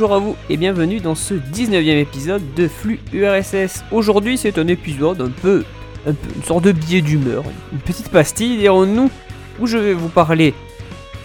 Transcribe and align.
bonjour 0.00 0.16
à 0.16 0.18
vous 0.18 0.36
et 0.48 0.56
bienvenue 0.56 0.98
dans 0.98 1.14
ce 1.14 1.34
19e 1.34 1.98
épisode 1.98 2.54
de 2.54 2.68
Flux 2.68 3.00
URSS. 3.12 3.84
Aujourd'hui 3.92 4.38
c'est 4.38 4.56
un 4.56 4.66
épisode 4.66 5.20
un 5.20 5.28
peu, 5.28 5.62
un 6.06 6.14
peu 6.14 6.28
une 6.34 6.42
sorte 6.42 6.64
de 6.64 6.72
billet 6.72 7.02
d'humeur, 7.02 7.44
une 7.70 7.80
petite 7.80 8.08
pastille 8.08 8.56
dirons-nous, 8.56 9.10
où 9.58 9.66
je 9.66 9.76
vais 9.76 9.92
vous 9.92 10.08
parler, 10.08 10.54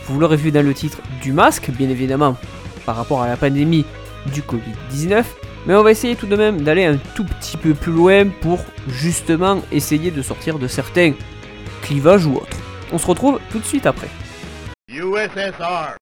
vous 0.08 0.20
l'aurez 0.20 0.36
vu 0.36 0.52
dans 0.52 0.62
le 0.62 0.74
titre, 0.74 0.98
du 1.22 1.32
masque, 1.32 1.70
bien 1.70 1.88
évidemment, 1.88 2.36
par 2.86 2.98
rapport 2.98 3.22
à 3.22 3.30
la 3.30 3.38
pandémie 3.38 3.86
du 4.34 4.42
Covid-19, 4.42 5.24
mais 5.68 5.76
on 5.76 5.82
va 5.82 5.92
essayer 5.92 6.18
tout 6.18 6.28
de 6.28 6.36
même 6.36 6.60
d'aller 6.60 6.84
un 6.84 6.98
tout 7.16 7.24
petit 7.24 7.56
peu 7.56 7.76
plus 7.76 7.94
loin 7.94 8.28
pour 8.42 8.60
justement 8.90 9.62
essayer 9.72 10.12
de 10.12 10.22
sortir 10.22 10.60
de 10.60 10.68
certains 10.68 11.14
clivages 11.82 12.26
ou 12.26 12.36
autres. 12.36 12.58
On 12.92 12.98
se 12.98 13.08
retrouve 13.08 13.40
tout 13.52 13.60
de 13.60 13.66
suite 13.66 13.86
après. 13.86 14.10
USSR. 14.90 15.96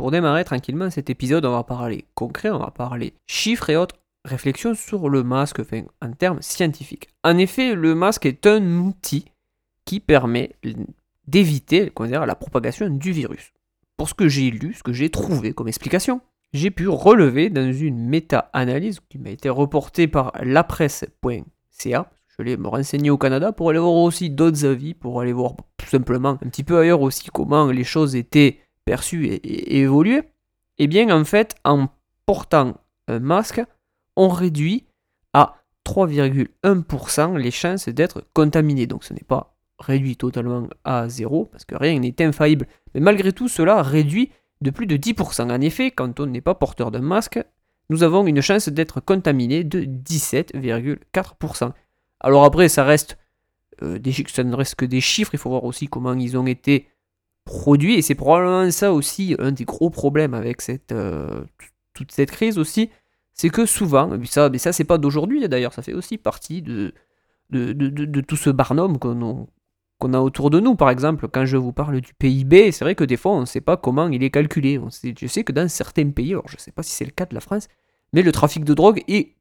Pour 0.00 0.10
démarrer 0.10 0.44
tranquillement 0.44 0.88
cet 0.88 1.10
épisode, 1.10 1.44
on 1.44 1.52
va 1.52 1.62
parler 1.62 2.06
concret, 2.14 2.48
on 2.48 2.58
va 2.58 2.70
parler 2.70 3.12
chiffres 3.26 3.68
et 3.68 3.76
autres 3.76 3.96
réflexions 4.24 4.72
sur 4.72 5.10
le 5.10 5.22
masque 5.22 5.60
en 6.00 6.12
termes 6.12 6.40
scientifiques. 6.40 7.08
En 7.22 7.36
effet, 7.36 7.74
le 7.74 7.94
masque 7.94 8.24
est 8.24 8.46
un 8.46 8.78
outil 8.78 9.26
qui 9.84 10.00
permet 10.00 10.56
d'éviter 11.26 11.92
la 12.08 12.34
propagation 12.34 12.88
du 12.88 13.12
virus. 13.12 13.52
Pour 13.98 14.08
ce 14.08 14.14
que 14.14 14.26
j'ai 14.26 14.50
lu, 14.50 14.72
ce 14.72 14.82
que 14.82 14.94
j'ai 14.94 15.10
trouvé 15.10 15.52
comme 15.52 15.68
explication, 15.68 16.22
j'ai 16.54 16.70
pu 16.70 16.88
relever 16.88 17.50
dans 17.50 17.70
une 17.70 18.08
méta-analyse 18.08 19.00
qui 19.10 19.18
m'a 19.18 19.28
été 19.28 19.50
reportée 19.50 20.08
par 20.08 20.32
lapresse.ca. 20.42 22.10
Je 22.38 22.42
vais 22.42 22.56
me 22.56 22.68
renseigner 22.68 23.10
au 23.10 23.18
Canada 23.18 23.52
pour 23.52 23.68
aller 23.68 23.78
voir 23.78 23.92
aussi 23.92 24.30
d'autres 24.30 24.64
avis, 24.64 24.94
pour 24.94 25.20
aller 25.20 25.34
voir 25.34 25.56
tout 25.76 25.88
simplement 25.88 26.38
un 26.42 26.48
petit 26.48 26.64
peu 26.64 26.78
ailleurs 26.78 27.02
aussi 27.02 27.28
comment 27.28 27.66
les 27.66 27.84
choses 27.84 28.16
étaient 28.16 28.60
perçues 28.90 29.26
et, 29.26 29.78
évoluées. 29.78 30.24
Et 30.78 30.88
bien 30.88 31.06
en 31.16 31.24
fait, 31.24 31.54
en 31.64 31.88
portant 32.26 32.74
un 33.06 33.20
masque, 33.20 33.62
on 34.16 34.28
réduit 34.28 34.84
à 35.32 35.44
3,1% 35.86 37.36
les 37.36 37.52
chances 37.52 37.88
d'être 37.88 38.24
contaminé. 38.34 38.88
Donc 38.88 39.04
ce 39.04 39.14
n'est 39.14 39.28
pas 39.34 39.54
réduit 39.78 40.16
totalement 40.16 40.66
à 40.82 41.08
zéro, 41.08 41.44
parce 41.52 41.64
que 41.64 41.76
rien 41.76 42.00
n'est 42.00 42.20
infaillible. 42.20 42.66
Mais 42.92 43.00
malgré 43.00 43.32
tout, 43.32 43.46
cela 43.48 43.80
réduit 43.80 44.32
de 44.60 44.70
plus 44.70 44.86
de 44.86 44.96
10%. 44.96 45.52
En 45.52 45.60
effet, 45.60 45.92
quand 45.92 46.18
on 46.18 46.26
n'est 46.26 46.40
pas 46.40 46.56
porteur 46.56 46.90
d'un 46.90 47.00
masque, 47.00 47.38
nous 47.90 48.02
avons 48.02 48.26
une 48.26 48.42
chance 48.42 48.68
d'être 48.68 49.00
contaminé 49.00 49.62
de 49.62 49.82
17,4%. 49.82 51.72
Alors 52.18 52.42
après, 52.42 52.68
ça 52.68 52.82
reste, 52.82 53.18
euh, 53.82 53.98
ça 54.26 54.42
ne 54.42 54.56
reste 54.56 54.74
que 54.74 54.84
des 54.84 55.00
chiffres, 55.00 55.34
il 55.34 55.38
faut 55.38 55.50
voir 55.50 55.62
aussi 55.64 55.86
comment 55.86 56.14
ils 56.14 56.36
ont 56.36 56.46
été 56.46 56.88
produits, 57.50 57.94
et 57.96 58.02
c'est 58.02 58.14
probablement 58.14 58.70
ça 58.70 58.92
aussi 58.92 59.34
un 59.38 59.52
des 59.52 59.64
gros 59.64 59.90
problèmes 59.90 60.34
avec 60.34 60.62
cette, 60.62 60.92
euh, 60.92 61.42
toute 61.94 62.12
cette 62.12 62.30
crise 62.30 62.58
aussi, 62.58 62.90
c'est 63.34 63.50
que 63.50 63.66
souvent, 63.66 64.08
puis 64.18 64.28
ça, 64.28 64.48
mais 64.50 64.58
ça 64.58 64.72
c'est 64.72 64.84
pas 64.84 64.98
d'aujourd'hui 64.98 65.46
d'ailleurs, 65.48 65.72
ça 65.74 65.82
fait 65.82 65.94
aussi 65.94 66.16
partie 66.18 66.62
de, 66.62 66.92
de, 67.50 67.72
de- 67.72 68.20
tout 68.20 68.36
ce 68.36 68.50
barnum 68.50 68.98
qu'on 68.98 69.20
a, 69.22 69.46
qu'on 69.98 70.14
a 70.14 70.20
autour 70.20 70.50
de 70.50 70.60
nous. 70.60 70.76
Par 70.76 70.90
exemple, 70.90 71.26
quand 71.28 71.44
je 71.46 71.56
vous 71.56 71.72
parle 71.72 72.00
du 72.00 72.12
PIB, 72.14 72.70
c'est 72.72 72.84
vrai 72.84 72.94
que 72.94 73.04
des 73.04 73.16
fois 73.16 73.32
on 73.32 73.40
ne 73.40 73.46
sait 73.46 73.60
pas 73.60 73.76
comment 73.76 74.08
il 74.08 74.22
est 74.22 74.30
calculé. 74.30 74.78
On 74.78 74.90
sait- 74.90 75.14
je 75.18 75.26
sais 75.26 75.42
que 75.44 75.52
dans 75.52 75.68
certains 75.68 76.10
pays, 76.10 76.32
alors 76.32 76.48
je 76.48 76.56
ne 76.56 76.60
sais 76.60 76.72
pas 76.72 76.82
si 76.84 76.92
c'est 76.92 77.04
le 77.04 77.10
cas 77.10 77.26
de 77.26 77.34
la 77.34 77.40
France, 77.40 77.66
mais 78.12 78.22
le 78.22 78.32
trafic 78.32 78.64
de 78.64 78.74
drogue 78.74 79.02
est, 79.08 79.34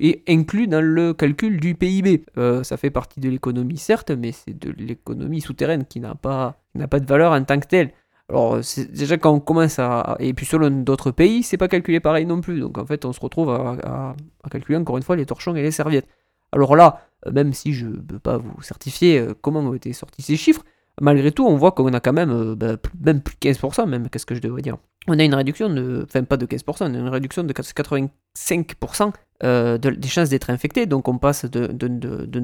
est 0.00 0.28
inclus 0.28 0.68
dans 0.68 0.80
le 0.80 1.14
calcul 1.14 1.58
du 1.60 1.74
PIB. 1.74 2.24
Euh, 2.36 2.62
ça 2.62 2.76
fait 2.76 2.90
partie 2.90 3.20
de 3.20 3.28
l'économie, 3.28 3.78
certes, 3.78 4.10
mais 4.10 4.32
c'est 4.32 4.58
de 4.58 4.70
l'économie 4.72 5.40
souterraine 5.40 5.84
qui 5.84 6.00
n'a 6.00 6.14
pas, 6.14 6.56
de 6.74 7.06
valeur 7.06 7.32
en 7.32 7.42
tant 7.44 7.58
que 7.58 7.66
telle. 7.66 7.92
Alors, 8.28 8.58
déjà, 8.90 9.16
quand 9.18 9.32
on 9.32 9.40
commence 9.40 9.78
à. 9.78 10.16
Et 10.18 10.34
puis, 10.34 10.46
selon 10.46 10.70
d'autres 10.70 11.12
pays, 11.12 11.42
c'est 11.42 11.56
pas 11.56 11.68
calculé 11.68 12.00
pareil 12.00 12.26
non 12.26 12.40
plus. 12.40 12.60
Donc, 12.60 12.76
en 12.76 12.84
fait, 12.84 13.04
on 13.04 13.12
se 13.12 13.20
retrouve 13.20 13.50
à, 13.50 14.16
calculer 14.50 14.78
encore 14.78 14.96
une 14.96 15.02
fois 15.02 15.16
les 15.16 15.26
torchons 15.26 15.54
et 15.54 15.62
les 15.62 15.70
serviettes. 15.70 16.08
Alors 16.52 16.76
là, 16.76 17.02
même 17.30 17.52
si 17.52 17.72
je 17.72 17.86
ne 17.86 17.96
peux 17.96 18.18
pas 18.18 18.38
vous 18.38 18.62
certifier 18.62 19.18
euh, 19.18 19.34
comment 19.40 19.60
ont 19.60 19.74
été 19.74 19.92
sortis 19.92 20.22
ces 20.22 20.36
chiffres, 20.36 20.64
malgré 21.00 21.32
tout, 21.32 21.44
on 21.44 21.56
voit 21.56 21.72
qu'on 21.72 21.92
a 21.92 22.00
quand 22.00 22.12
même, 22.12 22.30
euh, 22.30 22.76
plus- 22.76 22.92
même 23.04 23.20
plus 23.20 23.34
de 23.34 23.40
15%, 23.40 23.86
même, 23.86 24.08
qu'est-ce 24.08 24.26
que 24.26 24.34
je 24.34 24.40
devrais 24.40 24.62
dire 24.62 24.76
On 25.08 25.18
a 25.18 25.24
une 25.24 25.34
réduction 25.34 25.68
de. 25.70 26.04
Enfin, 26.08 26.24
pas 26.24 26.36
de 26.36 26.46
15%, 26.46 26.62
on 26.90 26.94
a 26.94 26.98
une 26.98 27.08
réduction 27.08 27.44
de 27.44 27.52
85% 27.52 29.12
euh, 29.44 29.78
de- 29.78 29.90
des 29.90 30.08
chances 30.08 30.28
d'être 30.30 30.50
infecté. 30.50 30.86
Donc, 30.86 31.08
on 31.08 31.18
passe 31.18 31.44
d'un 31.44 31.68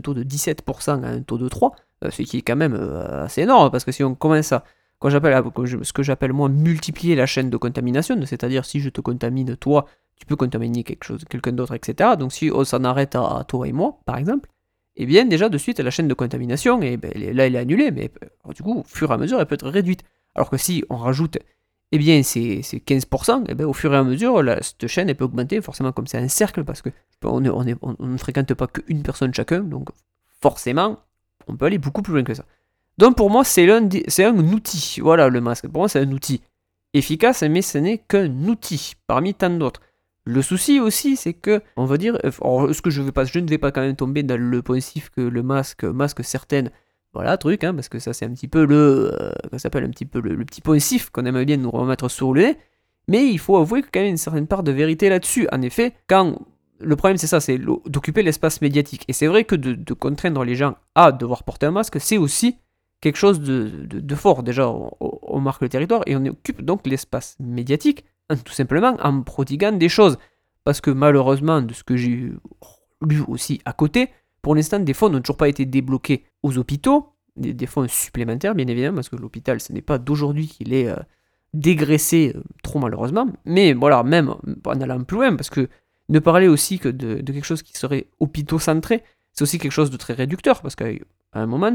taux 0.01 0.15
de 0.15 0.23
17% 0.23 1.03
à 1.03 1.09
un 1.09 1.23
taux 1.23 1.39
de 1.39 1.49
3%, 1.49 1.73
euh, 2.05 2.11
ce 2.11 2.23
qui 2.23 2.39
est 2.39 2.43
quand 2.43 2.57
même 2.57 2.75
euh, 2.75 3.25
assez 3.25 3.43
énorme, 3.43 3.71
parce 3.71 3.85
que 3.85 3.93
si 3.93 4.05
on 4.05 4.15
commence 4.15 4.53
à 4.53 4.65
ce 5.05 5.93
que 5.93 6.03
j'appelle 6.05 6.33
moi 6.33 6.49
multiplier 6.49 7.17
la 7.17 7.27
chaîne 7.27 7.51
de 7.51 7.57
contamination, 7.57 8.17
c'est-à-dire 8.25 8.65
si 8.65 8.79
je 8.81 8.89
te 8.91 9.01
contamine 9.01 9.57
toi, 9.57 9.87
tu 10.17 10.27
peux 10.27 10.37
contaminer 10.37 10.85
quelqu'un 10.85 11.53
d'autre, 11.53 11.75
etc. 11.75 12.11
Donc 12.17 12.33
si 12.33 12.51
on 12.55 12.63
s'en 12.65 12.85
arrête 12.85 13.17
à, 13.17 13.45
toi 13.49 13.67
et 13.67 13.73
moi, 13.73 13.99
par 14.05 14.17
exemple, 14.19 14.49
eh 14.95 15.07
bien 15.07 15.25
déjà 15.25 15.49
de 15.49 15.59
suite 15.59 15.81
la 15.81 15.91
chaîne 15.91 16.07
de 16.07 16.15
contamination, 16.15 16.81
et 16.83 16.97
ben, 16.97 17.11
elle 17.17 17.23
est- 17.25 17.33
là 17.33 17.47
elle 17.49 17.57
est 17.57 17.59
annulée, 17.59 17.91
mais 17.91 18.13
du 18.55 18.63
coup 18.63 18.79
au 18.81 18.85
fur 18.85 19.11
et 19.11 19.15
à 19.15 19.17
mesure 19.17 19.41
elle 19.41 19.47
peut 19.47 19.57
être 19.57 19.69
réduite. 19.69 20.05
Alors 20.37 20.51
que 20.51 20.57
si 20.57 20.85
on 20.89 20.97
rajoute 20.97 21.39
eh 21.93 21.99
bien 21.99 22.23
ces, 22.23 22.63
ces 22.63 22.79
15%, 22.79 23.45
eh 23.49 23.55
bien, 23.55 23.67
au 23.67 23.73
fur 23.75 23.93
et 23.93 23.97
à 23.97 24.03
mesure 24.03 24.43
cette 24.63 24.87
chaîne 24.87 25.15
peut 25.15 25.25
augmenter, 25.25 25.61
forcément 25.61 25.93
comme 25.93 26.07
c'est 26.07 26.19
un 26.19 26.29
cercle, 26.29 26.65
parce 26.65 26.83
que 26.83 26.89
on, 27.23 27.41
ne- 27.41 28.17
fréquente 28.17 28.53
pas 28.55 28.67
qu'une 28.67 29.03
personne 29.03 29.33
chacun, 29.33 29.61
donc 29.61 29.91
forcément 30.41 30.99
on 31.49 31.57
peut 31.57 31.67
aller 31.67 31.79
beaucoup 31.79 32.03
plus 32.03 32.15
loin 32.15 32.25
que 32.25 32.35
ça. 32.35 32.45
Donc 32.99 33.17
pour 33.17 33.31
moi, 33.31 33.45
c'est 33.45 33.67
c'est 34.09 34.25
un 34.25 34.37
outil. 34.37 34.99
Voilà 35.01 35.29
le 35.29 35.41
masque. 35.41 35.67
Pour 35.69 35.83
moi, 35.83 35.89
c'est 35.89 36.01
un 36.01 36.13
outil 36.13 36.41
efficace, 36.95 37.43
mais 37.43 37.63
ce 37.63 37.79
n'est 37.79 37.99
qu'un 37.99 38.31
outil 38.47 38.95
parmi 39.07 39.35
tant 39.35 39.51
d'autres. 39.51 39.81
Le 40.25 40.41
souci 40.41 40.79
aussi, 40.79 41.17
c'est 41.17 41.33
que, 41.33 41.63
on 41.77 41.85
va 41.85 41.97
dire, 41.97 42.17
euh, 42.25 42.69
est-ce 42.69 42.81
que 42.81 42.91
je, 42.91 43.03
je 43.03 43.39
ne 43.41 43.49
vais 43.49 43.59
pas 43.59 43.73
quand 43.73 43.81
même 43.81 43.97
tomber 43.97 44.23
dans 44.23 44.41
le 44.41 44.63
poncif 44.63 45.11
que 45.11 45.21
le 45.21 45.43
masque 45.43 45.85
masque 45.85 46.23
certaines, 46.23 46.71
voilà, 47.15 47.37
truc, 47.37 47.63
hein, 47.65 47.75
parce 47.75 47.89
que 47.89 47.99
ça 47.99 48.13
c'est 48.13 48.25
un 48.25 48.33
petit 48.33 48.49
peu 48.49 48.65
le, 48.65 49.13
euh, 49.21 49.59
s'appelle 49.59 49.85
un 49.85 49.91
petit 49.91 50.07
peu 50.07 50.21
le, 50.21 50.45
petit 50.45 50.63
qu'on 51.13 51.27
aimerait 51.27 51.45
bien 51.45 51.59
nous 51.59 51.71
remettre 51.71 52.09
sur 52.09 52.33
le 52.33 52.43
nez, 52.43 52.59
mais 53.09 53.27
il 53.27 53.39
faut 53.39 53.57
avouer 53.57 53.83
qu'il 53.83 53.87
y 53.87 53.89
a 53.89 53.93
quand 53.93 54.01
même 54.01 54.11
une 54.11 54.17
certaine 54.17 54.47
part 54.47 54.63
de 54.63 54.73
vérité 54.73 55.09
là-dessus. 55.09 55.47
En 55.53 55.61
effet, 55.61 55.93
quand 56.09 56.39
le 56.81 56.97
problème 56.97 57.19
c'est 57.19 57.27
ça, 57.27 57.41
c'est 57.41 57.59
d'occuper 57.59 58.23
l'espace 58.23 58.63
médiatique, 58.63 59.05
et 59.09 59.13
c'est 59.13 59.27
vrai 59.27 59.45
que 59.45 59.55
de, 59.55 59.95
contraindre 59.95 60.45
les 60.45 60.55
gens 60.55 60.77
à 60.95 61.13
devoir 61.13 61.45
porter 61.45 61.67
un 61.67 61.71
masque, 61.71 62.01
c'est 62.01 62.19
aussi 62.19 62.57
quelque 63.01 63.17
chose 63.17 63.41
de, 63.41 64.15
fort. 64.15 64.43
Déjà, 64.43 64.69
on, 64.69 64.91
on 65.01 65.41
marque 65.41 65.63
le 65.63 65.69
territoire 65.69 66.03
et 66.07 66.17
on 66.17 66.25
occupe 66.25 66.63
donc 66.63 66.87
l'espace 66.87 67.37
médiatique, 67.41 68.05
hein, 68.31 68.37
tout 68.37 68.53
simplement 68.53 68.97
en 69.03 69.23
prodiguant 69.23 69.73
des 69.73 69.89
choses. 69.89 70.19
Parce 70.65 70.81
que 70.81 70.91
malheureusement, 70.91 71.61
de 71.61 71.75
ce 71.75 71.83
que 71.83 71.97
j'ai 71.97 72.31
lu 73.03 73.21
aussi 73.27 73.61
à 73.65 73.73
côté, 73.73 74.11
pour 74.43 74.57
l'instant, 74.57 74.81
des 74.81 74.93
fonds 74.93 75.09
n'ont 75.09 75.21
toujours 75.21 75.37
pas 75.37 75.49
été 75.49 75.65
débloqués 75.65 76.25
aux 76.43 76.59
hôpitaux, 76.59 77.13
des, 77.37 77.67
fonds 77.67 77.87
supplémentaires, 77.89 78.55
bien 78.55 78.67
évidemment, 78.67 78.97
parce 78.97 79.09
que 79.09 79.17
l'hôpital, 79.17 79.61
ce 79.61 79.73
n'est 79.73 79.83
pas 79.83 79.99
d'aujourd'hui 79.99 80.49
qu'il 80.49 80.75
est 80.75 80.89
euh, 80.89 80.97
dégraissé, 81.55 82.33
euh, 82.37 82.43
trop 82.63 82.79
malheureusement. 82.79 83.29
Mais 83.47 83.73
voilà, 83.73 84.03
même 84.03 84.35
en 84.67 84.81
allant 84.81 85.03
plus 85.05 85.17
loin, 85.17 85.37
parce 85.37 85.49
que 85.49 85.69
ne 86.09 86.19
parler 86.19 86.49
aussi 86.49 86.79
que 86.79 86.89
de, 86.89 87.23
quelque 87.23 87.45
chose 87.45 87.63
qui 87.63 87.73
serait 87.75 88.09
hôpitaux-centré, 88.21 89.03
c'est 89.33 89.43
aussi 89.43 89.59
quelque 89.59 89.73
chose 89.73 89.91
de 89.91 89.97
très 89.97 90.13
réducteur, 90.13 90.61
parce 90.61 90.77
qu'à 90.77 90.87
un 91.33 91.47
moment, 91.47 91.75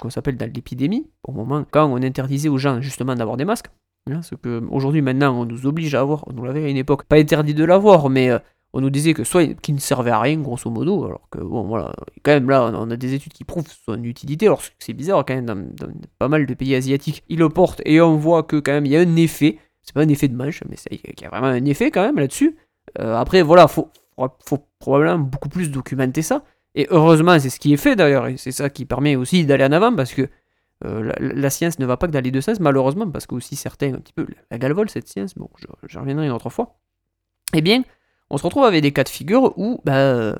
qu'on 0.00 0.10
s'appelle 0.10 0.36
dans 0.36 0.50
l'épidémie, 0.50 1.06
au 1.24 1.32
moment 1.32 1.66
quand 1.70 1.86
on 1.86 1.96
interdisait 2.02 2.48
aux 2.48 2.56
gens 2.56 2.80
justement 2.80 3.14
d'avoir 3.14 3.36
des 3.36 3.44
masques, 3.44 3.68
hein, 4.10 4.22
ce 4.22 4.36
que 4.36 4.62
aujourd'hui 4.70 5.02
maintenant 5.02 5.38
on 5.38 5.44
nous 5.44 5.66
oblige 5.66 5.94
à 5.94 6.00
avoir, 6.00 6.26
on 6.28 6.32
nous 6.32 6.44
l'avait 6.44 6.64
à 6.64 6.68
une 6.68 6.78
époque, 6.78 7.04
pas 7.04 7.16
interdit 7.16 7.52
de 7.52 7.64
l'avoir, 7.64 8.08
mais 8.08 8.30
euh, 8.30 8.38
on 8.74 8.80
nous 8.80 8.90
disait 8.90 9.14
que 9.14 9.22
soit 9.22 9.54
qui 9.54 9.72
ne 9.72 9.78
servait 9.78 10.10
à 10.10 10.18
rien, 10.18 10.36
grosso 10.40 10.68
modo, 10.68 11.04
alors 11.04 11.28
que 11.30 11.38
bon 11.38 11.62
voilà, 11.62 11.92
quand 12.24 12.32
même 12.32 12.50
là 12.50 12.70
on 12.74 12.90
a 12.90 12.96
des 12.96 13.14
études 13.14 13.32
qui 13.32 13.44
prouvent 13.44 13.72
son 13.86 14.02
utilité, 14.02 14.46
alors 14.46 14.62
c'est 14.80 14.92
bizarre 14.92 15.24
quand 15.24 15.34
même 15.34 15.46
dans, 15.46 15.88
pas 16.18 16.26
mal 16.26 16.44
de 16.44 16.54
pays 16.54 16.74
asiatiques, 16.74 17.22
ils 17.28 17.38
le 17.38 17.48
portent 17.48 17.80
et 17.84 18.00
on 18.00 18.16
voit 18.16 18.42
que 18.42 18.56
quand 18.56 18.72
même 18.72 18.84
il 18.84 18.92
y 18.92 18.96
a 18.96 19.00
un 19.00 19.16
effet, 19.16 19.58
c'est 19.82 19.94
pas 19.94 20.02
un 20.02 20.08
effet 20.08 20.26
de 20.26 20.34
manche, 20.34 20.60
mais 20.68 20.76
il 20.90 21.22
y 21.22 21.24
a 21.24 21.28
vraiment 21.28 21.46
un 21.46 21.64
effet 21.66 21.92
quand 21.92 22.02
même 22.02 22.16
là-dessus. 22.16 22.56
Euh, 22.98 23.14
après 23.16 23.42
voilà, 23.42 23.68
faut, 23.68 23.90
faut 24.44 24.66
probablement 24.80 25.20
beaucoup 25.20 25.48
plus 25.48 25.70
documenter 25.70 26.22
ça. 26.22 26.42
Et 26.74 26.88
heureusement, 26.90 27.38
c'est 27.38 27.50
ce 27.50 27.60
qui 27.60 27.72
est 27.72 27.76
fait 27.76 27.94
d'ailleurs, 27.94 28.26
et 28.26 28.36
c'est 28.36 28.50
ça 28.50 28.68
qui 28.68 28.84
permet 28.84 29.14
aussi 29.14 29.46
d'aller 29.46 29.64
en 29.64 29.70
avant, 29.70 29.94
parce 29.94 30.12
que 30.12 30.28
euh, 30.84 31.12
la, 31.20 31.50
science 31.50 31.78
ne 31.78 31.86
va 31.86 31.96
pas 31.96 32.08
que 32.08 32.12
dans 32.12 32.22
les 32.22 32.32
deux 32.32 32.40
sens, 32.40 32.58
malheureusement, 32.58 33.08
parce 33.08 33.26
que 33.26 33.36
aussi 33.36 33.54
certains, 33.54 33.94
un 33.94 33.98
petit 33.98 34.12
peu, 34.12 34.26
la 34.50 34.58
galvole 34.58 34.90
cette 34.90 35.06
science, 35.06 35.36
bon, 35.36 35.48
je, 35.56 35.66
je 35.86 35.98
reviendrai 36.00 36.26
une 36.26 36.32
autre 36.32 36.50
fois. 36.50 36.76
Eh 37.54 37.60
bien, 37.60 37.84
on 38.34 38.38
se 38.38 38.42
retrouve 38.42 38.64
avec 38.64 38.82
des 38.82 38.92
cas 38.92 39.04
de 39.04 39.08
figure 39.08 39.56
où, 39.56 39.80
bah, 39.84 39.94
euh, 39.94 40.34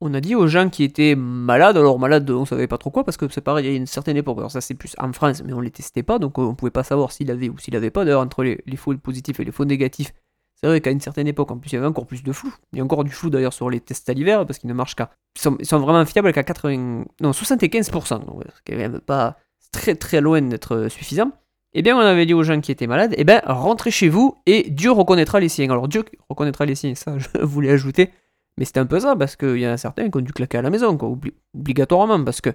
on 0.00 0.12
a 0.14 0.20
dit 0.20 0.34
aux 0.34 0.48
gens 0.48 0.68
qui 0.68 0.82
étaient 0.82 1.14
malades, 1.14 1.76
alors 1.76 1.96
malades, 1.98 2.28
on 2.28 2.44
savait 2.44 2.66
pas 2.66 2.76
trop 2.76 2.90
quoi, 2.90 3.04
parce 3.04 3.16
que 3.16 3.28
c'est 3.28 3.40
pareil, 3.40 3.66
il 3.66 3.70
y 3.70 3.74
a 3.74 3.76
une 3.76 3.86
certaine 3.86 4.16
époque, 4.16 4.38
alors 4.38 4.50
ça 4.50 4.60
c'est 4.60 4.74
plus 4.74 4.96
en 4.98 5.12
France, 5.12 5.44
mais 5.44 5.52
on 5.52 5.60
les 5.60 5.70
testait 5.70 6.02
pas, 6.02 6.18
donc 6.18 6.38
on 6.38 6.56
pouvait 6.56 6.72
pas 6.72 6.82
savoir 6.82 7.12
s'il 7.12 7.30
avait 7.30 7.48
ou 7.48 7.56
s'il 7.56 7.76
avait 7.76 7.92
pas, 7.92 8.04
d'ailleurs, 8.04 8.20
entre 8.20 8.42
les, 8.42 8.58
faux 8.76 8.96
positifs 8.96 9.38
et 9.38 9.44
les 9.44 9.52
faux 9.52 9.64
négatifs, 9.64 10.12
c'est 10.56 10.66
vrai 10.66 10.80
qu'à 10.80 10.90
une 10.90 11.00
certaine 11.00 11.28
époque, 11.28 11.52
en 11.52 11.58
plus, 11.58 11.70
il 11.70 11.74
y 11.74 11.78
avait 11.78 11.86
encore 11.86 12.06
plus 12.06 12.24
de 12.24 12.32
flou. 12.32 12.52
Il 12.72 12.78
y 12.78 12.80
a 12.80 12.84
encore 12.84 13.04
du 13.04 13.12
flou 13.12 13.28
d'ailleurs 13.28 13.52
sur 13.52 13.68
les 13.68 13.78
tests 13.78 14.06
salivaires 14.06 14.46
parce 14.46 14.58
qu'ils 14.58 14.70
ne 14.70 14.74
marchent 14.74 14.94
qu'à. 14.94 15.10
Ils 15.36 15.66
sont, 15.66 15.78
vraiment 15.78 16.04
fiables 16.06 16.32
qu'à 16.32 16.42
80. 16.44 17.04
Non, 17.20 17.30
75%. 17.30 18.24
Donc, 18.24 18.42
ce 18.56 18.62
qui 18.64 18.72
est 18.72 18.76
même 18.76 19.00
pas 19.00 19.36
très 19.70 19.94
très 19.94 20.22
loin 20.22 20.40
d'être 20.40 20.88
suffisant. 20.88 21.30
Eh 21.78 21.82
bien, 21.82 21.94
on 21.94 22.00
avait 22.00 22.24
dit 22.24 22.32
aux 22.32 22.42
gens 22.42 22.58
qui 22.62 22.72
étaient 22.72 22.86
malades, 22.86 23.14
eh 23.18 23.24
bien, 23.24 23.42
rentrez 23.44 23.90
chez 23.90 24.08
vous 24.08 24.34
et 24.46 24.70
Dieu 24.70 24.90
reconnaîtra 24.90 25.40
les 25.40 25.50
siens. 25.50 25.68
Alors, 25.68 25.88
Dieu 25.88 26.04
reconnaîtra 26.30 26.64
les 26.64 26.74
siens, 26.74 26.94
ça, 26.94 27.18
je 27.18 27.26
voulais 27.42 27.70
ajouter. 27.70 28.08
Mais 28.56 28.64
c'était 28.64 28.80
un 28.80 28.86
peu 28.86 28.98
ça, 28.98 29.14
parce 29.14 29.36
qu'il 29.36 29.58
y 29.58 29.68
en 29.68 29.72
a 29.72 29.76
certains 29.76 30.08
qui 30.08 30.16
ont 30.16 30.22
dû 30.22 30.32
claquer 30.32 30.56
à 30.56 30.62
la 30.62 30.70
maison, 30.70 30.96
obligatoirement, 31.54 32.24
parce 32.24 32.40
que... 32.40 32.48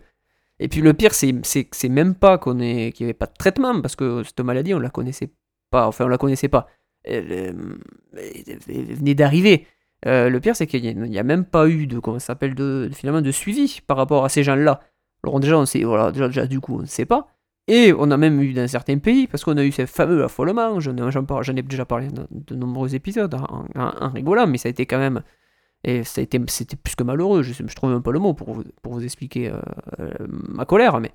Et 0.60 0.68
puis 0.68 0.82
le 0.82 0.94
pire, 0.94 1.14
c'est 1.14 1.90
même 1.90 2.16
pas 2.16 2.40
qu'on 2.40 2.58
qu'il 2.58 2.66
n'y 2.66 3.04
avait 3.04 3.14
pas 3.14 3.28
de 3.28 3.34
traitement, 3.38 3.80
parce 3.80 3.96
que 3.96 4.24
cette 4.24 4.40
maladie, 4.40 4.74
on 4.74 4.80
la 4.80 4.90
connaissait 4.90 5.30
pas, 5.70 5.86
enfin, 5.86 6.06
on 6.06 6.08
la 6.08 6.18
connaissait 6.18 6.50
pas. 6.50 6.68
Elle, 7.04 7.56
venait 8.14 9.14
d'arriver. 9.14 9.68
Euh, 10.08 10.30
le 10.30 10.40
pire, 10.40 10.56
c'est 10.56 10.66
qu'il 10.66 10.82
n'y 10.82 11.20
a, 11.20 11.24
même 11.24 11.46
pas 11.46 11.68
eu 11.68 11.86
de, 11.86 12.02
s'appelle, 12.18 12.56
de, 12.56 12.90
finalement, 12.92 13.32
suivi 13.32 13.82
par 13.86 13.98
rapport 13.98 14.26
à 14.26 14.30
ces 14.30 14.44
gens-là. 14.44 14.80
Alors 15.24 15.40
déjà, 15.40 15.60
on 15.60 15.68
sait, 15.68 15.84
voilà, 15.84 16.12
déjà, 16.12 16.26
déjà, 16.26 16.48
du 16.48 16.60
coup, 16.60 16.78
on 16.78 16.82
ne 16.82 16.86
sait 16.88 17.06
pas. 17.06 17.28
Et 17.68 17.94
on 17.98 18.10
a 18.12 18.18
même 18.18 18.42
eu 18.42 18.54
dans 18.54 18.68
certains 18.68 18.98
pays, 18.98 19.28
parce 19.28 19.44
qu'on 19.44 19.58
a 19.58 19.64
eu 19.64 19.72
ces 19.72 19.86
fameux 19.88 20.24
affolements, 20.24 20.80
j'en 20.80 20.96
ai, 20.98 21.62
déjà 21.62 21.86
parlé 21.86 22.08
dans 22.08 22.26
de 22.30 22.56
nombreux 22.56 22.96
épisodes, 22.96 23.34
en, 23.76 24.10
rigolant, 24.10 24.48
mais 24.48 24.58
ça 24.58 24.68
a 24.68 24.72
été 24.72 24.86
quand 24.86 24.98
même 24.98 25.22
et 25.84 26.04
c'était 26.04 26.40
plus 26.40 26.96
que 26.96 27.04
malheureux, 27.04 27.42
je, 27.42 27.54
je 27.54 27.76
trouve 27.76 27.92
même 27.92 28.04
pas 28.04 28.12
le 28.12 28.20
mot 28.20 28.34
pour 28.34 28.54
vous, 28.54 29.04
expliquer 29.04 29.50
euh, 29.50 29.60
euh, 30.00 30.12
ma 30.28 30.66
colère, 30.66 31.00
mais 31.00 31.12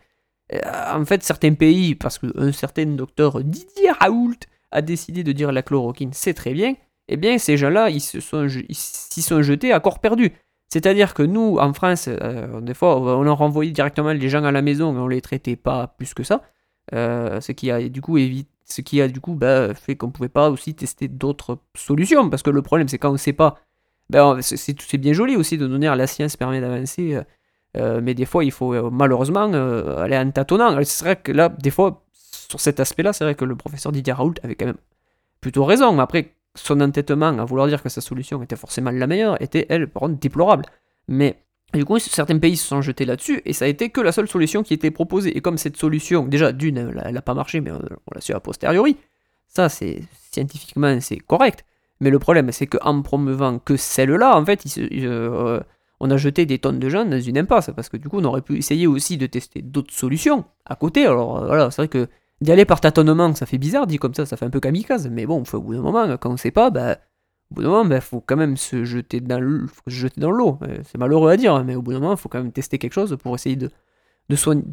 euh, 0.52 0.58
en 0.92 1.04
fait, 1.04 1.22
certains 1.22 1.54
pays, 1.54 1.94
parce 1.94 2.18
qu'un 2.18 2.52
certain 2.52 2.86
docteur 2.86 3.42
Didier 3.44 3.90
Raoult 4.00 4.34
a 4.72 4.82
décidé 4.82 5.22
de 5.22 5.32
dire 5.32 5.52
la 5.52 5.62
chloroquine, 5.62 6.10
c'est 6.12 6.34
très 6.34 6.52
bien, 6.52 6.74
eh 7.08 7.16
bien, 7.16 7.38
ces 7.38 7.56
gens-là, 7.56 7.90
ils 7.90 8.00
se 8.00 8.18
sont, 8.18 8.48
s'y 8.48 9.22
sont 9.22 9.42
jetés 9.42 9.72
à 9.72 9.78
corps 9.78 10.00
perdu. 10.00 10.32
C'est-à-dire 10.68 11.14
que 11.14 11.22
nous, 11.22 11.58
en 11.58 11.72
France, 11.72 12.08
des 12.08 12.74
fois, 12.74 12.98
on 13.00 13.34
renvoyait 13.34 13.70
directement 13.70 14.12
les 14.12 14.28
gens 14.28 14.44
à 14.44 14.52
la 14.52 14.62
maison, 14.62 14.92
mais 14.92 15.00
on 15.00 15.08
les 15.08 15.20
traitait 15.20 15.56
pas 15.56 15.86
plus 15.96 16.12
que 16.12 16.24
ça. 16.24 16.42
ce 16.92 17.52
qui 17.52 17.70
a 17.70 17.88
du 17.88 18.00
coup 18.00 18.18
ce 18.68 18.80
qui 18.80 19.00
a 19.00 19.06
du 19.06 19.20
coup 19.20 19.34
bah, 19.34 19.74
fait 19.74 19.94
qu'on 19.94 20.10
pouvait 20.10 20.28
pas 20.28 20.50
aussi 20.50 20.74
tester 20.74 21.06
d'autres 21.06 21.58
solutions 21.76 22.28
parce 22.28 22.42
que 22.42 22.50
le 22.50 22.62
problème 22.62 22.88
c'est 22.88 22.98
quand 22.98 23.12
on 23.12 23.16
sait 23.16 23.32
pas 23.32 23.60
ben, 24.10 24.38
c'est 24.40 24.98
bien 24.98 25.12
joli 25.12 25.36
aussi 25.36 25.58
de 25.58 25.66
donner 25.66 25.88
à 25.88 25.96
la 25.96 26.06
science 26.06 26.36
permet 26.36 26.60
d'avancer, 26.60 27.14
euh, 27.14 27.22
euh, 27.76 28.00
mais 28.02 28.14
des 28.14 28.24
fois 28.24 28.44
il 28.44 28.52
faut 28.52 28.72
euh, 28.72 28.88
malheureusement 28.90 29.52
aller 29.98 30.16
en 30.16 30.30
tâtonnant. 30.30 30.78
C'est 30.84 31.04
vrai 31.04 31.16
que 31.16 31.32
là, 31.32 31.48
des 31.48 31.70
fois, 31.70 32.04
sur 32.12 32.60
cet 32.60 32.78
aspect-là, 32.78 33.12
c'est 33.12 33.24
vrai 33.24 33.34
que 33.34 33.44
le 33.44 33.56
professeur 33.56 33.92
Didier 33.92 34.12
Raoult 34.12 34.34
avait 34.44 34.54
quand 34.54 34.66
même 34.66 34.78
plutôt 35.40 35.64
raison. 35.64 35.98
Après, 35.98 36.35
son 36.56 36.80
entêtement 36.80 37.38
à 37.38 37.44
vouloir 37.44 37.68
dire 37.68 37.82
que 37.82 37.88
sa 37.88 38.00
solution 38.00 38.42
était 38.42 38.56
forcément 38.56 38.90
la 38.90 39.06
meilleure 39.06 39.40
était, 39.40 39.66
elle, 39.68 39.88
par 39.88 40.02
contre, 40.02 40.18
déplorable. 40.18 40.64
Mais 41.08 41.36
du 41.74 41.84
coup, 41.84 41.98
certains 41.98 42.38
pays 42.38 42.56
se 42.56 42.66
sont 42.66 42.82
jetés 42.82 43.04
là-dessus, 43.04 43.42
et 43.44 43.52
ça 43.52 43.64
a 43.64 43.68
été 43.68 43.90
que 43.90 44.00
la 44.00 44.12
seule 44.12 44.28
solution 44.28 44.62
qui 44.62 44.74
était 44.74 44.90
proposée. 44.90 45.36
Et 45.36 45.40
comme 45.40 45.58
cette 45.58 45.76
solution, 45.76 46.24
déjà, 46.24 46.52
d'une, 46.52 46.78
elle 47.04 47.14
n'a 47.14 47.22
pas 47.22 47.34
marché, 47.34 47.60
mais 47.60 47.70
on 47.70 47.80
l'a 48.14 48.20
su 48.20 48.32
a 48.32 48.40
posteriori, 48.40 48.96
ça, 49.48 49.68
c'est 49.68 50.02
scientifiquement, 50.32 51.00
c'est 51.00 51.18
correct. 51.18 51.64
Mais 52.00 52.10
le 52.10 52.18
problème, 52.18 52.52
c'est 52.52 52.66
qu'en 52.66 53.02
promouvant 53.02 53.58
que 53.58 53.76
celle-là, 53.76 54.36
en 54.36 54.44
fait, 54.44 54.64
euh, 54.78 55.60
on 56.00 56.10
a 56.10 56.16
jeté 56.16 56.44
des 56.44 56.58
tonnes 56.58 56.78
de 56.78 56.88
gens 56.88 57.04
dans 57.04 57.20
une 57.20 57.38
impasse. 57.38 57.70
Parce 57.74 57.88
que 57.88 57.96
du 57.96 58.08
coup, 58.08 58.18
on 58.18 58.24
aurait 58.24 58.42
pu 58.42 58.58
essayer 58.58 58.86
aussi 58.86 59.16
de 59.16 59.26
tester 59.26 59.62
d'autres 59.62 59.94
solutions 59.94 60.44
à 60.66 60.76
côté. 60.76 61.06
Alors 61.06 61.38
euh, 61.38 61.46
voilà, 61.46 61.70
c'est 61.70 61.82
vrai 61.82 61.88
que 61.88 62.08
d'y 62.40 62.52
aller 62.52 62.64
par 62.64 62.80
tâtonnement, 62.80 63.34
ça 63.34 63.46
fait 63.46 63.58
bizarre, 63.58 63.86
dit 63.86 63.98
comme 63.98 64.14
ça, 64.14 64.26
ça 64.26 64.36
fait 64.36 64.44
un 64.44 64.50
peu 64.50 64.60
kamikaze. 64.60 65.08
Mais 65.08 65.26
bon, 65.26 65.42
au 65.52 65.60
bout 65.60 65.74
d'un 65.74 65.82
moment, 65.82 66.16
quand 66.18 66.30
on 66.30 66.36
sait 66.36 66.50
pas, 66.50 66.70
bah, 66.70 66.98
au 67.50 67.54
bout 67.54 67.62
d'un 67.62 67.68
moment, 67.68 67.84
il 67.84 67.88
bah, 67.88 68.00
faut 68.00 68.20
quand 68.20 68.36
même 68.36 68.56
se 68.56 68.84
jeter 68.84 69.20
dans 69.20 69.40
l'eau. 69.40 70.58
Euh, 70.62 70.78
c'est 70.84 70.98
malheureux 70.98 71.30
à 71.30 71.36
dire, 71.36 71.64
mais 71.64 71.74
au 71.74 71.82
bout 71.82 71.92
d'un 71.92 72.00
moment, 72.00 72.14
il 72.14 72.18
faut 72.18 72.28
quand 72.28 72.42
même 72.42 72.52
tester 72.52 72.78
quelque 72.78 72.92
chose 72.92 73.16
pour 73.22 73.34
essayer 73.34 73.56
de, 73.56 73.70
soigner. 74.34 74.64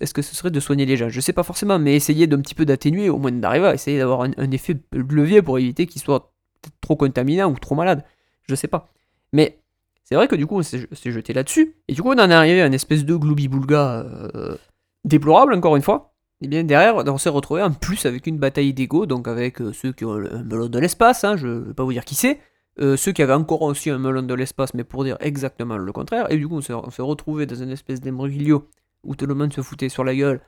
Est-ce 0.00 0.14
que, 0.14 0.22
ce 0.22 0.34
serait 0.34 0.50
de 0.50 0.60
soigner 0.60 0.86
les 0.86 0.96
gens? 0.96 1.08
Je 1.08 1.20
sais 1.20 1.32
pas 1.32 1.42
forcément, 1.42 1.78
mais 1.78 1.96
essayer 1.96 2.26
d'un 2.26 2.40
petit 2.40 2.54
peu 2.54 2.64
d'atténuer, 2.64 3.08
au 3.08 3.18
moins 3.18 3.32
d'arriver 3.32 3.66
à 3.66 3.74
essayer 3.74 3.98
d'avoir 3.98 4.22
un, 4.22 4.50
effet 4.50 4.74
de 4.74 5.14
levier 5.14 5.42
pour 5.42 5.58
éviter 5.58 5.86
qu'ils 5.86 6.02
soient 6.02 6.32
trop 6.80 6.96
contaminant 6.96 7.50
ou 7.50 7.58
trop 7.58 7.74
malade. 7.74 8.04
Je 8.48 8.54
sais 8.54 8.68
pas. 8.68 8.92
Mais 9.32 9.58
c'est 10.04 10.14
vrai 10.14 10.28
que 10.28 10.36
du 10.36 10.46
coup, 10.46 10.58
on 10.58 10.62
s'est 10.62 10.86
jeté 11.04 11.32
là-dessus. 11.32 11.76
Et 11.88 11.94
du 11.94 12.02
coup, 12.02 12.10
on 12.10 12.18
en 12.18 12.30
est 12.30 12.34
arrivé 12.34 12.62
à 12.62 12.66
une 12.66 12.74
espèce 12.74 13.04
de 13.04 13.16
gloubi-boulga 13.16 14.06
euh, 14.34 14.56
déplorable, 15.04 15.54
encore 15.54 15.76
une 15.76 15.82
fois. 15.82 16.15
Et 16.42 16.48
bien 16.48 16.64
derrière, 16.64 16.96
on 16.96 17.18
s'est 17.18 17.30
retrouvé 17.30 17.62
en 17.62 17.72
plus 17.72 18.04
avec 18.06 18.26
une 18.26 18.38
bataille 18.38 18.74
d'ego, 18.74 19.06
donc 19.06 19.26
avec 19.26 19.60
euh, 19.60 19.72
ceux 19.72 19.92
qui 19.92 20.04
ont 20.04 20.14
un 20.14 20.42
melon 20.42 20.68
de 20.68 20.78
l'espace, 20.78 21.24
hein, 21.24 21.36
je 21.36 21.46
ne 21.46 21.58
vais 21.60 21.74
pas 21.74 21.84
vous 21.84 21.92
dire 21.92 22.04
qui 22.04 22.14
c'est, 22.14 22.40
euh, 22.78 22.96
ceux 22.96 23.12
qui 23.12 23.22
avaient 23.22 23.32
encore 23.32 23.62
aussi 23.62 23.88
un 23.88 23.98
melon 23.98 24.22
de 24.22 24.34
l'espace, 24.34 24.74
mais 24.74 24.84
pour 24.84 25.04
dire 25.04 25.16
exactement 25.20 25.78
le 25.78 25.92
contraire, 25.92 26.30
et 26.30 26.36
du 26.36 26.46
coup 26.46 26.56
on 26.56 26.60
s'est 26.60 27.02
retrouvé 27.02 27.46
dans 27.46 27.54
une 27.54 27.70
espèce 27.70 28.02
d'imbroglio 28.02 28.68
où 29.02 29.14
tout 29.14 29.26
le 29.26 29.34
monde 29.34 29.52
se 29.52 29.62
foutait 29.62 29.88
sur 29.88 30.04
la 30.04 30.14
gueule, 30.14 30.40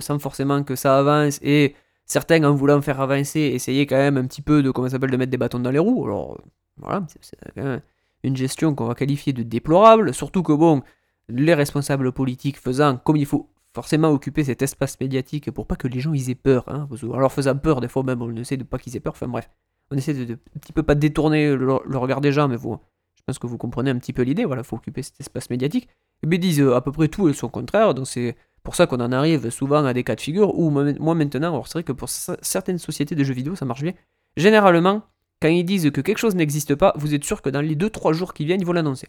sans 0.00 0.18
forcément 0.18 0.62
que 0.62 0.76
ça 0.76 0.98
avance, 0.98 1.40
et 1.42 1.74
certains, 2.08 2.42
en 2.42 2.54
voulant 2.54 2.80
faire 2.80 3.00
avancer, 3.00 3.40
essayaient 3.40 3.86
quand 3.86 3.96
même 3.96 4.16
un 4.16 4.26
petit 4.26 4.42
peu 4.42 4.62
de, 4.62 4.70
comment 4.70 4.88
s'appelle, 4.88 5.10
de 5.10 5.16
mettre 5.16 5.30
des 5.30 5.36
bâtons 5.36 5.60
dans 5.60 5.70
les 5.70 5.78
roues. 5.78 6.04
Alors, 6.06 6.40
voilà, 6.78 7.06
c'est 7.20 7.36
quand 7.54 7.62
même 7.62 7.82
une 8.24 8.36
gestion 8.36 8.74
qu'on 8.74 8.86
va 8.86 8.94
qualifier 8.94 9.32
de 9.32 9.42
déplorable, 9.42 10.14
surtout 10.14 10.42
que, 10.42 10.52
bon, 10.52 10.82
les 11.28 11.54
responsables 11.54 12.10
politiques 12.12 12.58
faisant 12.58 12.96
comme 12.96 13.16
il 13.16 13.26
faut 13.26 13.50
forcément 13.78 14.10
occuper 14.10 14.42
cet 14.42 14.60
espace 14.60 14.98
médiatique 14.98 15.52
pour 15.52 15.68
pas 15.68 15.76
que 15.76 15.86
les 15.86 16.00
gens 16.00 16.12
aient 16.12 16.34
peur. 16.34 16.64
Hein, 16.66 16.88
alors 17.14 17.30
faisant 17.30 17.56
peur, 17.56 17.80
des 17.80 17.86
fois 17.86 18.02
même, 18.02 18.20
on 18.20 18.34
essaie 18.34 18.56
de 18.56 18.64
pas 18.64 18.76
qu'ils 18.76 18.96
aient 18.96 19.00
peur, 19.00 19.12
enfin 19.12 19.28
bref, 19.28 19.48
on 19.92 19.96
essaie 19.96 20.14
de, 20.14 20.34
un 20.34 20.58
petit 20.58 20.72
peu 20.72 20.82
pas 20.82 20.96
détourner 20.96 21.54
le, 21.54 21.96
regard 21.96 22.20
des 22.20 22.32
gens, 22.32 22.48
mais 22.48 22.56
vous, 22.56 22.76
je 23.14 23.22
pense 23.24 23.38
que 23.38 23.46
vous 23.46 23.56
comprenez 23.56 23.90
un 23.90 23.98
petit 23.98 24.12
peu 24.12 24.22
l'idée, 24.22 24.44
voilà, 24.44 24.64
faut 24.64 24.74
occuper 24.74 25.04
cet 25.04 25.20
espace 25.20 25.48
médiatique. 25.48 25.88
Et 26.24 26.26
bien 26.26 26.38
ils 26.38 26.40
disent 26.40 26.60
à 26.60 26.80
peu 26.80 26.90
près 26.90 27.06
tout 27.06 27.28
et 27.28 27.32
son 27.32 27.48
contraire, 27.48 27.94
donc 27.94 28.08
c'est 28.08 28.34
pour 28.64 28.74
ça 28.74 28.88
qu'on 28.88 28.98
en 28.98 29.12
arrive 29.12 29.48
souvent 29.50 29.84
à 29.84 29.92
des 29.92 30.02
cas 30.02 30.16
de 30.16 30.20
figure 30.20 30.58
où 30.58 30.70
moi 30.70 31.14
maintenant, 31.14 31.50
alors 31.50 31.68
c'est 31.68 31.74
vrai 31.74 31.84
que 31.84 31.92
pour 31.92 32.08
certaines 32.08 32.78
sociétés 32.78 33.14
de 33.14 33.22
jeux 33.22 33.34
vidéo 33.34 33.54
ça 33.54 33.64
marche 33.64 33.84
bien. 33.84 33.92
Généralement, 34.36 35.02
quand 35.40 35.48
ils 35.48 35.62
disent 35.62 35.92
que 35.92 36.00
quelque 36.00 36.18
chose 36.18 36.34
n'existe 36.34 36.74
pas, 36.74 36.94
vous 36.96 37.14
êtes 37.14 37.22
sûr 37.22 37.42
que 37.42 37.48
dans 37.48 37.60
les 37.60 37.76
2-3 37.76 38.12
jours 38.12 38.34
qui 38.34 38.44
viennent, 38.44 38.60
ils 38.60 38.66
vont 38.66 38.72
l'annoncer. 38.72 39.06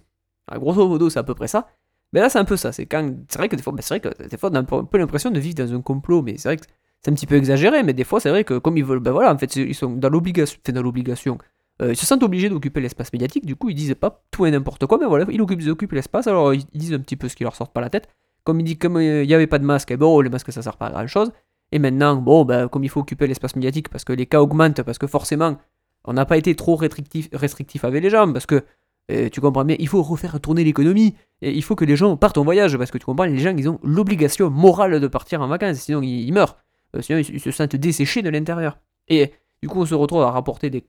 Grosso 0.54 0.88
modo, 0.88 1.10
c'est 1.10 1.18
à 1.18 1.24
peu 1.24 1.33
près 1.33 1.48
ça. 1.48 1.69
Mais 2.14 2.22
là, 2.22 2.30
c'est 2.30 2.40
un 2.40 2.46
peu 2.46 2.58
ça. 2.58 2.72
C'est 2.72 2.86
quand, 2.86 3.12
vrai 3.36 3.50
que 3.50 3.56
des 3.56 3.62
fois, 3.62 3.74
ben, 3.74 3.82
c'est 3.82 4.00
vrai 4.00 4.00
que 4.00 4.28
des 4.28 4.38
fois, 4.38 4.50
on 4.52 4.56
a 4.56 4.60
un 4.60 4.64
peu 4.64 4.98
l'impression 4.98 5.32
de 5.32 5.40
vivre 5.40 5.56
dans 5.56 5.74
un 5.74 5.82
complot, 5.82 6.22
mais 6.22 6.38
c'est 6.38 6.50
vrai 6.50 6.57
que 6.57 6.66
c'est 7.02 7.12
un 7.12 7.14
petit 7.14 7.28
peu 7.28 7.36
exagéré. 7.36 7.83
Mais 7.83 7.94
des 7.94 8.04
fois, 8.04 8.19
c'est 8.19 8.30
vrai 8.30 8.44
que 8.44 8.57
comme 8.57 8.78
ils 8.78 8.83
veulent, 8.83 9.00
ben 9.00 9.12
voilà, 9.12 9.33
en 9.33 9.38
fait, 9.38 9.56
ils 9.56 9.76
sont 9.76 9.92
dans 9.92 10.10
l'obligation, 10.10 10.60
dans 10.68 10.81
l'obligation. 10.81 11.38
Euh, 11.81 11.92
ils 11.92 11.95
se 11.95 12.06
sentent 12.06 12.24
obligés 12.24 12.50
d'occuper 12.50 12.81
l'espace 12.81 13.14
médiatique. 13.14 13.45
Du 13.45 13.56
coup, 13.56 13.69
ils 13.69 13.76
disent 13.76 13.95
pas 13.95 14.24
tout 14.31 14.45
et 14.45 14.52
n'importe 14.52 14.86
quoi, 14.86 14.98
mais 14.98 15.06
voilà, 15.06 15.26
ils 15.30 15.42
occupent, 15.42 15.68
occupent 15.68 15.94
l'espace. 15.94 16.28
Alors, 16.28 16.54
ils 16.54 16.66
disent 16.74 16.94
un 16.94 17.00
petit 17.00 17.16
peu 17.16 17.30
ce 17.30 17.36
qui 17.36 17.44
leur 17.44 17.56
sort 17.56 17.72
pas 17.72 17.81
la 17.81 17.90
tête. 17.90 18.10
Comme 18.44 18.60
il 18.60 18.64
dit, 18.64 18.78
comme 18.78 19.00
il 19.00 19.28
n'y 19.28 19.33
avait 19.33 19.48
pas 19.48 19.60
de 19.60 19.66
masque, 19.66 19.92
et 19.92 19.98
bon, 19.98 20.19
les 20.22 20.30
masques 20.30 20.52
ça 20.52 20.62
sert 20.62 20.78
pas 20.78 20.88
à 20.88 20.92
grand 20.92 21.07
chose. 21.07 21.31
Et 21.72 21.80
maintenant, 21.80 22.16
bon, 22.16 22.45
ben, 22.45 22.68
comme 22.68 22.83
il 22.83 22.90
faut 22.90 23.02
occuper 23.02 23.28
l'espace 23.28 23.56
médiatique 23.56 23.90
parce 23.90 24.04
que 24.04 24.14
les 24.14 24.26
cas 24.26 24.42
augmentent, 24.42 24.81
parce 24.81 24.98
que 24.98 25.07
forcément, 25.07 25.57
on 26.06 26.14
n'a 26.14 26.26
pas 26.26 26.38
été 26.38 26.56
trop 26.56 26.76
restrictif, 26.76 27.30
restrictif 27.33 27.86
avec 27.86 28.04
les 28.04 28.10
gens, 28.10 28.31
parce 28.31 28.45
que 28.45 28.64
euh, 29.11 29.30
tu 29.30 29.42
comprends 29.42 29.66
bien, 29.66 29.75
il 29.80 29.87
faut 29.87 30.01
refaire 30.04 30.39
tourner 30.39 30.63
l'économie, 30.63 31.16
il 31.42 31.63
faut 31.63 31.75
que 31.75 31.85
les 31.85 31.95
gens 31.95 32.16
partent 32.18 32.37
en 32.37 32.44
voyage, 32.44 32.78
parce 32.78 32.92
que 32.92 32.97
tu 32.97 33.06
comprends, 33.06 33.25
les 33.25 33.39
gens, 33.39 33.56
ils 33.57 33.69
ont 33.69 33.80
l'obligation 33.83 34.49
morale 34.49 34.99
de 34.99 35.07
partir 35.07 35.42
en 35.42 35.47
vacances, 35.47 35.78
sinon 35.78 36.01
ils, 36.01 36.31
meurent. 36.31 36.57
Euh, 36.95 37.01
sinon, 37.01 37.19
ils, 37.19 37.39
se 37.39 37.51
sentent 37.51 37.75
desséchés 37.75 38.21
de 38.21 38.30
l'intérieur. 38.30 38.80
Et 39.07 39.31
du 39.61 39.69
coup, 39.69 39.80
on 39.80 39.85
se 39.85 39.95
retrouve 39.95 40.21
à 40.21 40.31
rapporter 40.31 40.69
des, 40.69 40.83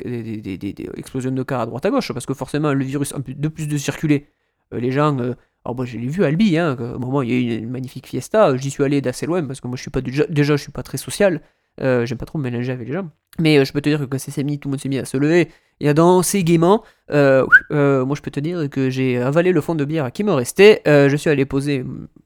explosions 0.96 1.30
de 1.30 1.42
cas 1.42 1.60
à 1.62 1.66
droite 1.66 1.86
à 1.86 1.90
gauche, 1.90 2.12
parce 2.12 2.26
que 2.26 2.34
forcément, 2.34 2.72
le 2.72 2.84
virus, 2.84 3.14
de 3.26 3.48
plus 3.48 3.68
de 3.68 3.78
circuler, 3.78 4.26
euh, 4.74 4.80
les 4.80 4.90
gens 4.90 5.16
alors 5.64 5.76
moi 5.76 5.84
je 5.84 5.98
l'ai 5.98 6.08
vu 6.08 6.24
à 6.24 6.28
Albi, 6.28 6.56
hein, 6.56 6.74
au 6.78 6.98
moment 6.98 7.20
il 7.20 7.30
y 7.30 7.32
a 7.32 7.36
eu 7.36 7.58
une 7.58 7.68
magnifique 7.68 8.06
fiesta, 8.06 8.56
j'y 8.56 8.70
suis 8.70 8.82
allé 8.82 9.02
d'assez 9.02 9.26
loin 9.26 9.44
parce 9.44 9.60
que 9.60 9.68
moi 9.68 9.76
je 9.76 9.82
suis 9.82 9.90
pas 9.90 10.00
déjà, 10.00 10.24
déjà 10.26 10.56
je 10.56 10.62
suis 10.62 10.72
pas 10.72 10.82
très 10.82 10.96
social, 10.96 11.42
euh, 11.80 12.04
j'aime 12.06 12.18
pas 12.18 12.26
trop 12.26 12.38
mélanger 12.38 12.72
avec 12.72 12.88
les 12.88 12.94
gens. 12.94 13.08
Mais 13.38 13.58
euh, 13.58 13.64
je 13.64 13.72
peux 13.72 13.80
te 13.80 13.88
dire 13.88 13.98
que 13.98 14.04
quand 14.04 14.18
c'est 14.18 14.44
mis, 14.44 14.58
tout 14.58 14.68
le 14.68 14.72
monde 14.72 14.80
s'est 14.80 14.88
mis 14.88 14.98
à 14.98 15.04
se 15.04 15.16
lever 15.16 15.48
et 15.80 15.88
à 15.88 15.94
danser 15.94 16.44
gaiement. 16.44 16.82
Euh, 17.10 17.46
moi 17.70 18.14
je 18.16 18.22
peux 18.22 18.30
te 18.30 18.40
dire 18.40 18.68
que 18.68 18.90
j'ai 18.90 19.18
avalé 19.18 19.52
le 19.52 19.60
fond 19.60 19.74
de 19.74 19.84
bière 19.84 20.12
qui 20.12 20.24
me 20.24 20.32
restait, 20.32 20.82
je 20.86 21.16
suis 21.16 21.30
allé 21.30 21.44
poser 21.46 21.84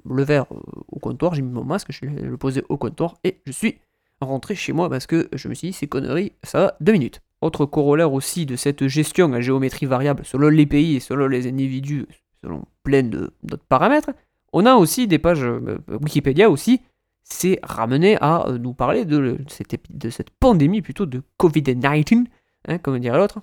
le 0.09 0.23
verre 0.25 0.47
au 0.89 0.99
comptoir, 0.99 1.35
j'ai 1.35 1.43
mis 1.43 1.53
mon 1.53 1.65
masque, 1.65 1.89
je 1.91 1.99
suis 1.99 2.09
allé 2.09 2.23
le 2.23 2.37
poser 2.37 2.65
au 2.69 2.77
comptoir 2.77 3.15
et 3.23 3.39
je 3.47 3.53
suis 3.53 3.79
rentré 4.21 4.55
chez 4.55 4.73
moi 4.73 4.91
parce 4.91 5.07
que 5.07 5.29
je 5.33 5.49
me 5.49 5.55
suis 5.55 5.69
dit 5.69 5.73
ces 5.73 5.87
conneries, 5.87 6.33
ça 6.43 6.59
va 6.59 6.77
deux 6.81 6.93
minutes. 6.93 7.21
Autre 7.43 7.67
corollaire 7.67 8.13
aussi 8.13 8.47
de 8.47 8.57
cette 8.57 8.89
gestion 8.89 9.33
à 9.35 9.41
géométrie 9.41 9.87
variable 9.87 10.23
selon 10.25 10.49
les 10.49 10.67
pays 10.67 10.97
et 10.97 11.01
selon 11.01 11.29
les 11.29 11.47
individus 11.47 12.07
selon 12.43 12.65
plein 12.83 13.03
d'autres 13.03 13.65
paramètres. 13.69 14.11
On 14.53 14.67
a 14.67 14.75
aussi 14.75 15.07
des 15.07 15.19
pages 15.19 15.47
Wikipédia 15.89 16.51
aussi, 16.51 16.81
c'est 17.25 17.59
ramené 17.63 18.17
à 18.21 18.47
euh, 18.47 18.59
nous 18.59 18.75
parler 18.75 19.05
de, 19.05 19.39
cette, 19.49 20.31
pandémie 20.39 20.83
plutôt 20.83 21.07
de 21.07 21.23
Covid-19, 21.41 22.27
hein, 22.69 22.79
comme 22.79 22.99
dirait 23.01 23.19
l'autre. 23.19 23.41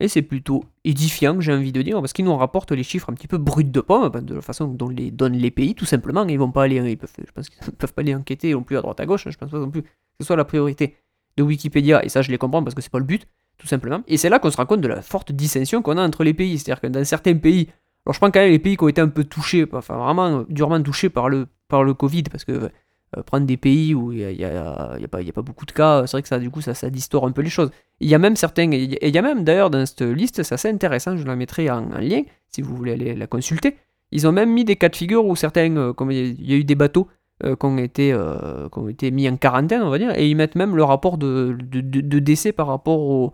Et 0.00 0.08
c'est 0.08 0.22
plutôt 0.22 0.64
édifiant, 0.84 1.40
j'ai 1.40 1.52
envie 1.52 1.72
de 1.72 1.82
dire, 1.82 2.00
parce 2.00 2.12
qu'ils 2.12 2.24
nous 2.24 2.34
rapportent 2.34 2.72
les 2.72 2.82
chiffres 2.82 3.10
un 3.10 3.14
petit 3.14 3.28
peu 3.28 3.36
bruts 3.36 3.64
de 3.64 3.80
pomme, 3.80 4.08
ben, 4.08 4.22
de 4.22 4.34
la 4.34 4.40
façon 4.40 4.66
dont 4.66 4.88
les 4.88 5.10
donnent 5.10 5.36
les 5.36 5.50
pays, 5.50 5.74
tout 5.74 5.84
simplement. 5.84 6.26
Ils 6.26 6.38
vont 6.38 6.50
pas 6.50 6.64
aller, 6.64 6.76
ils 6.76 6.96
peuvent, 6.96 7.12
je 7.18 7.30
pense 7.32 7.48
qu'ils 7.50 7.64
ne 7.66 7.70
peuvent 7.78 7.92
pas 7.92 8.02
aller 8.02 8.14
enquêter 8.14 8.52
non 8.52 8.62
plus 8.62 8.78
à 8.78 8.80
droite 8.80 8.98
à 8.98 9.06
gauche. 9.06 9.26
Hein, 9.26 9.30
je 9.30 9.36
pense 9.36 9.50
pas 9.50 9.58
non 9.58 9.70
plus 9.70 9.82
que 9.82 9.88
ce 10.20 10.26
soit 10.26 10.36
la 10.36 10.44
priorité 10.44 10.96
de 11.36 11.42
Wikipédia, 11.42 12.04
et 12.04 12.08
ça 12.08 12.22
je 12.22 12.30
les 12.30 12.38
comprends 12.38 12.64
parce 12.64 12.74
que 12.74 12.80
c'est 12.80 12.90
pas 12.90 12.98
le 12.98 13.04
but, 13.04 13.28
tout 13.58 13.66
simplement. 13.66 14.02
Et 14.08 14.16
c'est 14.16 14.30
là 14.30 14.38
qu'on 14.38 14.50
se 14.50 14.56
rend 14.56 14.66
compte 14.66 14.80
de 14.80 14.88
la 14.88 15.02
forte 15.02 15.32
dissension 15.32 15.82
qu'on 15.82 15.98
a 15.98 16.02
entre 16.02 16.24
les 16.24 16.34
pays. 16.34 16.58
C'est-à-dire 16.58 16.80
que 16.80 16.86
dans 16.86 17.04
certains 17.04 17.36
pays, 17.36 17.68
alors 18.06 18.14
je 18.14 18.18
prends 18.18 18.30
quand 18.30 18.40
même 18.40 18.50
les 18.50 18.58
pays 18.58 18.78
qui 18.78 18.84
ont 18.84 18.88
été 18.88 19.02
un 19.02 19.08
peu 19.08 19.24
touchés, 19.24 19.66
enfin 19.72 19.98
vraiment 19.98 20.44
durement 20.48 20.82
touchés 20.82 21.10
par 21.10 21.28
le, 21.28 21.46
par 21.68 21.84
le 21.84 21.92
Covid, 21.92 22.24
parce 22.24 22.44
que 22.44 22.70
euh, 23.16 23.24
prendre 23.24 23.44
des 23.44 23.56
pays 23.56 23.92
où 23.92 24.12
il 24.12 24.18
n'y 24.18 24.24
a, 24.24 24.30
y 24.30 24.44
a- 24.44 25.08
pas, 25.08 25.42
beaucoup 25.42 25.66
de 25.66 25.72
cas, 25.72 26.06
c'est 26.06 26.12
vrai 26.12 26.22
que 26.22 26.28
ça, 26.28 26.38
du 26.38 26.48
coup, 26.48 26.60
ça, 26.60 26.74
ça 26.74 26.86
un 26.86 27.32
peu 27.32 27.42
les 27.42 27.50
choses. 27.50 27.70
Il 27.98 28.08
y 28.08 28.14
a 28.14 28.18
même 28.18 28.36
certains, 28.36 28.70
et 28.70 28.98
il 29.02 29.14
y 29.14 29.18
a 29.18 29.22
même 29.22 29.42
d'ailleurs 29.42 29.68
dans 29.68 29.84
cette 29.84 30.02
liste, 30.02 30.44
c'est 30.44 30.54
assez 30.54 30.68
intéressant, 30.68 31.16
je 31.16 31.26
la 31.26 31.34
mettrai 31.34 31.68
en, 31.70 31.90
en 31.90 31.98
lien 31.98 32.22
si 32.48 32.62
vous 32.62 32.76
voulez 32.76 32.92
aller 32.92 33.16
la 33.16 33.26
consulter. 33.26 33.76
Ils 34.12 34.28
ont 34.28 34.32
même 34.32 34.52
mis 34.52 34.64
des 34.64 34.76
cas 34.76 34.88
de 34.88 34.96
figure 34.96 35.26
où 35.26 35.34
certains, 35.34 35.76
euh, 35.76 35.92
comme 35.92 36.12
il 36.12 36.40
y 36.40 36.54
a 36.54 36.56
eu 36.56 36.64
des 36.64 36.76
bateaux 36.76 37.08
euh, 37.44 37.56
qui, 37.56 37.66
ont 37.66 37.78
été, 37.78 38.16
qui 38.72 38.78
ont 38.78 38.88
été 38.88 39.10
mis 39.10 39.28
en 39.28 39.36
quarantaine, 39.36 39.82
on 39.82 39.90
va 39.90 39.98
dire, 39.98 40.16
et 40.16 40.28
ils 40.28 40.36
mettent 40.36 40.54
même 40.54 40.76
le 40.76 40.84
rapport 40.84 41.18
de, 41.18 41.56
décès 42.20 42.52
par 42.52 42.68
rapport 42.68 43.00
au, 43.00 43.32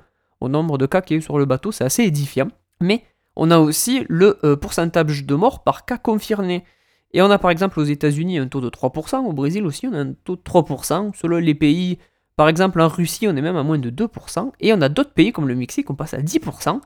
nombre 0.48 0.78
de 0.78 0.86
cas 0.86 1.02
qu'il 1.02 1.16
y 1.16 1.18
a 1.18 1.20
eu 1.20 1.22
sur 1.22 1.38
le 1.38 1.44
bateau, 1.44 1.70
c'est 1.70 1.84
assez 1.84 2.04
édifiant. 2.04 2.48
Mais 2.80 3.02
on 3.34 3.50
a 3.50 3.58
aussi 3.58 4.06
le 4.08 4.56
pourcentage 4.56 5.26
de 5.26 5.34
morts 5.34 5.64
par 5.64 5.84
cas 5.84 5.98
confirmé. 5.98 6.64
Et 7.12 7.22
on 7.22 7.30
a 7.30 7.38
par 7.38 7.50
exemple 7.50 7.80
aux 7.80 7.84
États-Unis 7.84 8.38
un 8.38 8.48
taux 8.48 8.60
de 8.60 8.68
3%, 8.68 9.24
au 9.24 9.32
Brésil 9.32 9.64
aussi 9.64 9.86
on 9.86 9.92
a 9.92 10.00
un 10.00 10.12
taux 10.12 10.36
de 10.36 10.42
3%, 10.42 11.12
selon 11.14 11.38
les 11.38 11.54
pays, 11.54 11.98
par 12.36 12.48
exemple 12.48 12.80
en 12.80 12.88
Russie 12.88 13.26
on 13.28 13.36
est 13.36 13.42
même 13.42 13.56
à 13.56 13.62
moins 13.62 13.78
de 13.78 13.90
2%, 13.90 14.52
et 14.60 14.72
on 14.72 14.80
a 14.80 14.88
d'autres 14.88 15.12
pays 15.12 15.32
comme 15.32 15.48
le 15.48 15.54
Mexique 15.54 15.88
on 15.90 15.94
passe 15.94 16.14
à 16.14 16.18
10%, 16.18 16.80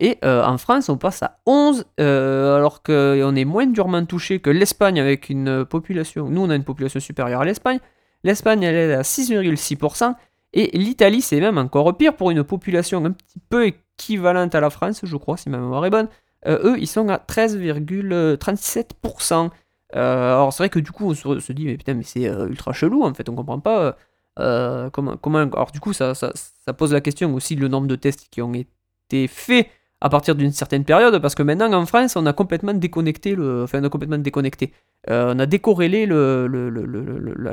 et 0.00 0.18
euh, 0.24 0.44
en 0.44 0.58
France 0.58 0.88
on 0.88 0.96
passe 0.96 1.22
à 1.22 1.38
11%, 1.46 1.84
euh, 2.00 2.56
alors 2.56 2.82
qu'on 2.82 3.36
est 3.36 3.44
moins 3.44 3.66
durement 3.66 4.04
touché 4.04 4.40
que 4.40 4.50
l'Espagne 4.50 4.98
avec 4.98 5.28
une 5.28 5.64
population, 5.64 6.28
nous 6.28 6.42
on 6.42 6.50
a 6.50 6.56
une 6.56 6.64
population 6.64 7.00
supérieure 7.00 7.42
à 7.42 7.44
l'Espagne, 7.44 7.78
l'Espagne 8.24 8.62
elle 8.62 8.74
est 8.74 8.94
à 8.94 9.02
6,6%, 9.02 10.14
et 10.54 10.76
l'Italie 10.76 11.20
c'est 11.20 11.40
même 11.40 11.58
encore 11.58 11.96
pire 11.96 12.16
pour 12.16 12.30
une 12.30 12.42
population 12.42 13.04
un 13.04 13.12
petit 13.12 13.38
peu 13.50 13.66
équivalente 13.66 14.54
à 14.54 14.60
la 14.60 14.70
France, 14.70 15.00
je 15.04 15.16
crois, 15.16 15.36
si 15.36 15.50
ma 15.50 15.58
mémoire 15.58 15.84
est 15.84 15.90
bonne, 15.90 16.06
euh, 16.06 16.27
eux 16.64 16.76
ils 16.78 16.86
sont 16.86 17.08
à 17.08 17.16
13,37%. 17.18 19.50
Euh, 19.96 20.32
alors 20.34 20.52
c'est 20.52 20.62
vrai 20.62 20.68
que 20.68 20.78
du 20.80 20.92
coup 20.92 21.06
on 21.10 21.14
se, 21.14 21.52
dit 21.52 21.64
mais 21.64 21.78
putain 21.78 21.94
mais 21.94 22.02
c'est 22.02 22.28
euh, 22.28 22.46
ultra 22.48 22.74
chelou 22.74 23.04
en 23.04 23.14
fait 23.14 23.26
on 23.30 23.34
comprend 23.34 23.58
pas 23.58 23.96
euh, 24.38 24.90
comment 24.90 25.16
comment 25.16 25.38
alors 25.38 25.70
du 25.72 25.80
coup 25.80 25.94
ça, 25.94 26.14
ça, 26.14 26.30
ça 26.34 26.74
pose 26.74 26.92
la 26.92 27.00
question 27.00 27.32
aussi 27.34 27.54
le 27.56 27.68
nombre 27.68 27.86
de 27.86 27.96
tests 27.96 28.28
qui 28.30 28.42
ont 28.42 28.52
été 28.52 29.26
faits 29.28 29.66
à 30.02 30.10
partir 30.10 30.34
d'une 30.34 30.52
certaine 30.52 30.84
période 30.84 31.18
parce 31.22 31.34
que 31.34 31.42
maintenant 31.42 31.72
en 31.72 31.86
France 31.86 32.16
on 32.16 32.26
a 32.26 32.34
complètement 32.34 32.74
déconnecté 32.74 33.34
le 33.34 33.62
enfin 33.64 33.80
on 33.80 33.84
a 33.84 33.88
complètement 33.88 34.18
déconnecté. 34.18 34.72
Euh, 35.08 35.32
on 35.34 35.38
a 35.38 35.46
décorrélé 35.46 36.04
le, 36.06 36.46
le- 36.46 36.68
le- 36.68 36.84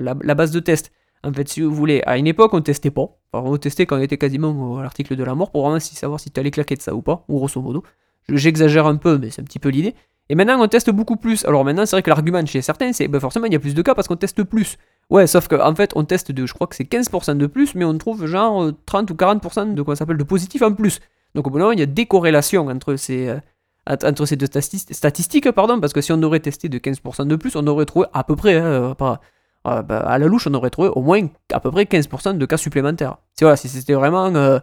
la, 0.02 0.36
base 0.36 0.52
de 0.52 0.60
test 0.60 0.92
en 1.24 1.32
fait 1.32 1.48
si 1.48 1.62
vous 1.62 1.74
voulez 1.74 2.02
à 2.06 2.18
une 2.18 2.28
époque 2.28 2.54
on 2.54 2.60
testait 2.62 2.92
pas. 2.92 3.08
On 3.34 3.56
testait 3.58 3.86
quand 3.86 3.98
on 3.98 4.02
était 4.02 4.18
quasiment 4.18 4.78
à 4.78 4.84
l'article 4.84 5.16
de 5.16 5.24
la 5.24 5.36
mort 5.36 5.52
pour 5.52 5.62
vraiment 5.64 5.80
savoir 5.80 6.20
si 6.20 6.32
tu 6.32 6.40
allais 6.40 6.52
claquer 6.52 6.75
de 6.75 6.82
ça 6.82 6.94
ou 6.94 7.02
pas 7.02 7.24
ou 7.30 7.38
grosso 7.38 7.62
modo 7.62 7.84
j'exagère 8.29 8.88
un 8.88 8.96
peu 8.98 9.17
mais 9.17 9.29
c'est 9.29 9.41
un 9.41 9.46
petit 9.46 9.60
peu 9.60 9.70
l'idée 9.70 9.96
et 10.29 10.36
maintenant, 10.36 10.60
on 10.62 10.67
teste 10.67 10.89
beaucoup 10.89 11.17
plus. 11.17 11.46
Alors 11.46 11.63
maintenant, 11.63 11.86
c'est 11.86 11.96
vrai 11.96 12.01
que 12.01 12.10
l'argument 12.10 12.44
chez 12.46 12.62
certains, 12.62 12.94
c'est 12.94 13.08
ben 13.08 13.20
forcément, 13.20 13.46
il 13.46 13.53
y 13.53 13.55
a 13.55 13.60
plus 13.60 13.75
de 13.75 13.82
cas 13.82 13.94
parce 13.94 14.08
qu'on 14.08 14.15
teste 14.15 14.44
plus. 14.44 14.77
Ouais, 15.12 15.27
sauf 15.27 15.48
qu'en 15.48 15.70
en 15.70 15.75
fait, 15.75 15.91
on 15.96 16.03
teste 16.03 16.32
de, 16.32 16.48
je 16.48 16.53
crois 16.53 16.65
que 16.65 16.75
c'est 16.75 16.86
15% 16.86 17.38
de 17.38 17.46
plus, 17.46 17.75
mais 17.75 17.86
on 17.86 17.96
trouve 17.98 18.25
genre 18.25 18.63
euh, 18.63 18.75
30 18.88 19.12
ou 19.12 19.13
40% 19.13 19.75
de 19.75 19.82
quoi 19.84 19.96
s'appelle 19.96 20.17
de 20.17 20.24
positif 20.24 20.63
en 20.63 20.74
plus. 20.74 21.00
Donc 21.36 21.46
au 21.46 21.51
bout 21.51 21.58
d'un 21.60 21.65
moment, 21.65 21.74
il 21.74 21.79
y 21.79 21.84
a 21.84 21.88
des 21.88 22.08
corrélations 22.08 22.67
entre 22.70 22.96
ces, 22.96 23.27
euh, 23.27 23.39
entre 23.88 24.25
ces 24.25 24.36
deux 24.36 24.48
stati- 24.48 24.91
statistiques, 24.91 25.51
pardon, 25.51 25.79
parce 25.79 25.94
que 25.94 26.01
si 26.01 26.12
on 26.12 26.24
aurait 26.24 26.39
testé 26.39 26.70
de 26.70 26.79
15% 26.79 27.27
de 27.27 27.36
plus, 27.36 27.55
on 27.55 27.67
aurait 27.67 27.86
trouvé 27.86 28.08
à 28.13 28.24
peu 28.24 28.36
près, 28.36 28.55
hein, 28.55 28.65
euh, 28.65 28.94
pas, 28.96 29.22
euh, 29.67 29.84
bah, 29.84 30.00
à 30.00 30.17
la 30.17 30.25
louche, 30.25 30.48
on 30.48 30.53
aurait 30.55 30.72
trouvé 30.72 30.89
au 30.89 31.03
moins 31.03 31.27
à 31.53 31.60
peu 31.60 31.70
près 31.70 31.84
15% 31.86 32.34
de 32.34 32.46
cas 32.48 32.58
supplémentaires. 32.58 33.17
C'est 33.34 33.46
voilà, 33.46 33.58
si 33.58 33.70
c'était 33.70 33.94
vraiment, 33.94 34.34
euh, 34.34 34.58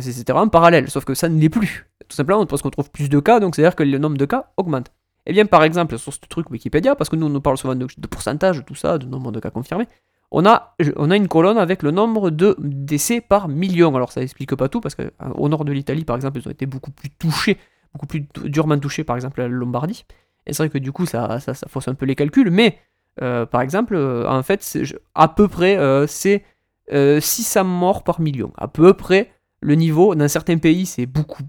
c'était 0.00 0.32
vraiment 0.32 0.48
parallèle, 0.48 0.90
sauf 0.90 1.04
que 1.04 1.14
ça 1.14 1.28
ne 1.28 1.38
l'est 1.38 1.48
plus. 1.48 1.86
Tout 2.08 2.16
simplement 2.16 2.46
parce 2.46 2.62
qu'on 2.62 2.70
trouve 2.70 2.90
plus 2.90 3.08
de 3.08 3.18
cas, 3.20 3.40
donc 3.40 3.56
c'est-à-dire 3.56 3.76
que 3.76 3.82
le 3.82 3.98
nombre 3.98 4.16
de 4.16 4.24
cas 4.24 4.50
augmente. 4.56 4.92
Et 5.26 5.32
bien 5.32 5.46
par 5.46 5.64
exemple, 5.64 5.98
sur 5.98 6.12
ce 6.12 6.20
truc 6.28 6.50
Wikipédia, 6.50 6.94
parce 6.94 7.10
que 7.10 7.16
nous 7.16 7.26
on 7.26 7.30
nous 7.30 7.40
parle 7.40 7.58
souvent 7.58 7.74
de, 7.74 7.86
pourcentage, 8.08 8.64
tout 8.64 8.76
ça, 8.76 8.98
de 8.98 9.06
nombre 9.06 9.32
de 9.32 9.40
cas 9.40 9.50
confirmés, 9.50 9.88
on 10.30 10.46
a, 10.46 10.76
on 10.96 11.10
a 11.10 11.16
une 11.16 11.28
colonne 11.28 11.58
avec 11.58 11.82
le 11.82 11.90
nombre 11.90 12.30
de 12.30 12.56
décès 12.58 13.20
par 13.20 13.48
million. 13.48 13.94
Alors 13.94 14.12
ça 14.12 14.22
explique 14.22 14.54
pas 14.54 14.68
tout, 14.68 14.80
parce 14.80 14.94
qu'au 14.94 15.48
nord 15.48 15.64
de 15.64 15.72
l'Italie, 15.72 16.04
par 16.04 16.16
exemple, 16.16 16.38
ils 16.38 16.46
ont 16.48 16.50
été 16.50 16.66
beaucoup 16.66 16.90
plus 16.90 17.10
touchés, 17.10 17.58
beaucoup 17.92 18.06
plus 18.06 18.20
du- 18.20 18.50
durement 18.50 18.78
touchés, 18.78 19.04
par 19.04 19.16
exemple, 19.16 19.40
la 19.40 19.48
Lombardie. 19.48 20.04
Et 20.46 20.52
c'est 20.52 20.62
vrai 20.62 20.70
que 20.70 20.78
du 20.78 20.92
coup, 20.92 21.06
ça, 21.06 21.40
ça, 21.40 21.54
ça 21.54 21.66
fausse 21.68 21.88
un 21.88 21.94
peu 21.94 22.06
les 22.06 22.14
calculs, 22.14 22.50
mais 22.50 22.78
euh, 23.22 23.46
par 23.46 23.60
exemple, 23.62 23.94
euh, 23.94 24.28
en 24.28 24.42
fait, 24.42 24.78
à 25.14 25.28
peu 25.28 25.48
près, 25.48 25.76
euh, 25.76 26.06
c'est 26.06 26.44
euh, 26.92 27.20
600 27.20 27.64
morts 27.64 28.04
par 28.04 28.20
million. 28.20 28.52
À 28.56 28.68
peu 28.68 28.94
près, 28.94 29.32
le 29.60 29.74
niveau, 29.74 30.14
dans 30.14 30.28
certains 30.28 30.58
pays, 30.58 30.86
c'est 30.86 31.06
beaucoup 31.06 31.42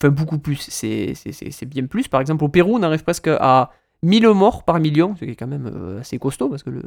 Enfin, 0.00 0.10
beaucoup 0.10 0.38
plus, 0.38 0.56
c'est 0.56 1.14
c'est- 1.14 1.32
c'est- 1.32 1.66
bien 1.66 1.86
plus. 1.86 2.08
Par 2.08 2.20
exemple, 2.20 2.44
au 2.44 2.48
Pérou, 2.48 2.76
on 2.76 2.82
arrive 2.82 3.04
presque 3.04 3.28
à 3.28 3.70
1000 4.02 4.28
morts 4.28 4.64
par 4.64 4.80
million, 4.80 5.14
ce 5.16 5.24
qui 5.24 5.30
est 5.30 5.36
quand 5.36 5.46
même 5.46 5.66
euh, 5.72 6.00
assez 6.00 6.18
costaud 6.18 6.48
parce 6.48 6.62
que 6.64 6.70
le, 6.70 6.82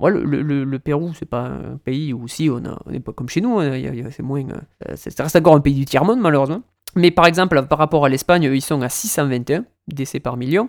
ouais, 0.00 0.10
le, 0.12 0.78
Pérou, 0.78 1.12
c'est 1.14 1.24
pas 1.28 1.46
un 1.46 1.76
pays 1.78 2.12
où 2.12 2.28
si 2.28 2.48
on 2.50 2.60
n'est 2.90 3.00
pas 3.00 3.12
comme 3.14 3.28
chez 3.30 3.40
nous, 3.40 3.58
hein, 3.58 3.72
c'est 4.10 4.22
moins. 4.22 4.44
euh, 4.86 4.96
ça 4.96 5.22
reste 5.22 5.36
encore 5.36 5.54
un 5.56 5.60
pays 5.60 5.74
du 5.74 5.86
tiers-monde, 5.86 6.20
malheureusement. 6.20 6.62
Mais 6.94 7.10
par 7.10 7.26
exemple, 7.26 7.60
par 7.66 7.78
rapport 7.78 8.04
à 8.04 8.08
l'Espagne, 8.10 8.42
ils 8.44 8.60
sont 8.62 8.82
à 8.82 8.88
621 8.90 9.64
décès 9.88 10.20
par 10.20 10.36
million. 10.36 10.68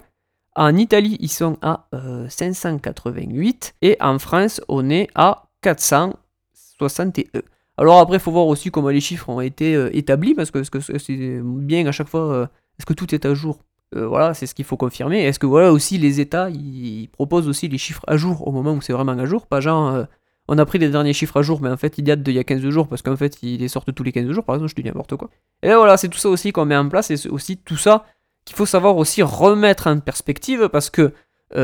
En 0.56 0.76
Italie, 0.78 1.18
ils 1.20 1.30
sont 1.32 1.58
à 1.62 1.88
euh, 1.94 2.28
588. 2.30 3.76
Et 3.82 3.98
en 4.00 4.18
France, 4.20 4.62
on 4.70 4.90
est 4.90 5.10
à 5.16 5.50
461. 5.62 7.42
Alors 7.82 7.98
après, 7.98 8.18
il 8.18 8.20
faut 8.20 8.32
voir 8.32 8.46
aussi 8.46 8.70
comment 8.70 8.90
les 8.90 9.02
chiffres 9.02 9.28
ont 9.28 9.42
été 9.42 9.74
euh, 9.74 9.90
établis, 9.92 10.36
parce 10.36 10.52
que 10.52 10.62
c'est 10.64 11.42
bien 11.44 11.88
à 11.88 11.92
chaque 11.92 12.10
fois, 12.10 12.32
euh, 12.32 12.46
est-ce 12.78 12.86
que 12.86 12.94
tout 12.94 13.16
est 13.16 13.26
à 13.26 13.34
jour? 13.34 13.64
Euh, 13.96 14.08
Voilà, 14.08 14.36
c'est 14.36 14.46
ce 14.46 14.54
qu'il 14.54 14.66
faut 14.66 14.78
confirmer. 14.78 15.24
Est-ce 15.24 15.40
que 15.40 15.48
voilà 15.48 15.72
aussi 15.72 15.98
les 15.98 16.20
États, 16.20 16.52
ils, 16.52 17.10
proposent 17.12 17.48
aussi 17.48 17.68
les 17.70 17.80
chiffres 17.80 18.04
à 18.06 18.18
jour 18.18 18.48
au 18.48 18.52
moment 18.52 18.74
où 18.74 18.82
c'est 18.82 18.94
vraiment 18.94 19.14
à 19.14 19.26
jour? 19.26 19.48
Pas 19.48 19.62
genre, 19.62 20.06
on 20.48 20.60
a 20.60 20.66
pris 20.68 20.78
les 20.78 20.90
derniers 20.90 21.14
chiffres 21.14 21.38
à 21.38 21.42
jour, 21.42 21.60
mais 21.60 21.70
en 21.70 21.78
fait, 21.78 21.98
ils 21.98 22.04
datent 22.04 22.22
d'il 22.22 22.36
y 22.36 22.40
a 22.40 22.44
15 22.44 22.62
jours, 22.70 22.88
parce 22.88 23.02
qu'en 23.02 23.18
fait, 23.18 23.42
ils 23.42 23.58
les 23.58 23.68
sortent 23.68 23.92
tous 23.96 24.04
les 24.04 24.12
15 24.12 24.30
jours, 24.30 24.44
par 24.44 24.56
exemple, 24.58 24.70
je 24.70 24.80
dis 24.80 24.88
n'importe 24.88 25.16
quoi. 25.16 25.32
Et 25.64 25.70
là, 25.70 25.78
voilà, 25.78 25.98
c'est 25.98 26.08
tout 26.08 26.20
ça 26.20 26.30
aussi 26.30 26.52
qu'on 26.52 26.66
met 26.66 26.78
en 26.78 26.88
place, 26.88 27.10
et 27.10 27.18
c'est 27.18 27.30
aussi 27.30 27.58
tout 27.58 27.78
ça 27.78 28.06
qu'il 28.46 28.56
faut 28.56 28.68
savoir 28.68 28.96
aussi 28.98 29.24
remettre 29.24 29.88
en 29.88 30.00
perspective, 30.00 30.70
parce 30.70 30.92
que 30.92 31.14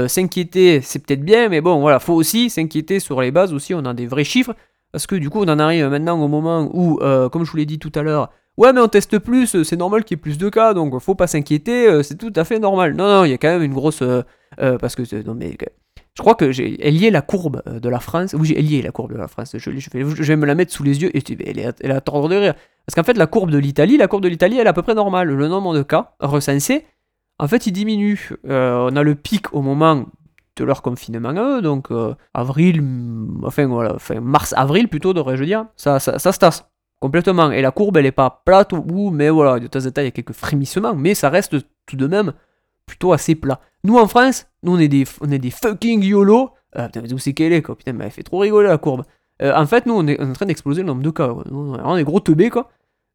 s'inquiéter, 0.08 0.82
c'est 0.82 0.98
peut-être 1.06 1.24
bien, 1.24 1.48
mais 1.48 1.62
bon, 1.62 1.80
voilà, 1.80 2.00
faut 2.00 2.16
aussi 2.16 2.50
s'inquiéter 2.50 3.00
sur 3.00 3.22
les 3.22 3.30
bases 3.30 3.54
aussi, 3.54 3.76
on 3.76 3.86
a 3.86 3.94
des 3.94 4.08
vrais 4.08 4.24
chiffres, 4.24 4.56
parce 4.98 5.06
que 5.06 5.14
du 5.14 5.30
coup, 5.30 5.44
on 5.44 5.48
en 5.48 5.60
arrive 5.60 5.86
maintenant 5.90 6.20
au 6.20 6.28
moment 6.28 6.72
où, 6.74 6.98
euh, 7.04 7.30
comme 7.30 7.46
je 7.46 7.52
vous 7.52 7.58
l'ai 7.58 7.68
dit 7.68 7.78
tout 7.78 7.92
à 7.94 8.02
l'heure, 8.02 8.32
ouais, 8.58 8.74
mais 8.74 8.82
on 8.82 8.88
teste 8.88 9.20
plus, 9.20 9.54
euh, 9.56 9.64
c'est 9.64 9.76
normal 9.76 10.04
qu'il 10.04 10.18
y 10.18 10.20
ait 10.20 10.22
plus 10.22 10.40
de 10.40 10.50
cas, 10.50 10.74
donc 10.74 10.98
faut 10.98 11.14
pas 11.14 11.28
s'inquiéter, 11.28 11.88
euh, 11.88 12.02
c'est 12.02 12.16
tout 12.16 12.34
à 12.36 12.44
fait 12.44 12.58
normal. 12.58 12.96
Non, 12.96 13.08
non, 13.08 13.24
il 13.24 13.30
y 13.30 13.34
a 13.34 13.38
quand 13.38 13.48
même 13.48 13.62
une 13.62 13.76
grosse. 13.76 14.02
parce 14.58 14.96
que. 14.96 15.22
Non, 15.22 15.36
mais. 15.36 15.56
Je 16.16 16.24
crois 16.24 16.34
que 16.34 16.52
j'ai 16.52 16.78
lié 16.78 17.12
la 17.12 17.22
courbe 17.22 17.62
de 17.68 17.90
la 17.90 18.00
France. 18.00 18.34
Oui, 18.34 18.48
j'ai 18.48 18.60
lié 18.60 18.82
la 18.82 18.90
courbe 18.90 19.14
de 19.14 19.20
la 19.20 19.28
France. 19.28 19.56
Je, 19.56 20.24
vais, 20.24 20.36
me 20.36 20.48
la 20.48 20.56
mettre 20.56 20.74
sous 20.74 20.82
les 20.82 21.00
yeux 21.00 21.16
et 21.16 21.22
elle 21.46 21.60
est, 21.60 21.76
elle 21.80 21.92
à 21.92 22.02
tordre 22.02 22.28
de 22.28 22.36
rire. 22.38 22.56
Parce 22.88 22.96
qu'en 22.96 23.04
fait, 23.04 23.20
la 23.20 23.28
courbe 23.28 23.52
de 23.52 23.60
l'Italie, 23.60 23.98
la 23.98 24.08
courbe 24.08 24.24
de 24.24 24.30
l'Italie, 24.30 24.58
elle 24.58 24.66
est 24.66 24.70
à 24.72 24.74
peu 24.74 24.82
près 24.82 24.96
normale. 24.96 25.28
Le 25.28 25.48
nombre 25.48 25.76
de 25.76 25.84
cas 25.84 26.16
recensés, 26.20 26.86
en 27.38 27.48
fait, 27.48 27.68
il 27.68 27.72
diminue. 27.72 28.32
On 28.46 28.96
a 28.96 29.04
le 29.04 29.14
pic 29.14 29.54
au 29.54 29.62
moment 29.62 30.08
de 30.58 30.64
leur 30.64 30.82
confinement 30.82 31.30
à 31.30 31.58
eux, 31.58 31.62
donc 31.62 31.92
euh, 31.92 32.14
avril, 32.34 32.82
mm, 32.82 33.44
enfin 33.46 33.66
voilà, 33.68 33.96
enfin 33.96 34.20
mars-avril 34.20 34.88
plutôt, 34.88 35.14
devrais-je 35.14 35.44
dire, 35.44 35.66
ça, 35.76 36.00
ça, 36.00 36.20
ça 36.20 36.32
se 36.32 36.40
tasse 36.40 36.66
complètement. 37.00 37.52
Et 37.52 37.62
la 37.62 37.72
courbe, 37.72 37.98
elle 37.98 38.06
est 38.06 38.12
pas 38.12 38.42
plate 38.46 38.74
ou, 38.74 39.10
mais 39.12 39.30
voilà, 39.30 39.60
de 39.60 39.68
temps 39.68 39.86
en 39.86 39.92
temps, 39.92 40.02
il 40.02 40.06
y 40.06 40.08
a 40.08 40.12
quelques 40.12 40.34
frémissements, 40.34 40.96
mais 40.96 41.16
ça 41.16 41.30
reste 41.30 41.56
tout 41.86 41.96
de 41.96 42.08
même 42.08 42.34
plutôt 42.86 43.14
assez 43.14 43.36
plat. 43.36 43.60
Nous 43.84 43.98
en 43.98 44.08
France, 44.08 44.48
nous 44.64 44.76
on 44.76 44.80
est 44.80 44.88
des, 44.88 45.06
on 45.22 45.32
est 45.32 45.40
des 45.40 45.52
fucking 45.52 46.04
YOLO. 46.04 46.52
Euh, 46.78 46.86
putain, 46.88 47.02
mais 47.02 47.14
où 47.14 47.18
c'est 47.18 47.34
qu'elle 47.34 47.54
est, 47.54 47.62
quoi? 47.62 47.76
Putain, 47.76 47.94
mais 47.94 48.06
elle 48.06 48.12
fait 48.12 48.24
trop 48.24 48.40
rigoler 48.40 48.68
la 48.68 48.78
courbe. 48.78 49.04
Euh, 49.42 49.54
en 49.56 49.66
fait, 49.66 49.86
nous 49.86 49.94
on 49.94 50.08
est, 50.08 50.20
en 50.22 50.34
train 50.34 50.46
d'exploser 50.46 50.82
le 50.82 50.88
nombre 50.88 51.04
de 51.04 51.10
cas, 51.10 51.28
quoi. 51.30 51.44
On 51.52 51.98
est 51.98 52.04
gros 52.04 52.20
teubés, 52.20 52.50
quoi. 52.50 52.70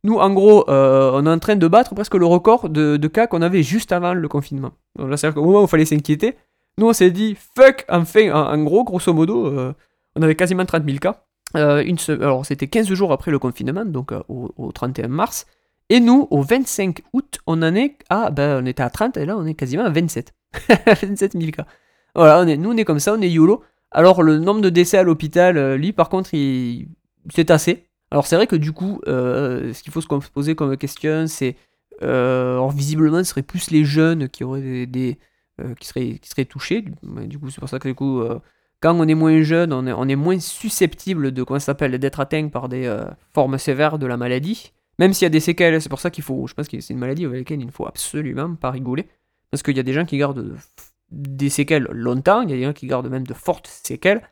Nous, 0.04 0.16
en 0.16 0.30
gros, 0.30 0.64
on 0.68 1.26
est 1.26 1.30
en 1.30 1.38
train 1.38 1.54
de 1.54 1.68
battre 1.68 1.94
presque 1.94 2.14
le 2.16 2.26
record 2.26 2.68
de, 2.68 2.96
de 2.96 3.08
cas 3.08 3.28
qu'on 3.28 3.40
avait 3.40 3.62
juste 3.62 3.92
avant 3.92 4.14
le 4.14 4.28
confinement. 4.28 4.72
Donc 4.98 5.10
là, 5.10 5.16
c'est-à-dire 5.16 5.36
qu'au 5.36 5.46
moment 5.46 5.60
où 5.60 5.64
il 5.64 5.68
fallait 5.68 5.84
s'inquiéter, 5.84 6.36
nous 6.78 6.86
on 6.86 6.92
s'est 6.92 7.10
dit 7.10 7.36
fuck, 7.56 7.84
enfin, 7.88 8.30
en, 8.32 8.62
gros, 8.62 8.84
grosso 8.84 9.12
modo, 9.12 9.46
euh, 9.46 9.74
on 10.16 10.22
avait 10.22 10.34
quasiment 10.34 10.64
30 10.64 10.84
000 10.84 10.98
cas. 10.98 11.24
Euh, 11.56 11.82
une 11.84 11.98
Alors, 12.08 12.46
c'était 12.46 12.66
15 12.66 12.92
jours 12.92 13.12
après 13.12 13.30
le 13.30 13.38
confinement, 13.38 13.84
donc 13.84 14.12
euh, 14.12 14.22
au, 14.28 14.50
au 14.56 14.72
31 14.72 15.08
mars. 15.08 15.46
Et 15.90 16.00
nous, 16.00 16.26
au 16.30 16.42
25 16.42 17.02
août, 17.12 17.38
on 17.46 17.62
en 17.62 17.74
est 17.74 17.98
à. 18.08 18.30
Ben, 18.30 18.62
on 18.62 18.66
était 18.66 18.82
à 18.82 18.88
30 18.88 19.18
et 19.18 19.26
là, 19.26 19.36
on 19.36 19.44
est 19.44 19.54
quasiment 19.54 19.84
à 19.84 19.90
27. 19.90 20.32
27 21.02 21.32
000 21.32 21.50
cas. 21.50 21.66
Voilà, 22.14 22.40
on 22.40 22.46
est, 22.46 22.56
nous, 22.56 22.72
on 22.72 22.76
est 22.76 22.84
comme 22.84 23.00
ça, 23.00 23.14
on 23.14 23.20
est 23.20 23.30
YOLO. 23.30 23.62
Alors, 23.90 24.22
le 24.22 24.38
nombre 24.38 24.62
de 24.62 24.70
décès 24.70 24.96
à 24.96 25.02
l'hôpital, 25.02 25.74
lui, 25.74 25.92
par 25.92 26.08
contre, 26.08 26.32
il, 26.32 26.88
c'est 27.30 27.50
assez. 27.50 27.86
Alors, 28.10 28.26
c'est 28.26 28.36
vrai 28.36 28.46
que 28.46 28.56
du 28.56 28.72
coup, 28.72 29.00
ce 29.06 29.82
qu'il 29.82 29.92
faut 29.92 30.00
se 30.00 30.06
poser 30.06 30.54
comme 30.54 30.76
question, 30.78 31.26
c'est. 31.26 31.56
Alors, 32.00 32.70
visiblement, 32.70 33.18
ce 33.18 33.24
serait 33.24 33.42
plus 33.42 33.70
les 33.70 33.84
jeunes 33.84 34.30
qui 34.30 34.44
auraient 34.44 34.86
des, 34.86 35.18
euh, 35.60 35.74
qui, 35.74 35.86
seraient, 35.86 36.18
qui 36.18 36.28
seraient 36.28 36.44
touchés. 36.44 36.82
Du, 37.02 37.38
coup, 37.38 37.50
c'est 37.50 37.60
pour 37.60 37.68
ça 37.68 37.78
que 37.78 37.88
du 37.88 37.94
coup. 37.94 38.20
euh, 38.20 38.38
quand 38.82 38.98
on 38.98 39.06
est 39.06 39.14
moins 39.14 39.42
jeune, 39.42 39.72
on 39.72 39.86
est, 39.86 39.92
on 39.92 40.08
est 40.08 40.16
moins 40.16 40.40
susceptible 40.40 41.30
de 41.30 41.42
comment 41.44 41.60
s'appelle 41.60 41.96
d'être 41.98 42.18
atteint 42.18 42.48
par 42.48 42.68
des 42.68 42.86
euh, 42.86 43.04
formes 43.32 43.56
sévères 43.56 43.98
de 43.98 44.06
la 44.06 44.16
maladie. 44.16 44.72
Même 44.98 45.12
s'il 45.12 45.24
y 45.24 45.26
a 45.26 45.30
des 45.30 45.40
séquelles, 45.40 45.80
c'est 45.80 45.88
pour 45.88 46.00
ça 46.00 46.10
qu'il 46.10 46.24
faut. 46.24 46.46
Je 46.48 46.54
pense 46.54 46.68
que 46.68 46.80
c'est 46.80 46.92
une 46.92 46.98
maladie 46.98 47.24
avec 47.24 47.38
laquelle 47.40 47.60
il 47.60 47.66
ne 47.66 47.70
faut 47.70 47.86
absolument 47.86 48.56
pas 48.56 48.72
rigoler. 48.72 49.08
Parce 49.50 49.62
qu'il 49.62 49.76
y 49.76 49.80
a 49.80 49.84
des 49.84 49.92
gens 49.92 50.04
qui 50.04 50.18
gardent 50.18 50.56
des 51.10 51.48
séquelles 51.48 51.86
longtemps, 51.92 52.42
il 52.42 52.56
y 52.56 52.66
en 52.66 52.70
a 52.70 52.72
qui 52.72 52.86
gardent 52.86 53.08
même 53.08 53.26
de 53.26 53.34
fortes 53.34 53.68
séquelles. 53.68 54.22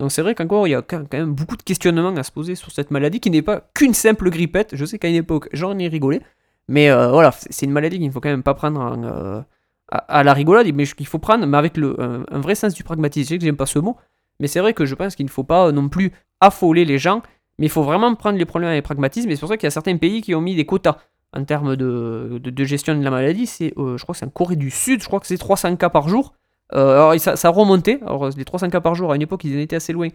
Donc 0.00 0.10
c'est 0.10 0.22
vrai 0.22 0.34
qu'encore, 0.34 0.66
il 0.66 0.70
y 0.70 0.74
a 0.74 0.82
quand 0.82 1.12
même 1.12 1.34
beaucoup 1.34 1.56
de 1.56 1.62
questionnements 1.62 2.14
à 2.14 2.22
se 2.22 2.32
poser 2.32 2.54
sur 2.54 2.70
cette 2.70 2.90
maladie 2.90 3.20
qui 3.20 3.30
n'est 3.30 3.42
pas 3.42 3.68
qu'une 3.74 3.94
simple 3.94 4.30
grippette. 4.30 4.74
Je 4.74 4.84
sais 4.84 4.98
qu'à 4.98 5.08
une 5.08 5.16
époque, 5.16 5.48
j'en 5.52 5.76
ai 5.78 5.88
rigolé. 5.88 6.20
Mais 6.68 6.90
voilà, 6.90 7.32
c'est 7.50 7.66
une 7.66 7.72
maladie 7.72 7.98
qu'il 7.98 8.06
ne 8.06 8.12
faut 8.12 8.20
quand 8.20 8.28
même 8.28 8.42
pas 8.42 8.54
prendre 8.54 8.80
euh, 9.04 9.42
à, 9.90 10.22
la 10.22 10.32
rigolade, 10.34 10.70
mais 10.74 10.84
qu'il 10.84 11.06
faut 11.06 11.18
prendre 11.18 11.46
mais 11.46 11.56
avec 11.56 11.78
un, 11.78 12.40
vrai 12.40 12.54
sens 12.54 12.74
du 12.74 12.84
pragmatisme. 12.84 13.24
Je 13.24 13.28
sais 13.34 13.38
que 13.38 13.44
j'aime 13.44 13.56
pas 13.56 13.66
ce 13.66 13.78
mot, 13.78 13.96
mais 14.40 14.46
c'est 14.46 14.60
vrai 14.60 14.74
que 14.74 14.84
je 14.84 14.94
pense 14.94 15.16
qu'il 15.16 15.26
ne 15.26 15.30
faut 15.30 15.44
pas 15.44 15.72
non 15.72 15.88
plus 15.88 16.12
affoler 16.40 16.84
les 16.84 16.98
gens, 16.98 17.22
mais 17.58 17.66
il 17.66 17.70
faut 17.70 17.82
vraiment 17.82 18.14
prendre 18.14 18.38
les 18.38 18.44
problèmes 18.44 18.70
avec 18.70 18.84
pragmatisme. 18.84 19.30
Et 19.30 19.36
c'est 19.36 19.40
pour 19.40 19.48
ça 19.48 19.56
qu'il 19.56 19.66
y 19.66 19.68
a 19.68 19.70
certains 19.70 19.96
pays 19.96 20.20
qui 20.20 20.34
ont 20.34 20.40
mis 20.40 20.54
des 20.54 20.66
quotas 20.66 20.98
en 21.32 21.44
termes 21.44 21.76
de, 21.76 22.64
gestion 22.64 22.96
de 22.96 23.02
la 23.02 23.10
maladie. 23.10 23.46
C'est, 23.46 23.72
euh, 23.78 23.96
je 23.96 24.02
crois 24.02 24.12
que 24.12 24.18
c'est 24.18 24.26
en 24.26 24.30
Corée 24.30 24.56
du 24.56 24.70
Sud, 24.70 25.02
je 25.02 25.06
crois 25.06 25.20
que 25.20 25.26
c'est 25.26 25.38
300 25.38 25.76
cas 25.76 25.88
par 25.88 26.08
jour. 26.08 26.34
alors 26.70 27.18
ça, 27.18 27.36
ça, 27.36 27.48
alors 27.48 28.30
les 28.36 28.44
300 28.44 28.70
cas 28.70 28.80
par 28.80 28.94
jour, 28.94 29.10
à 29.12 29.16
une 29.16 29.22
époque, 29.22 29.44
ils 29.44 29.56
en 29.56 29.60
étaient 29.60 29.76
assez 29.76 29.92
loin. 29.92 30.08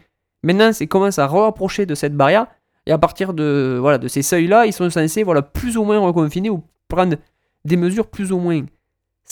Maintenant, 0.44 0.72
c'est 0.74 0.88
commence 0.88 1.20
à 1.20 1.28
rapprocher 1.28 1.86
de 1.86 1.96
cette 1.96 2.16
barrière. 2.16 2.48
Et 2.86 2.92
à 2.92 2.98
partir 2.98 3.34
de, 3.34 3.78
voilà, 3.80 3.98
de 3.98 4.10
ces 4.10 4.22
seuils-là, 4.22 4.66
ils 4.66 4.74
sont 4.74 4.90
censés 4.90 5.24
voilà, 5.24 5.42
plus 5.42 5.78
ou 5.78 5.84
moins 5.84 6.00
reconfiner 6.00 6.50
ou 6.50 6.64
prendre 6.90 7.16
des 7.64 7.78
mesures 7.78 8.08
plus 8.08 8.34
ou 8.34 8.40
moins 8.40 8.62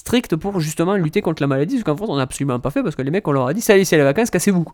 strictes 0.02 0.36
pour 0.36 0.60
justement 0.60 0.96
lutter 0.96 1.22
contre 1.22 1.42
la 1.42 1.48
maladie. 1.48 1.80
Ce 1.80 1.84
qu'en 1.84 1.96
France, 1.96 2.10
on 2.12 2.18
n'a 2.18 2.24
absolument 2.24 2.60
pas 2.60 2.72
fait 2.72 2.84
parce 2.84 2.96
que 2.96 3.02
les 3.02 3.12
mecs, 3.12 3.28
on 3.28 3.32
leur 3.32 3.48
a 3.48 3.54
dit, 3.54 3.64
allez, 3.70 3.86
c'est 3.86 3.98
les 3.98 4.04
vacances, 4.04 4.30
cassez-vous. 4.30 4.66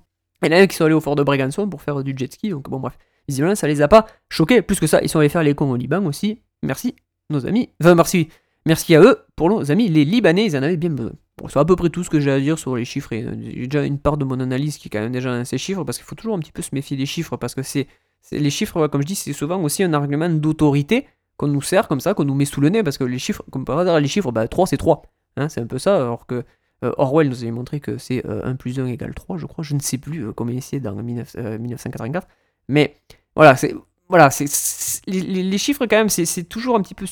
Et 0.43 0.49
là, 0.49 0.65
qui 0.67 0.75
sont 0.75 0.85
allés 0.85 0.93
au 0.93 1.01
fort 1.01 1.15
de 1.15 1.23
Brégançon 1.23 1.69
pour 1.69 1.81
faire 1.81 2.03
du 2.03 2.13
jet 2.17 2.31
ski. 2.31 2.49
Donc, 2.49 2.69
bon, 2.69 2.79
bref. 2.79 2.97
Visiblement, 3.27 3.55
ça 3.55 3.67
les 3.67 3.81
a 3.81 3.87
pas 3.87 4.07
choqués. 4.29 4.61
Plus 4.61 4.79
que 4.79 4.87
ça, 4.87 4.99
ils 5.01 5.09
sont 5.09 5.19
allés 5.19 5.29
faire 5.29 5.43
les 5.43 5.53
cons 5.53 5.71
au 5.71 5.75
Liban 5.75 6.05
aussi. 6.05 6.39
Merci, 6.63 6.95
nos 7.29 7.45
amis. 7.45 7.69
Enfin, 7.81 7.95
merci. 7.95 8.29
Merci 8.65 8.95
à 8.95 9.01
eux 9.01 9.19
pour 9.37 9.49
nos 9.49 9.71
amis 9.71 9.87
les 9.87 10.03
Libanais, 10.03 10.45
ils 10.45 10.57
en 10.57 10.63
avaient 10.63 10.75
bien 10.75 10.89
besoin. 10.89 11.13
Bon, 11.37 11.47
c'est 11.47 11.57
à 11.57 11.63
peu 11.63 11.75
près 11.75 11.89
tout 11.89 12.03
ce 12.03 12.09
que 12.09 12.19
j'ai 12.19 12.31
à 12.31 12.39
dire 12.39 12.59
sur 12.59 12.75
les 12.75 12.83
chiffres. 12.83 13.13
Et 13.13 13.25
j'ai 13.43 13.67
déjà 13.67 13.85
une 13.85 13.97
part 13.97 14.17
de 14.17 14.25
mon 14.25 14.39
analyse 14.39 14.77
qui 14.77 14.87
est 14.87 14.91
quand 14.91 14.99
même 14.99 15.11
déjà 15.11 15.37
dans 15.37 15.45
ces 15.45 15.57
chiffres, 15.57 15.83
parce 15.83 15.97
qu'il 15.97 16.05
faut 16.05 16.15
toujours 16.15 16.35
un 16.35 16.39
petit 16.39 16.51
peu 16.51 16.61
se 16.61 16.69
méfier 16.73 16.97
des 16.97 17.05
chiffres, 17.05 17.37
parce 17.37 17.55
que 17.55 17.63
c'est 17.63 17.87
les 18.31 18.49
chiffres, 18.49 18.87
comme 18.87 19.01
je 19.01 19.07
dis, 19.07 19.15
c'est 19.15 19.31
souvent 19.33 19.61
aussi 19.61 19.83
un 19.83 19.93
argument 19.93 20.29
d'autorité 20.29 21.07
qu'on 21.37 21.47
nous 21.47 21.61
sert 21.61 21.87
comme 21.87 22.01
ça, 22.01 22.13
qu'on 22.13 22.25
nous 22.25 22.33
met 22.35 22.45
sous 22.45 22.59
le 22.59 22.69
nez, 22.69 22.83
parce 22.83 22.97
que 22.97 23.05
les 23.05 23.19
chiffres, 23.19 23.43
comme 23.51 23.63
par 23.63 23.77
hasard, 23.79 23.99
les 23.99 24.07
chiffres, 24.07 24.31
bah, 24.31 24.47
3 24.47 24.67
c'est 24.67 24.77
3. 24.77 25.03
Hein, 25.37 25.49
c'est 25.49 25.61
un 25.61 25.67
peu 25.67 25.79
ça, 25.79 25.95
alors 25.95 26.25
que 26.25 26.43
euh, 26.83 26.91
Orwell 26.97 27.29
nous 27.29 27.43
avait 27.43 27.51
montré 27.51 27.79
que 27.79 27.97
c'est 27.97 28.25
1 28.25 28.29
euh, 28.29 28.53
plus 28.53 28.79
1 28.79 28.85
égale 28.87 29.13
3, 29.13 29.37
je 29.37 29.45
crois, 29.45 29.63
je 29.63 29.73
ne 29.73 29.79
sais 29.79 29.97
plus 29.97 30.27
euh, 30.27 30.33
combien 30.33 30.59
c'est 30.61 30.79
dans 30.79 30.93
1984. 30.93 32.27
Mais 32.67 32.95
voilà, 33.35 33.55
les, 35.07 35.57
chiffres 35.57 35.85
quand 35.85 35.95
même, 35.95 36.09
c'est 36.09 36.43
toujours 36.43 36.75
un 36.75 36.81
petit 36.81 36.95
peu 36.95 37.05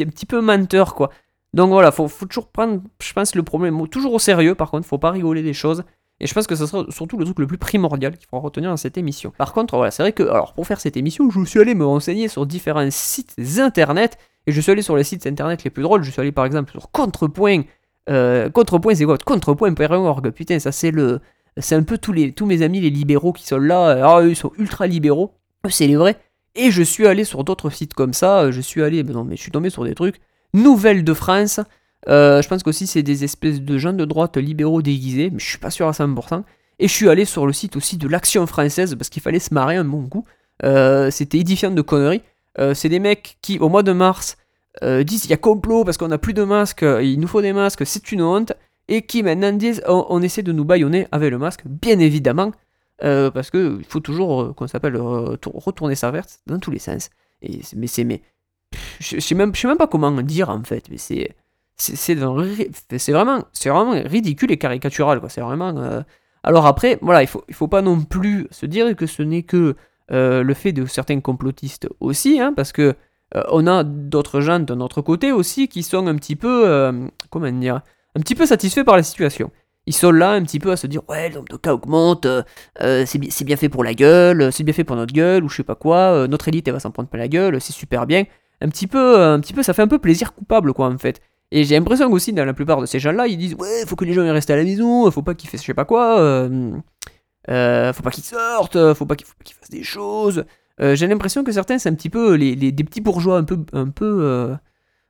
un 0.00 0.06
petit 0.06 0.26
peu 0.26 0.40
menteur 0.40 0.94
quoi. 0.94 1.10
Donc 1.54 1.70
voilà, 1.70 1.92
faut, 1.92 2.08
faut 2.08 2.26
toujours 2.26 2.48
prendre, 2.48 2.82
je 3.00 3.12
pense, 3.12 3.34
le 3.36 3.44
problème 3.44 3.86
toujours 3.88 4.12
au 4.12 4.18
sérieux. 4.18 4.54
Par 4.56 4.70
contre, 4.70 4.86
faut 4.86 4.98
pas 4.98 5.12
rigoler 5.12 5.42
des 5.42 5.54
choses. 5.54 5.84
Et 6.20 6.26
je 6.26 6.34
pense 6.34 6.46
que 6.46 6.54
ce 6.54 6.66
sera 6.66 6.84
surtout 6.90 7.18
le 7.18 7.24
truc 7.24 7.38
le 7.38 7.46
plus 7.46 7.58
primordial 7.58 8.16
qu'il 8.16 8.26
faudra 8.28 8.44
retenir 8.44 8.70
dans 8.70 8.76
cette 8.76 8.96
émission. 8.98 9.32
Par 9.36 9.52
contre, 9.52 9.76
voilà, 9.76 9.90
c'est 9.90 10.02
vrai 10.02 10.12
que, 10.12 10.22
alors 10.22 10.54
pour 10.54 10.66
faire 10.66 10.80
cette 10.80 10.96
émission, 10.96 11.28
je 11.30 11.44
suis 11.44 11.60
allé 11.60 11.74
me 11.74 11.84
renseigner 11.84 12.28
sur 12.28 12.46
différents 12.46 12.88
sites 12.90 13.34
internet, 13.58 14.18
et 14.46 14.52
je 14.52 14.60
suis 14.60 14.72
allé 14.72 14.82
sur 14.82 14.96
les 14.96 15.04
sites 15.04 15.26
internet 15.26 15.64
les 15.64 15.70
plus 15.70 15.82
drôles, 15.82 16.02
je 16.02 16.10
suis 16.10 16.20
allé 16.20 16.32
par 16.32 16.44
exemple 16.44 16.70
sur 16.70 16.90
Contrepoint, 16.90 17.62
euh, 18.10 18.50
Contrepoint 18.50 18.94
c'est 18.94 19.04
quoi? 19.04 19.18
Contrepoint.org, 19.18 20.30
putain, 20.30 20.58
ça 20.58 20.72
c'est 20.72 20.90
le... 20.90 21.20
C'est 21.56 21.76
un 21.76 21.84
peu 21.84 21.98
tous, 21.98 22.10
les, 22.12 22.32
tous 22.32 22.46
mes 22.46 22.62
amis 22.62 22.80
les 22.80 22.90
libéraux 22.90 23.32
qui 23.32 23.46
sont 23.46 23.58
là, 23.58 23.90
alors 23.90 24.20
eux 24.20 24.30
ils 24.30 24.36
sont 24.36 24.50
ultra 24.58 24.88
libéraux, 24.88 25.34
c'est 25.68 25.86
les 25.86 25.94
vrais. 25.94 26.16
Et 26.56 26.72
je 26.72 26.82
suis 26.82 27.06
allé 27.06 27.22
sur 27.22 27.44
d'autres 27.44 27.70
sites 27.70 27.94
comme 27.94 28.12
ça, 28.12 28.50
je 28.50 28.60
suis 28.60 28.82
allé, 28.82 29.04
non 29.04 29.22
mais 29.22 29.36
je 29.36 29.42
suis 29.42 29.52
tombé 29.52 29.70
sur 29.70 29.84
des 29.84 29.94
trucs, 29.94 30.20
Nouvelles 30.52 31.04
de 31.04 31.14
France, 31.14 31.60
euh, 32.08 32.42
je 32.42 32.48
pense 32.48 32.62
qu'aussi 32.62 32.86
c'est 32.86 33.02
des 33.02 33.24
espèces 33.24 33.60
de 33.60 33.78
gens 33.78 33.92
de 33.92 34.04
droite 34.04 34.36
libéraux 34.36 34.82
déguisés, 34.82 35.30
mais 35.30 35.38
je 35.38 35.46
suis 35.46 35.58
pas 35.58 35.70
sûr 35.70 35.88
à 35.88 35.92
100%. 35.92 36.42
Et 36.78 36.88
je 36.88 36.92
suis 36.92 37.08
allé 37.08 37.24
sur 37.24 37.46
le 37.46 37.52
site 37.52 37.76
aussi 37.76 37.96
de 37.96 38.08
l'Action 38.08 38.46
française 38.46 38.94
parce 38.96 39.08
qu'il 39.08 39.22
fallait 39.22 39.38
se 39.38 39.54
marrer 39.54 39.76
un 39.76 39.84
bon 39.84 40.08
coup. 40.08 40.24
Euh, 40.64 41.10
c'était 41.10 41.38
édifiant 41.38 41.70
de 41.70 41.82
conneries. 41.82 42.22
Euh, 42.58 42.74
c'est 42.74 42.88
des 42.88 43.00
mecs 43.00 43.38
qui, 43.42 43.58
au 43.58 43.68
mois 43.68 43.82
de 43.82 43.92
mars, 43.92 44.36
disent 44.82 45.24
il 45.24 45.30
y 45.30 45.32
a 45.32 45.36
complot 45.36 45.84
parce 45.84 45.96
qu'on 45.96 46.08
n'a 46.08 46.18
plus 46.18 46.34
de 46.34 46.42
masques, 46.42 46.84
il 47.00 47.20
nous 47.20 47.28
faut 47.28 47.40
des 47.40 47.52
masques, 47.52 47.86
c'est 47.86 48.10
une 48.10 48.22
honte. 48.22 48.52
Et 48.88 49.02
qui 49.02 49.22
maintenant 49.22 49.52
disent 49.52 49.82
on, 49.86 50.20
essaie 50.20 50.42
de 50.42 50.52
nous 50.52 50.64
baïonner 50.64 51.06
avec 51.12 51.30
le 51.30 51.38
masque, 51.38 51.62
bien 51.64 51.98
évidemment. 52.00 52.50
parce 52.98 53.50
qu'il 53.50 53.84
faut 53.88 54.00
toujours, 54.00 54.52
qu'on 54.56 54.66
s'appelle, 54.66 54.96
retourner 54.96 55.94
sa 55.94 56.10
verte 56.10 56.40
dans 56.46 56.58
tous 56.58 56.72
les 56.72 56.80
sens. 56.80 57.10
Et, 57.40 57.60
mais 57.76 57.86
c'est. 57.86 58.20
Je 58.98 59.20
sais 59.20 59.34
même, 59.36 59.52
même 59.64 59.76
pas 59.76 59.86
comment 59.86 60.10
dire 60.22 60.50
en 60.50 60.64
fait, 60.64 60.90
mais 60.90 60.98
c'est 60.98 61.36
c'est 61.76 62.14
vraiment, 62.14 63.44
vraiment 63.64 63.92
ridicule 63.92 64.52
et 64.52 64.58
caricatural. 64.58 65.20
C'est 65.28 65.40
vraiment. 65.40 65.76
Euh, 65.76 66.02
alors 66.42 66.66
après, 66.66 66.98
voilà, 67.00 67.22
il 67.22 67.26
faut, 67.26 67.44
il 67.48 67.54
faut 67.54 67.68
pas 67.68 67.82
non 67.82 68.02
plus 68.02 68.46
se 68.50 68.66
dire 68.66 68.94
que 68.96 69.06
ce 69.06 69.22
n'est 69.22 69.42
que 69.42 69.74
euh, 70.10 70.42
le 70.42 70.54
fait 70.54 70.72
de 70.72 70.86
certains 70.86 71.20
complotistes 71.20 71.88
aussi, 72.00 72.40
hein, 72.40 72.52
parce 72.54 72.72
que 72.72 72.94
euh, 73.34 73.42
on 73.50 73.66
a 73.66 73.84
d'autres 73.84 74.40
gens 74.40 74.60
de 74.60 74.74
notre 74.74 75.00
côté 75.02 75.32
aussi 75.32 75.68
qui 75.68 75.82
sont 75.82 76.06
un 76.06 76.16
petit 76.16 76.36
peu, 76.36 76.92
comment 77.30 77.50
dire, 77.50 77.80
un 78.14 78.20
petit 78.20 78.34
peu 78.34 78.46
satisfaits 78.46 78.84
par 78.84 78.96
la 78.96 79.02
situation. 79.02 79.50
Ils 79.86 79.94
sont 79.94 80.12
là 80.12 80.30
un 80.30 80.42
petit 80.42 80.60
peu 80.60 80.72
à 80.72 80.76
se 80.76 80.86
dire 80.86 81.02
ouais 81.08 81.30
le 81.30 81.58
cas 81.58 81.74
augmente, 81.74 82.26
c'est 82.80 83.18
bien, 83.18 83.30
bien 83.44 83.56
fait 83.56 83.68
pour 83.68 83.84
la 83.84 83.94
gueule, 83.94 84.52
c'est 84.52 84.64
bien 84.64 84.72
fait 84.72 84.84
pour 84.84 84.96
notre 84.96 85.12
gueule 85.12 85.44
ou 85.44 85.48
je 85.48 85.56
sais 85.56 85.62
pas 85.62 85.74
quoi, 85.74 86.26
notre 86.28 86.48
élite 86.48 86.68
elle 86.68 86.74
va 86.74 86.80
s'en 86.80 86.90
prendre 86.90 87.08
pas 87.08 87.18
la 87.18 87.28
gueule, 87.28 87.60
c'est 87.60 87.72
super 87.72 88.06
bien. 88.06 88.24
Un 88.60 88.68
petit 88.68 88.86
peu, 88.86 89.20
un 89.20 89.40
petit 89.40 89.52
peu, 89.52 89.62
ça 89.62 89.74
fait 89.74 89.82
un 89.82 89.88
peu 89.88 89.98
plaisir 89.98 90.32
coupable 90.32 90.72
quoi 90.72 90.88
en 90.88 90.98
fait. 90.98 91.20
Et 91.50 91.64
j'ai 91.64 91.76
l'impression 91.76 92.10
aussi, 92.10 92.32
dans 92.32 92.44
la 92.44 92.54
plupart 92.54 92.80
de 92.80 92.86
ces 92.86 92.98
gens-là, 92.98 93.26
ils 93.26 93.36
disent 93.36 93.54
Ouais, 93.54 93.84
faut 93.86 93.96
que 93.96 94.04
les 94.04 94.12
gens 94.12 94.22
restent 94.32 94.50
à 94.50 94.56
la 94.56 94.64
maison, 94.64 95.10
faut 95.10 95.22
pas 95.22 95.34
qu'ils 95.34 95.48
fassent 95.48 95.60
je 95.60 95.66
sais 95.66 95.74
pas 95.74 95.84
quoi, 95.84 96.48
euh, 97.48 97.90
euh, 97.90 97.92
faut 97.92 98.02
pas 98.02 98.10
qu'ils 98.10 98.24
sortent, 98.24 98.94
faut 98.94 99.06
pas 99.06 99.16
qu'ils 99.16 99.26
fassent 99.26 99.70
des 99.70 99.82
choses. 99.82 100.44
Euh, 100.80 100.94
j'ai 100.96 101.06
l'impression 101.06 101.44
que 101.44 101.52
certains, 101.52 101.78
c'est 101.78 101.88
un 101.88 101.94
petit 101.94 102.10
peu 102.10 102.34
les, 102.34 102.56
des 102.56 102.84
petits 102.84 103.00
bourgeois 103.00 103.38
un 103.38 103.44
peu, 103.44 103.58
un 103.72 103.88
peu, 103.88 104.56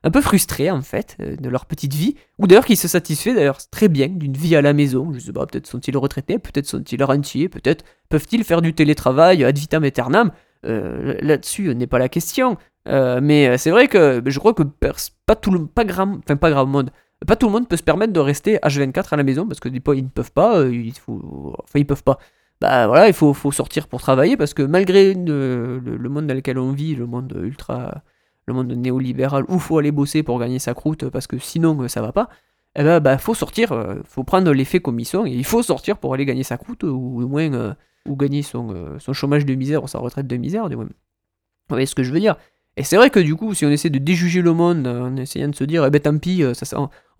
un 0.03 0.11
peu 0.11 0.20
frustrés, 0.20 0.70
en 0.70 0.83
fait, 0.83 1.16
de 1.18 1.49
leur 1.49 1.66
petite 1.66 1.94
vie, 1.94 2.16
ou 2.38 2.47
d'ailleurs 2.47 2.66
qui 2.66 2.77
se 2.77 2.88
satisfait 2.88 3.35
d'ailleurs 3.35 3.59
très 3.70 3.88
bien 3.88 4.09
d'une 4.09 4.37
vie 4.37 4.57
à 4.57 4.62
la 4.62 4.73
maison. 4.73 5.12
Je 5.12 5.18
sais 5.18 5.33
pas, 5.33 5.47
peut-être 5.47 5.66
sont-ils 5.66 5.97
retraités, 5.97 6.38
peut-être 6.38 6.66
sont-ils 6.66 7.03
rentiers, 7.03 7.49
peut-être 7.49 7.85
peuvent-ils 8.09 8.44
faire 8.44 8.61
du 8.62 8.75
télétravail 8.75 9.44
ad 9.44 9.57
vitam 9.57 9.85
aeternam. 9.85 10.33
Là-dessus 10.62 11.75
n'est 11.75 11.87
pas 11.87 11.99
la 11.99 12.09
question. 12.09 12.57
Euh, 12.87 13.20
mais 13.23 13.49
euh, 13.49 13.57
c'est 13.57 13.70
vrai 13.70 13.88
que 13.88 14.23
je 14.25 14.38
crois 14.38 14.55
que 14.55 14.62
pas 15.27 15.37
tout 15.37 15.51
le 15.51 15.66
pas 15.66 15.85
grave, 15.85 16.18
enfin 16.18 16.37
pas 16.37 16.51
grave 16.51 16.68
monde, 16.68 16.90
pas 17.24 17.37
tout 17.37 17.46
le 17.46 17.52
monde 17.52 17.68
peut 17.68 17.76
se 17.76 17.82
permettre 17.82 18.12
de 18.12 18.20
rester 18.20 18.56
H24 18.58 19.08
à 19.12 19.16
la 19.16 19.22
maison 19.22 19.46
parce 19.46 19.60
que 19.60 19.68
des 19.68 19.80
fois 19.80 19.96
ils 19.96 20.04
ne 20.04 20.08
peuvent 20.08 20.32
pas, 20.32 20.58
euh, 20.58 20.90
enfin 21.08 21.78
ils 21.78 21.87
peuvent 21.87 22.02
pas. 22.02 22.18
Bah 22.60 22.87
voilà, 22.87 23.08
il 23.08 23.14
faut, 23.14 23.34
sortir 23.52 23.88
pour 23.88 24.00
travailler 24.00 24.37
parce 24.37 24.54
que 24.54 24.62
malgré 24.62 25.14
le, 25.14 26.08
monde 26.08 26.26
dans 26.26 26.34
lequel 26.34 26.58
on 26.58 26.72
vit, 26.72 26.94
le 26.94 27.06
monde 27.06 27.37
ultra, 27.42 28.02
le 28.46 28.54
monde 28.54 28.72
néolibéral 28.72 29.44
où 29.48 29.58
faut 29.58 29.78
aller 29.78 29.92
bosser 29.92 30.22
pour 30.22 30.38
gagner 30.38 30.58
sa 30.58 30.72
croûte 30.74 31.08
parce 31.10 31.26
que 31.26 31.38
sinon 31.38 31.88
ça 31.88 32.00
va 32.00 32.12
pas. 32.12 32.28
Eh 32.76 32.82
ben 32.82 33.00
bah 33.00 33.18
faut 33.18 33.34
sortir, 33.34 33.72
faut 34.04 34.24
prendre 34.24 34.52
les 34.52 34.64
faits 34.64 34.82
comme 34.82 34.98
ils 34.98 35.04
sont 35.04 35.26
et 35.26 35.32
il 35.32 35.44
faut 35.44 35.62
sortir 35.62 35.98
pour 35.98 36.14
aller 36.14 36.24
gagner 36.24 36.42
sa 36.42 36.56
croûte 36.56 36.84
ou 36.84 37.22
ou 38.06 38.16
gagner 38.16 38.42
son, 38.42 38.98
son 38.98 39.12
chômage 39.12 39.46
de 39.46 39.54
misère 39.54 39.82
ou 39.84 39.88
sa 39.88 39.98
retraite 39.98 40.26
de 40.26 40.37
misère 40.37 40.68
du 40.68 40.76
moins. 40.76 40.84
Vous 40.87 40.90
voyez 41.76 41.87
ce 41.87 41.94
que 41.94 42.02
je 42.02 42.12
veux 42.12 42.20
dire? 42.20 42.37
Et 42.76 42.82
c'est 42.82 42.96
vrai 42.96 43.10
que 43.10 43.20
du 43.20 43.37
coup, 43.37 43.54
si 43.54 43.64
on 43.64 43.70
essaie 43.70 43.90
de 43.90 43.98
déjuger 43.98 44.42
le 44.42 44.52
monde 44.52 44.87
en 44.87 45.16
essayant 45.16 45.48
de 45.48 45.54
se 45.54 45.62
dire, 45.62 45.84
eh 45.84 45.90
ben 45.90 46.00
tant 46.00 46.18
pis, 46.18 46.42
euh, 46.42 46.52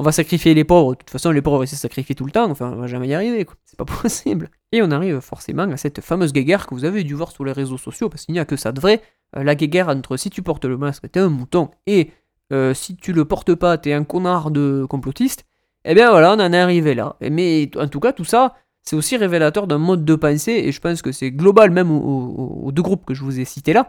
on 0.00 0.04
va 0.04 0.10
sacrifier 0.10 0.52
les 0.52 0.64
pauvres, 0.64 0.94
de 0.94 0.98
toute 0.98 1.10
façon 1.10 1.30
les 1.30 1.42
pauvres 1.42 1.62
essaient 1.62 1.76
de 1.76 1.80
sacrifier 1.80 2.16
tout 2.16 2.24
le 2.24 2.32
temps, 2.32 2.50
enfin 2.50 2.72
on 2.72 2.80
va 2.80 2.86
jamais 2.88 3.06
y 3.06 3.14
arriver, 3.14 3.44
quoi. 3.44 3.54
c'est 3.64 3.78
pas 3.78 3.84
possible. 4.02 4.50
Et 4.72 4.82
on 4.82 4.90
arrive 4.90 5.20
forcément 5.20 5.62
à 5.62 5.76
cette 5.76 6.00
fameuse 6.00 6.32
guéguerre 6.32 6.66
que 6.66 6.74
vous 6.74 6.84
avez 6.84 7.04
dû 7.04 7.14
voir 7.14 7.30
sur 7.30 7.44
les 7.44 7.52
réseaux 7.52 7.78
sociaux, 7.78 8.08
parce 8.08 8.24
qu'il 8.24 8.32
n'y 8.32 8.40
a 8.40 8.44
que 8.44 8.56
ça 8.56 8.72
de 8.72 8.80
vrai, 8.80 9.00
euh, 9.36 9.44
la 9.44 9.54
guéguerre 9.54 9.88
entre 9.88 10.16
si 10.16 10.28
tu 10.28 10.42
portes 10.42 10.64
le 10.64 10.76
masque, 10.76 11.08
t'es 11.12 11.20
un 11.20 11.28
mouton, 11.28 11.70
et 11.86 12.10
euh, 12.52 12.74
si 12.74 12.96
tu 12.96 13.12
le 13.12 13.24
portes 13.24 13.54
pas, 13.54 13.78
t'es 13.78 13.92
un 13.92 14.02
connard 14.02 14.50
de 14.50 14.84
complotiste, 14.90 15.44
eh 15.84 15.94
bien 15.94 16.10
voilà, 16.10 16.32
on 16.32 16.40
en 16.40 16.52
est 16.52 16.58
arrivé 16.58 16.96
là. 16.96 17.14
Mais 17.20 17.70
en 17.76 17.86
tout 17.86 18.00
cas, 18.00 18.12
tout 18.12 18.24
ça, 18.24 18.56
c'est 18.82 18.96
aussi 18.96 19.16
révélateur 19.16 19.68
d'un 19.68 19.78
mode 19.78 20.04
de 20.04 20.16
pensée, 20.16 20.64
et 20.64 20.72
je 20.72 20.80
pense 20.80 21.00
que 21.00 21.12
c'est 21.12 21.30
global 21.30 21.70
même 21.70 21.92
aux 21.92 22.72
deux 22.72 22.82
groupes 22.82 23.04
que 23.04 23.14
je 23.14 23.22
vous 23.22 23.38
ai 23.38 23.44
cités 23.44 23.72
là, 23.72 23.88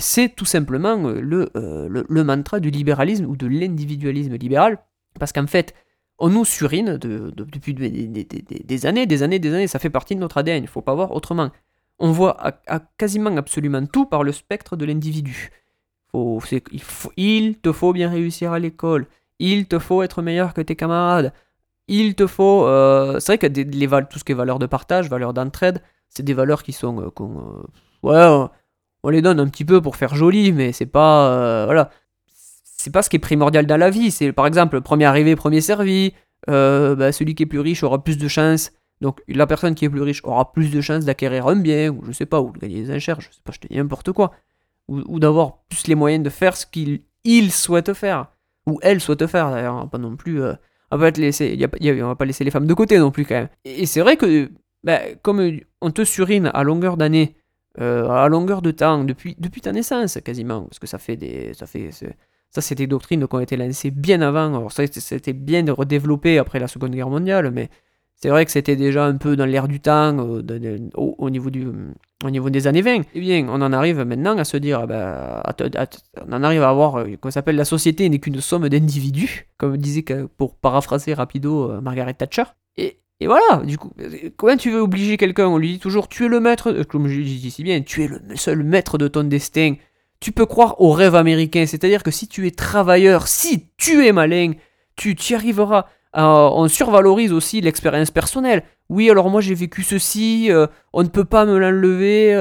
c'est 0.00 0.34
tout 0.34 0.44
simplement 0.44 0.96
euh, 1.08 1.48
euh, 1.56 1.88
le, 1.88 2.06
le, 2.08 2.24
mantra 2.24 2.60
du 2.60 2.70
libéralisme 2.70 3.26
ou 3.26 3.36
de 3.36 3.46
l'individualisme 3.46 4.34
libéral, 4.34 4.78
parce 5.18 5.32
qu'en 5.32 5.46
fait, 5.46 5.74
on 6.18 6.28
nous 6.28 6.44
surine 6.44 6.96
depuis 6.96 7.74
des, 7.74 8.86
années, 8.86 9.06
des 9.06 9.22
années, 9.22 9.38
des 9.38 9.54
années, 9.54 9.66
ça 9.66 9.78
fait 9.78 9.90
partie 9.90 10.14
de 10.14 10.20
notre 10.20 10.38
ADN, 10.38 10.58
il 10.58 10.62
ne 10.62 10.68
faut 10.68 10.82
pas 10.82 10.94
voir 10.94 11.12
autrement. 11.12 11.50
On 11.98 12.10
voit 12.10 12.36
à, 12.66 12.80
quasiment 12.98 13.36
absolument 13.36 13.84
tout 13.86 14.06
par 14.06 14.22
le 14.22 14.32
spectre 14.32 14.76
de 14.76 14.84
l'individu. 14.84 15.50
il, 17.16 17.58
te 17.58 17.72
faut 17.72 17.92
bien 17.92 18.10
réussir 18.10 18.52
à 18.52 18.58
l'école, 18.58 19.06
il 19.38 19.66
te 19.66 19.78
faut 19.78 20.02
être 20.02 20.22
meilleur 20.22 20.54
que 20.54 20.62
tes 20.62 20.74
camarades, 20.74 21.32
il 21.86 22.14
te 22.14 22.26
faut... 22.26 22.66
c'est 23.20 23.26
vrai 23.26 23.38
que 23.38 23.46
les, 23.46 23.88
tout 24.10 24.18
ce 24.18 24.24
qui 24.24 24.32
est 24.32 24.34
valeur 24.34 24.58
de 24.58 24.66
partage, 24.66 25.08
valeur 25.08 25.32
d'entraide, 25.32 25.80
c'est 26.08 26.24
des 26.24 26.34
valeurs 26.34 26.62
qui 26.62 26.72
sont... 26.72 27.12
ouais, 28.02 28.48
on 29.06 29.10
les 29.10 29.22
donne 29.22 29.38
un 29.38 29.46
petit 29.46 29.64
peu 29.64 29.80
pour 29.80 29.94
faire 29.94 30.16
joli, 30.16 30.50
mais 30.50 30.72
c'est 30.72 30.84
pas. 30.84 31.30
Euh, 31.30 31.64
voilà. 31.64 31.90
C'est 32.26 32.92
pas 32.92 33.02
ce 33.02 33.08
qui 33.08 33.14
est 33.14 33.20
primordial 33.20 33.64
dans 33.64 33.76
la 33.76 33.88
vie. 33.88 34.10
C'est 34.10 34.32
par 34.32 34.48
exemple, 34.48 34.80
premier 34.80 35.04
arrivé, 35.04 35.36
premier 35.36 35.60
servi. 35.60 36.12
euh, 36.50 36.96
bah, 36.96 37.12
celui 37.12 37.36
qui 37.36 37.44
est 37.44 37.46
plus 37.46 37.60
riche 37.60 37.84
aura 37.84 38.02
plus 38.02 38.18
de 38.18 38.26
chances. 38.26 38.72
Donc 39.00 39.20
la 39.28 39.46
personne 39.46 39.76
qui 39.76 39.84
est 39.84 39.88
plus 39.88 40.02
riche 40.02 40.22
aura 40.24 40.52
plus 40.52 40.72
de 40.72 40.80
chances 40.80 41.04
d'acquérir 41.04 41.46
un 41.46 41.54
bien, 41.54 41.90
ou 41.90 42.04
je 42.04 42.10
sais 42.10 42.26
pas, 42.26 42.40
ou 42.40 42.50
de 42.50 42.58
gagner 42.58 42.82
des 42.82 42.96
enchères, 42.96 43.20
je 43.20 43.28
sais 43.28 43.40
pas, 43.44 43.52
je 43.52 43.60
te 43.60 43.68
dis 43.68 43.76
n'importe 43.76 44.10
quoi. 44.10 44.32
Ou, 44.88 45.20
d'avoir 45.20 45.58
plus 45.68 45.86
les 45.86 45.94
moyens 45.94 46.24
de 46.24 46.30
faire 46.30 46.56
ce 46.56 46.66
qu'il 46.66 47.02
il 47.22 47.52
souhaite 47.52 47.92
faire. 47.92 48.26
Ou 48.66 48.80
elle 48.82 49.00
souhaite 49.00 49.26
faire 49.28 49.52
d'ailleurs, 49.52 49.88
pas 49.88 49.98
non 49.98 50.16
plus. 50.16 50.42
euh, 50.42 50.54
on, 50.90 50.96
va 50.96 51.10
va 51.10 52.14
pas 52.16 52.24
laisser 52.24 52.44
les 52.44 52.50
femmes 52.50 52.66
de 52.66 52.74
côté 52.74 52.98
non 52.98 53.12
plus 53.12 53.24
quand 53.24 53.36
même. 53.36 53.48
Et, 53.64 53.86
c'est 53.86 54.00
vrai 54.00 54.16
que, 54.16 54.50
bah, 54.82 54.98
comme 55.22 55.60
on 55.80 55.90
te 55.92 56.04
surine 56.04 56.50
à 56.52 56.64
longueur 56.64 56.96
d'année, 56.96 57.36
euh, 57.80 58.08
à 58.08 58.28
longueur 58.28 58.62
de 58.62 58.70
temps, 58.70 59.04
depuis, 59.04 59.36
depuis 59.38 59.60
ta 59.60 59.72
naissance 59.72 60.18
quasiment, 60.24 60.62
parce 60.62 60.78
que 60.78 60.86
ça 60.86 60.98
fait 60.98 61.16
des. 61.16 61.52
Ça 61.54 61.66
fait, 61.66 61.90
ça, 62.50 62.60
c'est 62.62 62.74
des 62.74 62.86
doctrines 62.86 63.26
qui 63.26 63.34
ont 63.34 63.40
été 63.40 63.56
lancées 63.56 63.90
bien 63.90 64.22
avant. 64.22 64.54
Alors, 64.56 64.72
ça, 64.72 64.86
c'était 64.86 65.34
bien 65.34 65.62
de 65.62 65.72
redévelopper 65.72 66.38
après 66.38 66.58
la 66.58 66.68
Seconde 66.68 66.92
Guerre 66.92 67.10
mondiale, 67.10 67.50
mais 67.50 67.68
c'est 68.14 68.30
vrai 68.30 68.46
que 68.46 68.50
c'était 68.50 68.76
déjà 68.76 69.04
un 69.04 69.16
peu 69.16 69.36
dans 69.36 69.44
l'air 69.44 69.68
du 69.68 69.80
temps 69.80 70.16
euh, 70.18 70.78
au, 70.94 71.16
au 71.18 71.28
niveau 71.28 71.50
du, 71.50 71.68
au 72.24 72.30
niveau 72.30 72.48
des 72.48 72.66
années 72.66 72.80
20. 72.80 73.02
Eh 73.14 73.20
bien, 73.20 73.46
on 73.50 73.60
en 73.60 73.72
arrive 73.74 74.00
maintenant 74.00 74.38
à 74.38 74.44
se 74.44 74.56
dire, 74.56 74.80
ah 74.80 74.86
ben, 74.86 75.42
on 76.26 76.32
en 76.32 76.42
arrive 76.42 76.62
à 76.62 76.70
avoir, 76.70 76.96
euh, 76.96 77.16
qu'on 77.20 77.30
s'appelle 77.30 77.56
la 77.56 77.66
société 77.66 78.08
n'est 78.08 78.20
qu'une 78.20 78.40
somme 78.40 78.70
d'individus, 78.70 79.48
comme 79.58 79.76
disait, 79.76 80.04
pour 80.38 80.54
paraphraser 80.54 81.12
rapido 81.12 81.78
Margaret 81.82 82.14
Thatcher. 82.14 82.44
Et, 82.78 83.00
et 83.20 83.26
voilà, 83.26 83.62
du 83.64 83.78
coup, 83.78 83.92
comment 84.36 84.56
tu 84.56 84.70
veux 84.70 84.80
obliger 84.80 85.16
quelqu'un 85.16 85.46
On 85.46 85.56
lui 85.56 85.72
dit 85.72 85.78
toujours, 85.78 86.08
tu 86.08 86.26
es 86.26 86.28
le 86.28 86.38
maître, 86.38 86.70
euh, 86.70 86.84
comme 86.84 87.08
je 87.08 87.20
dis 87.20 87.50
si 87.50 87.62
bien, 87.62 87.80
tu 87.80 88.04
es 88.04 88.08
le 88.08 88.36
seul 88.36 88.62
maître 88.62 88.98
de 88.98 89.08
ton 89.08 89.24
destin. 89.24 89.74
Tu 90.20 90.32
peux 90.32 90.44
croire 90.44 90.80
au 90.80 90.92
rêve 90.92 91.14
américain, 91.14 91.64
c'est-à-dire 91.66 92.02
que 92.02 92.10
si 92.10 92.28
tu 92.28 92.46
es 92.46 92.50
travailleur, 92.50 93.26
si 93.26 93.68
tu 93.78 94.06
es 94.06 94.12
malin, 94.12 94.52
tu 94.96 95.14
y 95.14 95.34
arriveras. 95.34 95.86
Euh, 96.16 96.22
on 96.22 96.68
survalorise 96.68 97.32
aussi 97.32 97.60
l'expérience 97.60 98.10
personnelle. 98.10 98.64
Oui, 98.88 99.10
alors 99.10 99.28
moi 99.30 99.40
j'ai 99.40 99.54
vécu 99.54 99.82
ceci, 99.82 100.50
euh, 100.50 100.66
on 100.92 101.02
ne 101.02 101.08
peut 101.08 101.24
pas 101.24 101.44
me 101.46 101.58
l'enlever. 101.58 102.34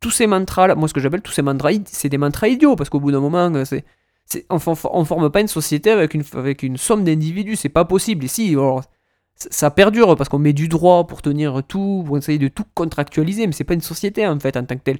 tous 0.00 0.10
ces 0.10 0.26
mantras, 0.26 0.74
moi 0.74 0.88
ce 0.88 0.94
que 0.94 1.00
j'appelle 1.00 1.22
tous 1.22 1.32
ces 1.32 1.42
mantras, 1.42 1.70
c'est 1.86 2.08
des 2.08 2.18
mantras 2.18 2.48
idiots, 2.48 2.76
parce 2.76 2.90
qu'au 2.90 3.00
bout 3.00 3.12
d'un 3.12 3.20
moment, 3.20 3.50
on, 4.50 4.54
ne 4.54 5.04
forme 5.04 5.30
pas 5.30 5.40
une 5.40 5.48
société 5.48 5.90
avec 5.90 6.14
une, 6.14 6.24
avec 6.34 6.62
une 6.62 6.76
somme 6.76 7.04
d'individus, 7.04 7.56
c'est 7.56 7.68
pas 7.70 7.84
possible. 7.84 8.24
Et 8.24 8.28
si, 8.28 8.50
alors, 8.50 8.82
ça, 9.50 9.70
perdure, 9.70 10.16
parce 10.16 10.28
qu'on 10.28 10.38
met 10.38 10.52
du 10.52 10.68
droit 10.68 11.06
pour 11.06 11.22
tenir 11.22 11.62
tout, 11.66 12.02
pour 12.06 12.18
essayer 12.18 12.38
de 12.38 12.48
tout 12.48 12.64
contractualiser, 12.74 13.46
mais 13.46 13.52
c'est 13.52 13.64
pas 13.64 13.74
une 13.74 13.80
société 13.80 14.26
en 14.26 14.38
fait 14.38 14.56
en 14.56 14.64
tant 14.64 14.76
que 14.76 14.82
telle. 14.82 14.98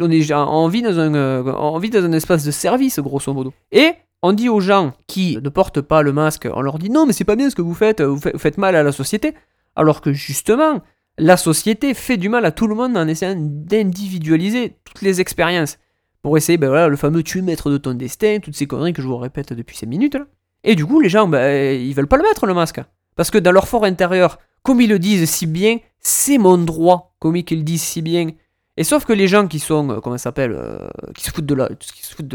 On, 0.00 0.10
est, 0.10 0.30
euh, 0.30 1.42
on 1.58 1.78
vit 1.78 1.90
dans 1.90 2.04
un 2.04 2.12
espace 2.12 2.44
de 2.44 2.50
service, 2.50 2.98
grosso 3.00 3.32
modo. 3.32 3.52
Et 3.70 3.92
on 4.22 4.32
dit 4.32 4.48
aux 4.48 4.60
gens 4.60 4.92
qui 5.06 5.38
ne 5.42 5.48
portent 5.48 5.82
pas 5.82 6.02
le 6.02 6.12
masque, 6.12 6.48
on 6.52 6.62
leur 6.62 6.78
dit 6.78 6.90
non, 6.90 7.06
mais 7.06 7.12
c'est 7.12 7.24
pas 7.24 7.36
bien 7.36 7.50
ce 7.50 7.54
que 7.54 7.62
vous 7.62 7.74
faites, 7.74 8.00
vous 8.00 8.18
faites, 8.18 8.58
mal 8.58 8.76
à 8.76 8.82
la 8.82 8.92
société. 8.92 9.34
Alors 9.76 10.00
que 10.00 10.12
justement, 10.12 10.80
la 11.18 11.36
société 11.36 11.92
fait 11.92 12.16
du 12.16 12.28
mal 12.28 12.44
à 12.44 12.50
tout 12.50 12.66
le 12.66 12.74
monde 12.74 12.96
en 12.96 13.06
essayant 13.06 13.36
d'individualiser 13.36 14.76
toutes 14.84 15.02
les 15.02 15.20
expériences. 15.20 15.78
Pour 16.22 16.38
essayer, 16.38 16.56
ben 16.56 16.68
voilà, 16.68 16.88
le 16.88 16.96
fameux 16.96 17.22
tu 17.22 17.38
es 17.38 17.42
maître 17.42 17.70
de 17.70 17.76
ton 17.76 17.92
destin, 17.92 18.38
toutes 18.42 18.56
ces 18.56 18.66
conneries 18.66 18.94
que 18.94 19.02
je 19.02 19.06
vous 19.06 19.18
répète 19.18 19.52
depuis 19.52 19.76
5 19.76 19.86
minutes. 19.86 20.14
Là. 20.14 20.26
Et 20.64 20.74
du 20.74 20.86
coup, 20.86 21.00
les 21.00 21.10
gens, 21.10 21.28
ben, 21.28 21.78
ils 21.78 21.94
veulent 21.94 22.08
pas 22.08 22.16
le 22.16 22.22
mettre, 22.22 22.46
le 22.46 22.54
masque. 22.54 22.80
Parce 23.16 23.30
que 23.30 23.38
dans 23.38 23.52
leur 23.52 23.68
fort 23.68 23.84
intérieur, 23.84 24.38
comme 24.62 24.80
ils 24.80 24.88
le 24.88 24.98
disent 24.98 25.28
si 25.28 25.46
bien, 25.46 25.78
c'est 26.00 26.38
mon 26.38 26.58
droit, 26.58 27.14
comme 27.18 27.36
ils 27.36 27.44
le 27.48 27.62
disent 27.62 27.82
si 27.82 28.02
bien. 28.02 28.28
Et 28.76 28.84
sauf 28.84 29.04
que 29.04 29.12
les 29.12 29.28
gens 29.28 29.46
qui 29.46 29.60
sont, 29.60 29.88
euh, 29.90 30.00
comment 30.00 30.18
ça 30.18 30.24
s'appelle, 30.24 30.52
euh, 30.52 30.88
qui, 31.14 31.24
se 31.24 31.30
foutent 31.30 31.46
de 31.46 31.54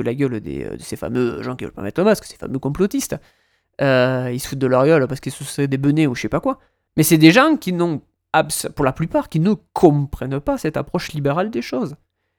la, 0.01 0.13
gueule 0.13 0.35
euh, 0.35 0.77
de 0.77 0.81
ces 0.81 0.95
fameux 0.95 1.43
gens 1.43 1.55
qui 1.55 1.65
veulent 1.65 1.73
pas 1.73 1.81
mettre 1.81 1.99
le 1.99 2.05
masque, 2.05 2.23
ces 2.25 2.37
fameux 2.37 2.59
complotistes, 2.59 3.17
ils 3.81 4.39
se 4.39 4.47
foutent 4.47 4.59
de 4.59 4.67
leur 4.67 4.85
gueule 4.85 5.07
parce 5.07 5.19
qu'ils 5.19 5.31
seraient 5.31 5.67
des 5.67 5.77
benets 5.77 6.07
ou 6.07 6.15
je 6.15 6.21
sais 6.21 6.29
pas 6.29 6.39
quoi. 6.39 6.59
Mais 6.97 7.03
c'est 7.03 7.17
des 7.17 7.31
gens 7.31 7.57
qui 7.57 7.73
n'ont, 7.73 8.01
pour 8.75 8.85
la 8.85 8.93
plupart, 8.93 9.29
qui 9.29 9.39
ne 9.39 9.53
comprennent 9.73 10.39
pas 10.39 10.57
cette 10.57 10.77
approche 10.77 11.13
libérale 11.13 11.49
des 11.49 11.61
choses. 11.61 11.95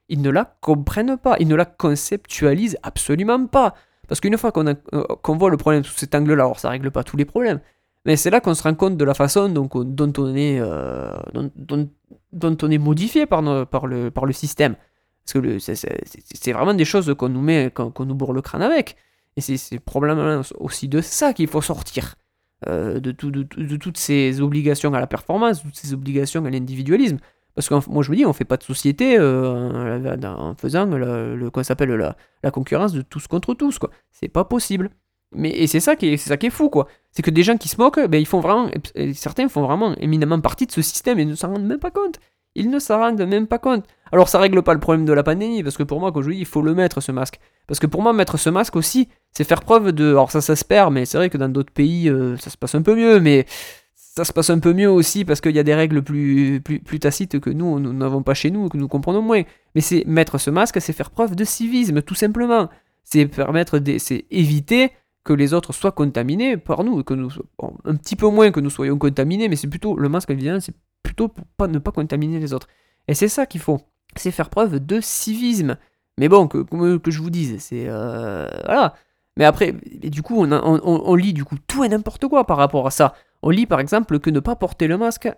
Ils 0.09 0.23
ne 0.23 0.31
la 0.31 0.57
comprennent 0.61 1.17
pas, 1.17 1.37
ils 1.39 1.49
ne 1.49 1.55
la 1.55 1.65
conceptualisent 1.65 2.79
absolument 2.83 3.47
pas. 3.47 3.75
Parce 4.09 4.21
qu'une 4.21 4.37
fois 4.37 4.51
qu'on 4.51 5.37
voit 5.37 5.51
le 5.51 5.57
problème 5.57 5.85
sous 5.85 5.97
cet 5.97 6.15
angle-là, 6.15 6.45
alors 6.45 6.59
ça 6.59 6.69
règle 6.69 6.91
pas 6.91 7.05
tous 7.05 7.17
les 7.17 7.25
problèmes, 7.25 7.61
mais 8.05 8.17
c'est 8.17 8.31
là 8.31 8.41
qu'on 8.41 8.55
se 8.55 8.63
rend 8.63 8.75
compte 8.75 8.97
de 8.97 9.05
la 9.05 9.15
façon 9.15 9.49
dont, 9.49 9.69
on- 9.75 10.35
est, 10.37 10.59
euh, 10.61 11.11
dont, 12.33 12.57
on 12.63 12.71
est 12.71 12.79
modifié 12.79 13.27
par, 13.27 13.43
le, 13.43 13.65
par 14.11 14.27
le 14.27 14.33
système. 14.33 14.77
Parce 15.25 15.33
que 15.45 15.59
c'est- 15.59 16.53
vraiment 16.53 16.75
des 16.75 16.85
choses 16.85 17.15
qu'on 17.17 17.29
nous 17.29 17.43
met, 17.43 17.71
qu'on 17.73 18.05
nous 18.05 18.15
bourre 18.15 18.33
le 18.33 18.43
crâne 18.43 18.63
avec. 18.63 18.97
Et 19.37 19.41
c'est- 19.41 19.79
probablement 19.81 20.41
aussi 20.59 20.89
de 20.89 21.01
ça 21.01 21.33
qu'il 21.33 21.47
faut 21.49 21.61
sortir. 21.63 22.15
Euh, 22.69 23.01
de, 23.01 23.11
tout- 23.11 23.31
de 23.31 23.43
tout- 23.43 23.63
de 23.63 23.77
toutes 23.77 23.97
ces 23.97 24.43
obligations 24.43 24.93
à 24.93 25.01
la 25.01 25.07
performance, 25.07 25.63
toutes 25.63 25.77
ces 25.77 25.95
obligations 25.95 26.45
à 26.45 26.51
l'individualisme. 26.51 27.17
Parce 27.55 27.69
que 27.69 27.75
moi 27.91 28.03
je 28.03 28.11
me 28.11 28.17
dis, 28.17 28.27
on 28.27 28.33
fait 28.35 28.45
pas 28.45 28.59
de 28.59 28.63
société 28.63 29.17
euh, 29.19 30.15
en 30.27 30.55
faisant 30.57 30.85
le, 30.85 31.37
le- 31.37 31.97
la, 31.97 32.17
la 32.43 32.51
concurrence 32.51 32.93
de 32.93 33.01
tous 33.03 33.27
contre 33.29 33.55
tous, 33.55 33.79
quoi. 33.79 33.91
C'est 34.11 34.29
pas 34.29 34.45
possible. 34.45 34.91
Mais 35.33 35.51
et 35.51 35.67
c'est 35.67 35.81
ça 35.81 35.97
qui 35.97 36.09
est, 36.09 36.17
c'est 36.17 36.29
ça 36.29 36.37
qui 36.37 36.47
est 36.47 36.51
fou, 36.51 36.69
quoi. 36.71 36.89
C'est 37.13 37.23
que 37.23 37.31
des 37.31 37.43
gens 37.43 37.57
qui 37.57 37.69
se 37.69 37.77
moquent, 37.81 38.07
ben, 38.07 38.19
ils 38.19 38.27
font 38.27 38.41
vraiment, 38.41 38.69
certains 39.15 39.49
font 39.49 39.63
vraiment 39.63 39.95
éminemment 39.97 40.41
partie 40.41 40.67
de 40.67 40.73
ce 40.73 40.83
système 40.83 41.19
et 41.19 41.25
ne 41.25 41.35
s'en 41.35 41.53
rendent 41.53 41.67
même 41.67 41.79
pas 41.79 41.91
compte. 41.91 42.19
Ils 42.57 42.69
ne 42.69 42.79
s'en 42.81 42.99
rendent 42.99 43.23
même 43.23 43.47
pas 43.47 43.59
compte. 43.59 43.85
Alors 44.11 44.29
ça 44.29 44.41
règle 44.41 44.63
pas 44.63 44.75
le 44.75 44.81
problème 44.81 45.05
de 45.05 45.13
la 45.13 45.23
pandémie, 45.23 45.63
parce 45.63 45.77
que 45.77 45.85
pour 45.85 46.01
moi, 46.01 46.11
quand 46.11 46.23
je 46.23 46.31
dis, 46.31 46.39
il 46.39 46.47
faut 46.47 46.63
le 46.63 46.75
mettre 46.75 47.01
ce 47.01 47.13
masque. 47.13 47.39
Parce 47.69 47.79
que 47.79 47.87
pour 47.87 48.03
moi, 48.03 48.13
mettre 48.13 48.37
ce 48.39 48.51
masque 48.51 48.75
aussi, 48.75 49.09
c'est 49.33 49.45
faire 49.45 49.61
preuve 49.61 49.93
de. 49.93 50.11
Alors 50.11 50.33
ça, 50.33 50.41
ça 50.41 50.57
se 50.57 50.65
perd, 50.65 50.93
mais 50.93 51.05
c'est 51.07 51.17
vrai 51.17 51.31
que 51.31 51.39
dans 51.39 51.49
d'autres 51.49 51.73
pays, 51.73 52.09
euh, 52.09 52.37
ça 52.39 52.51
se 52.51 52.57
passe 52.57 52.75
un 52.75 52.83
peu 52.83 52.97
mieux, 52.97 53.21
mais 53.21 53.47
ça 53.95 54.25
se 54.25 54.33
passe 54.33 54.51
un 54.51 54.59
peu 54.59 54.73
mieux 54.73 54.91
aussi 54.91 55.25
parce 55.25 55.41
qu'il 55.41 55.55
y 55.55 55.61
a 55.61 55.63
des 55.63 55.75
règles 55.75 56.03
plus, 56.03 56.61
plus, 56.61 56.81
plus 56.81 56.99
tacites 56.99 57.39
que 57.39 57.51
nous, 57.51 57.79
nous 57.79 57.93
n'avons 57.93 58.25
pas 58.25 58.35
chez 58.35 58.51
nous, 58.51 58.69
que 58.69 58.77
nous 58.77 58.89
comprenons 58.89 59.23
moins. 59.23 59.43
Mais 59.77 59.81
c'est 59.81 60.05
mettre 60.07 60.39
ce 60.39 60.51
masque, 60.51 60.81
c'est 60.81 60.93
faire 60.93 61.11
preuve 61.11 61.37
de 61.37 61.45
civisme, 61.45 62.03
tout 62.03 62.17
simplement. 62.17 62.69
C'est 63.05 63.27
permettre, 63.27 63.81
c'est 63.99 64.25
éviter 64.31 64.91
que 65.25 65.33
les 65.33 65.53
autres 65.53 65.73
soient 65.73 65.93
contaminés 65.93 66.57
par 66.57 66.85
nous, 66.85 67.03
que 67.05 67.15
nous, 67.15 67.31
un 67.85 67.97
petit 67.97 68.17
peu 68.17 68.29
moins 68.29 68.51
que 68.51 68.61
nous 68.61 68.71
soyons 68.71 68.99
contaminés, 68.99 69.49
mais 69.49 69.57
c'est 69.57 69.69
plutôt 69.69 69.97
le 69.97 70.09
masque 70.09 70.31
évidemment, 70.31 70.61
c'est 70.61 70.75
plutôt 71.03 71.29
pour 71.29 71.45
pas, 71.57 71.69
ne 71.69 71.79
pas 71.79 71.93
contaminer 71.93 72.39
les 72.39 72.53
autres. 72.53 72.69
Et 73.09 73.15
c'est 73.15 73.29
ça 73.29 73.47
qu'il 73.47 73.61
faut, 73.61 73.81
c'est 74.17 74.31
faire 74.31 74.51
preuve 74.51 74.85
de 74.85 75.01
civisme. 75.01 75.77
Mais 76.19 76.29
bon, 76.29 76.49
que, 76.49 76.59
que, 76.59 76.97
que 76.99 77.11
je 77.11 77.21
vous 77.21 77.31
dise, 77.31 77.57
c'est 77.61 77.85
euh, 77.89 78.49
voilà. 78.65 78.95
Mais 79.37 79.45
après, 79.45 79.75
du 80.03 80.23
coup, 80.23 80.43
on, 80.43 80.53
on, 80.53 80.81
on, 80.85 81.15
lit 81.15 81.33
du 81.33 81.45
coup 81.45 81.57
tout 81.67 81.85
et 81.85 81.89
n'importe 81.89 82.27
quoi 82.27 82.47
par 82.47 82.57
rapport 82.57 82.87
à 82.87 82.91
ça. 82.91 83.15
On 83.43 83.51
lit 83.51 83.67
par 83.67 83.81
exemple 83.81 84.19
que 84.19 84.29
ne 84.29 84.41
pas 84.41 84.57
porter 84.57 84.87
le 84.87 84.99
masque, 84.99 85.31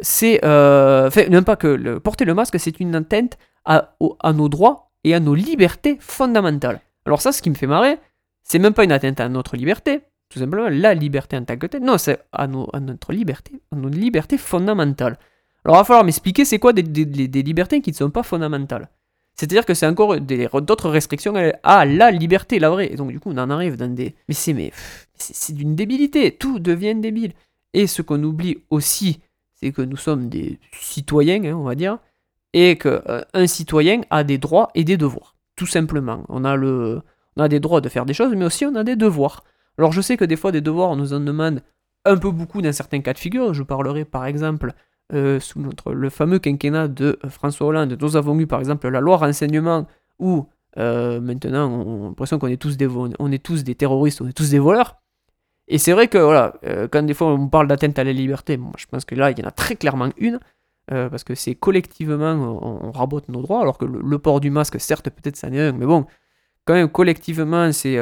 c'est. 0.00 0.44
Euh, 0.44 1.06
enfin, 1.08 1.28
non 1.30 1.42
pas 1.42 1.56
que 1.56 1.98
porter 1.98 2.24
le 2.24 2.34
masque, 2.34 2.58
c'est 2.58 2.80
une 2.80 2.94
atteinte 2.94 3.38
à, 3.64 3.94
à, 4.20 4.32
nos 4.32 4.48
droits 4.48 4.90
et 5.04 5.14
à 5.14 5.20
nos 5.20 5.34
libertés 5.34 5.96
fondamentales. 6.00 6.80
Alors, 7.04 7.22
ça, 7.22 7.30
ce 7.32 7.42
qui 7.42 7.50
me 7.50 7.54
fait 7.54 7.66
marrer, 7.66 7.98
c'est 8.46 8.60
même 8.60 8.74
pas 8.74 8.84
une 8.84 8.92
atteinte 8.92 9.18
à 9.20 9.28
notre 9.28 9.56
liberté, 9.56 10.02
tout 10.28 10.38
simplement 10.38 10.68
la 10.68 10.94
liberté 10.94 11.36
en 11.36 11.44
tant 11.44 11.56
que 11.56 11.66
telle. 11.66 11.82
Non, 11.82 11.98
c'est 11.98 12.20
à, 12.32 12.46
nos, 12.46 12.68
à 12.72 12.80
notre 12.80 13.12
liberté, 13.12 13.60
à 13.72 13.76
nos 13.76 13.88
libertés 13.88 14.38
fondamentales. 14.38 15.18
Alors, 15.64 15.76
il 15.76 15.80
va 15.80 15.84
falloir 15.84 16.04
m'expliquer 16.04 16.44
c'est 16.44 16.60
quoi 16.60 16.72
des, 16.72 16.82
libertés 16.82 17.80
qui 17.80 17.90
ne 17.90 17.96
sont 17.96 18.10
pas 18.10 18.22
fondamentales. 18.22 18.88
C'est-à-dire 19.34 19.66
que 19.66 19.74
c'est 19.74 19.86
encore 19.86 20.18
d'autres 20.20 20.88
restrictions 20.88 21.34
à 21.64 21.84
la 21.84 22.10
liberté, 22.12 22.60
la 22.60 22.70
vraie. 22.70 22.92
Et 22.92 22.94
donc, 22.94 23.10
du 23.10 23.18
coup, 23.18 23.30
on 23.32 23.38
en 23.38 23.50
arrive 23.50 23.76
dans 23.76 23.92
des. 23.92 24.14
Mais 24.28 24.34
c'est 24.34 24.52
mais, 24.52 24.72
d'une 25.50 25.74
débilité. 25.74 26.30
Tout 26.30 26.60
devient 26.60 26.94
débile. 26.94 27.32
Et 27.74 27.88
ce 27.88 28.00
qu'on 28.00 28.22
oublie 28.22 28.58
aussi, 28.70 29.20
c'est 29.56 29.72
que 29.72 29.82
nous 29.82 29.96
sommes 29.96 30.28
des 30.28 30.60
citoyens, 30.80 31.44
hein, 31.44 31.56
on 31.56 31.64
va 31.64 31.74
dire, 31.74 31.98
et 32.52 32.78
qu'un 32.78 33.02
euh, 33.34 33.46
citoyen 33.46 34.02
a 34.10 34.22
des 34.22 34.38
droits 34.38 34.70
et 34.76 34.84
des 34.84 34.96
devoirs. 34.96 35.34
Tout 35.56 35.66
simplement. 35.66 36.24
On 36.28 36.44
a, 36.44 36.54
le, 36.54 37.02
on 37.36 37.42
a 37.42 37.48
des 37.48 37.60
droits 37.60 37.80
de 37.80 37.88
faire 37.88 38.06
des 38.06 38.14
choses, 38.14 38.34
mais 38.34 38.44
aussi 38.44 38.64
on 38.64 38.74
a 38.74 38.84
des 38.84 38.96
devoirs. 38.96 39.44
Alors, 39.78 39.92
je 39.92 40.00
sais 40.00 40.16
que 40.16 40.24
des 40.24 40.36
fois, 40.36 40.52
des 40.52 40.60
devoirs, 40.60 40.90
on 40.90 40.96
nous 40.96 41.12
en 41.12 41.20
demande 41.20 41.60
un 42.06 42.16
peu 42.16 42.30
beaucoup 42.30 42.62
dans 42.62 42.72
certains 42.72 43.00
cas 43.00 43.12
de 43.12 43.18
figure. 43.18 43.52
Je 43.52 43.62
parlerai 43.62 44.04
par 44.04 44.24
exemple 44.26 44.72
euh, 45.12 45.38
sous 45.38 45.60
notre, 45.60 45.92
le 45.92 46.10
fameux 46.10 46.38
quinquennat 46.38 46.88
de 46.88 47.18
François 47.28 47.68
Hollande, 47.68 47.96
nous 48.00 48.16
avons 48.16 48.38
eu 48.40 48.46
par 48.48 48.58
exemple 48.58 48.88
la 48.88 48.98
loi 49.00 49.18
renseignement 49.18 49.86
où 50.18 50.46
euh, 50.78 51.20
maintenant 51.20 51.70
on, 51.70 52.06
a 52.06 52.08
l'impression 52.08 52.40
qu'on 52.40 52.48
est, 52.48 52.56
tous 52.56 52.76
des, 52.76 52.88
on 52.88 53.30
est 53.30 53.42
tous 53.42 53.62
des 53.62 53.76
terroristes, 53.76 54.20
on 54.20 54.28
est 54.28 54.36
tous 54.36 54.50
des 54.50 54.58
voleurs. 54.58 54.96
Et 55.68 55.78
c'est 55.78 55.92
vrai 55.92 56.08
que 56.08 56.18
voilà, 56.18 56.54
euh, 56.64 56.88
quand 56.90 57.04
des 57.04 57.14
fois 57.14 57.28
on 57.28 57.48
parle 57.48 57.68
d'atteinte 57.68 57.98
à 58.00 58.04
la 58.04 58.12
liberté, 58.12 58.58
je 58.76 58.86
pense 58.86 59.04
que 59.04 59.14
là 59.14 59.30
il 59.30 59.38
y 59.38 59.44
en 59.44 59.48
a 59.48 59.52
très 59.52 59.76
clairement 59.76 60.08
une, 60.16 60.40
parce 60.88 61.24
que 61.24 61.34
c'est 61.34 61.56
collectivement 61.56 62.32
on, 62.32 62.92
rabote 62.92 63.28
nos 63.28 63.42
droits, 63.42 63.60
alors 63.60 63.78
que 63.78 63.84
le, 63.84 64.00
le 64.00 64.18
port 64.18 64.40
du 64.40 64.50
masque, 64.50 64.80
certes 64.80 65.10
peut-être 65.10 65.36
ça 65.36 65.50
n'est 65.50 65.60
un, 65.60 65.72
mais 65.72 65.86
bon, 65.86 66.06
quand 66.66 66.74
même 66.74 66.88
collectivement 66.88 67.72
c'est 67.72 67.96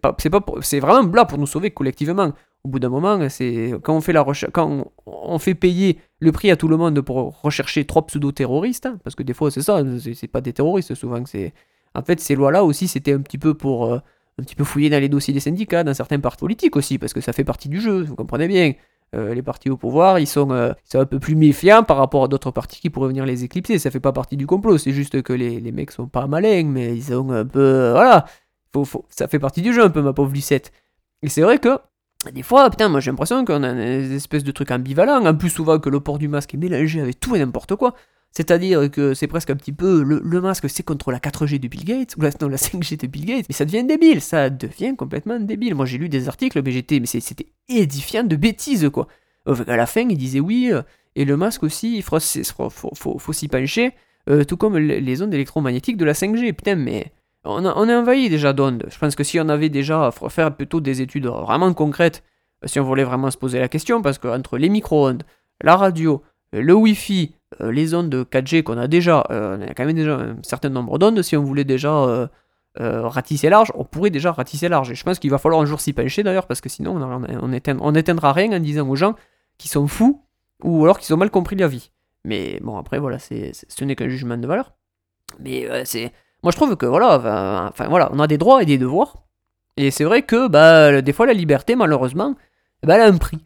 pas 0.00 0.16
c'est 0.18 0.30
pas 0.30 0.44
c'est 0.62 0.80
vraiment 0.80 1.12
là 1.14 1.24
pour 1.24 1.38
nous 1.38 1.46
sauver 1.46 1.70
collectivement 1.70 2.32
au 2.64 2.68
bout 2.68 2.78
d'un 2.78 2.90
moment, 2.90 3.28
c'est 3.28 3.72
quand 3.82 3.96
on 3.96 4.00
fait 4.00 4.12
la 4.12 4.20
recherche, 4.20 4.52
quand 4.52 4.92
on, 5.06 5.38
fait 5.38 5.54
payer 5.54 5.98
le 6.18 6.30
prix 6.30 6.50
à 6.50 6.56
tout 6.56 6.68
le 6.68 6.76
monde 6.76 7.00
pour 7.00 7.40
rechercher 7.40 7.86
trois 7.86 8.06
pseudo-terroristes, 8.06 8.86
hein, 8.86 8.98
parce 9.02 9.16
que 9.16 9.22
des 9.22 9.32
fois 9.32 9.50
c'est 9.50 9.62
ça, 9.62 9.82
c'est 10.14 10.28
pas 10.28 10.40
des 10.40 10.52
terroristes 10.52 10.94
souvent. 10.94 11.24
C'est 11.24 11.54
en 11.94 12.02
fait 12.02 12.20
ces 12.20 12.34
lois-là 12.34 12.64
aussi, 12.64 12.86
c'était 12.86 13.12
un 13.12 13.20
petit 13.20 13.38
peu 13.38 13.54
pour 13.54 13.86
euh, 13.86 13.98
un 14.38 14.42
petit 14.42 14.56
peu 14.56 14.64
fouiller 14.64 14.90
dans 14.90 15.00
les 15.00 15.08
dossiers 15.08 15.32
des 15.32 15.40
syndicats, 15.40 15.84
dans 15.84 15.94
certains 15.94 16.20
partis 16.20 16.40
politiques 16.40 16.76
aussi, 16.76 16.98
parce 16.98 17.14
que 17.14 17.22
ça 17.22 17.32
fait 17.32 17.44
partie 17.44 17.68
du 17.70 17.80
jeu, 17.80 18.02
vous 18.02 18.14
comprenez 18.14 18.48
bien. 18.48 18.74
Euh, 19.16 19.34
les 19.34 19.42
partis 19.42 19.70
au 19.70 19.76
pouvoir, 19.76 20.20
ils 20.20 20.26
sont, 20.26 20.52
euh, 20.52 20.72
ils 20.86 20.90
sont, 20.92 21.00
un 21.00 21.04
peu 21.04 21.18
plus 21.18 21.34
méfiants 21.34 21.82
par 21.82 21.96
rapport 21.96 22.22
à 22.24 22.28
d'autres 22.28 22.52
partis 22.52 22.80
qui 22.80 22.90
pourraient 22.90 23.08
venir 23.08 23.26
les 23.26 23.42
éclipser. 23.42 23.78
Ça 23.80 23.90
fait 23.90 23.98
pas 23.98 24.12
partie 24.12 24.36
du 24.36 24.46
complot, 24.46 24.78
c'est 24.78 24.92
juste 24.92 25.22
que 25.22 25.32
les, 25.32 25.58
les, 25.60 25.72
mecs 25.72 25.90
sont 25.90 26.06
pas 26.06 26.28
malins, 26.28 26.66
mais 26.66 26.94
ils 26.96 27.04
sont 27.04 27.30
un 27.30 27.44
peu. 27.44 27.90
voilà, 27.90 28.24
faut, 28.72 28.84
faut, 28.84 29.04
ça 29.10 29.26
fait 29.26 29.40
partie 29.40 29.62
du 29.62 29.72
jeu 29.74 29.82
un 29.82 29.90
peu, 29.90 30.00
ma 30.00 30.12
pauvre 30.12 30.32
Lucette. 30.32 30.72
Et 31.22 31.28
c'est 31.28 31.42
vrai 31.42 31.58
que 31.58 31.78
des 32.32 32.42
fois, 32.42 32.68
putain, 32.70 32.88
moi 32.88 33.00
j'ai 33.00 33.10
l'impression 33.10 33.44
qu'on 33.44 33.62
a 33.62 33.70
une 33.70 34.12
espèce 34.12 34.44
de 34.44 34.52
truc 34.52 34.70
ambivalent, 34.70 35.24
en 35.24 35.34
plus 35.34 35.50
souvent 35.50 35.78
que 35.78 35.88
le 35.88 36.00
port 36.00 36.18
du 36.18 36.28
masque 36.28 36.54
est 36.54 36.58
mélangé 36.58 37.00
avec 37.00 37.18
tout 37.18 37.34
et 37.34 37.38
n'importe 37.38 37.74
quoi. 37.76 37.94
C'est-à-dire 38.32 38.90
que 38.90 39.12
c'est 39.12 39.26
presque 39.26 39.50
un 39.50 39.56
petit 39.56 39.72
peu 39.72 40.02
le, 40.02 40.40
masque, 40.40 40.70
c'est 40.70 40.84
contre 40.84 41.10
la 41.10 41.18
4G 41.18 41.58
de 41.58 41.66
Bill 41.66 41.84
Gates, 41.84 42.16
ou 42.16 42.22
la, 42.22 42.30
non, 42.40 42.48
la 42.48 42.56
5G 42.56 43.00
de 43.00 43.06
Bill 43.08 43.24
Gates, 43.24 43.46
mais 43.48 43.54
ça 43.54 43.64
devient 43.64 43.82
débile, 43.84 44.20
ça 44.20 44.50
devient 44.50 44.94
complètement 44.96 45.40
débile. 45.40 45.74
Moi 45.74 45.84
j'ai 45.84 45.98
lu 45.98 46.08
des 46.08 46.28
articles, 46.28 46.62
mais 46.64 46.70
j'étais, 46.70 47.00
mais 47.00 47.06
c'était 47.06 47.46
édifiant 47.68 48.22
de 48.22 48.36
bêtises 48.36 48.88
quoi. 48.90 49.08
À 49.46 49.76
la 49.76 49.86
fin, 49.86 50.06
il 50.08 50.16
disait 50.16 50.38
oui, 50.38 50.70
euh, 50.72 50.82
et 51.16 51.24
le 51.24 51.36
masque 51.36 51.64
aussi, 51.64 51.96
il 51.96 52.02
faut, 52.02 52.20
s'y 52.20 53.48
pencher, 53.48 53.92
euh, 54.28 54.44
tout 54.44 54.56
comme 54.56 54.76
les 54.78 55.22
ondes 55.22 55.34
électromagnétiques 55.34 55.96
de 55.96 56.04
la 56.04 56.12
5G. 56.12 56.52
Putain, 56.52 56.76
mais 56.76 57.12
on, 57.44 57.64
on 57.64 57.88
est 57.88 57.94
envahi 57.94 58.28
déjà 58.28 58.52
d'ondes. 58.52 58.86
Je 58.88 58.98
pense 58.98 59.16
que 59.16 59.24
si 59.24 59.40
on 59.40 59.48
avait 59.48 59.70
déjà 59.70 60.06
à 60.06 60.10
faire 60.28 60.54
plutôt 60.54 60.80
des 60.80 61.00
études 61.00 61.26
vraiment 61.26 61.72
concrètes, 61.74 62.22
si 62.64 62.78
on 62.78 62.84
voulait 62.84 63.04
vraiment 63.04 63.30
se 63.30 63.38
poser 63.38 63.58
la 63.58 63.68
question, 63.68 64.02
parce 64.02 64.18
qu'entre 64.18 64.58
les 64.58 64.68
micro-ondes, 64.68 65.24
la 65.62 65.76
radio, 65.76 66.22
le 66.52 66.74
Wi-Fi, 66.74 67.34
euh, 67.60 67.72
les 67.72 67.94
ondes 67.94 68.14
4G 68.14 68.62
qu'on 68.62 68.78
a 68.78 68.86
déjà, 68.86 69.24
euh, 69.30 69.56
on 69.58 69.62
a 69.62 69.74
quand 69.74 69.84
même 69.84 69.96
déjà 69.96 70.14
un 70.14 70.36
certain 70.42 70.68
nombre 70.68 70.98
d'ondes, 70.98 71.22
si 71.22 71.36
on 71.36 71.42
voulait 71.42 71.64
déjà 71.64 72.28
ratisser 72.76 73.48
large, 73.48 73.72
on 73.74 73.84
pourrait 73.84 74.10
déjà 74.10 74.32
ratisser 74.32 74.68
large. 74.68 74.90
Et 74.90 74.94
je 74.94 75.04
pense 75.04 75.18
qu'il 75.18 75.30
va 75.30 75.38
falloir 75.38 75.60
un 75.60 75.66
jour 75.66 75.80
s'y 75.80 75.92
pencher 75.92 76.22
d'ailleurs, 76.22 76.46
parce 76.46 76.60
que 76.60 76.68
sinon 76.68 76.96
on, 76.96 77.52
on, 77.80 77.94
éteindra 77.94 78.32
rien 78.32 78.52
en 78.52 78.60
disant 78.60 78.88
aux 78.88 78.96
gens 78.96 79.14
qui 79.58 79.68
sont 79.68 79.86
fous, 79.86 80.24
ou 80.62 80.84
alors 80.84 80.98
qu'ils 80.98 81.14
ont 81.14 81.18
mal 81.18 81.30
compris 81.30 81.56
la 81.56 81.68
vie. 81.68 81.90
Mais 82.24 82.58
bon, 82.62 82.76
après, 82.78 82.98
voilà, 82.98 83.18
c'est, 83.18 83.52
ce 83.52 83.84
n'est 83.84 83.96
qu'un 83.96 84.08
jugement 84.08 84.36
de 84.36 84.46
valeur. 84.46 84.72
Mais 85.40 85.66
c'est 85.84 86.12
moi, 86.42 86.52
je 86.52 86.56
trouve 86.56 86.76
que 86.76 86.86
voilà, 86.86 87.68
enfin 87.68 87.88
voilà, 87.88 88.10
on 88.12 88.18
a 88.18 88.26
des 88.26 88.38
droits 88.38 88.62
et 88.62 88.66
des 88.66 88.78
devoirs. 88.78 89.24
Et 89.76 89.90
c'est 89.90 90.04
vrai 90.04 90.22
que 90.22 90.48
bah, 90.48 91.02
des 91.02 91.12
fois, 91.12 91.26
la 91.26 91.32
liberté, 91.32 91.76
malheureusement, 91.76 92.34
bah, 92.82 92.94
elle 92.96 93.02
a 93.02 93.06
un 93.06 93.18
prix. 93.18 93.38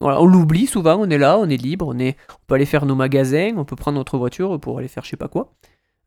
On 0.00 0.26
l'oublie 0.26 0.66
souvent, 0.66 0.96
on 1.00 1.08
est 1.08 1.18
là, 1.18 1.38
on 1.38 1.48
est 1.48 1.56
libre, 1.56 1.88
on, 1.88 2.12
peut 2.46 2.54
aller 2.54 2.66
faire 2.66 2.84
nos 2.84 2.94
magasins, 2.94 3.52
on 3.56 3.64
peut 3.64 3.76
prendre 3.76 3.96
notre 3.96 4.18
voiture 4.18 4.60
pour 4.60 4.78
aller 4.78 4.88
faire 4.88 5.04
je 5.04 5.10
sais 5.10 5.16
pas 5.16 5.28
quoi. 5.28 5.54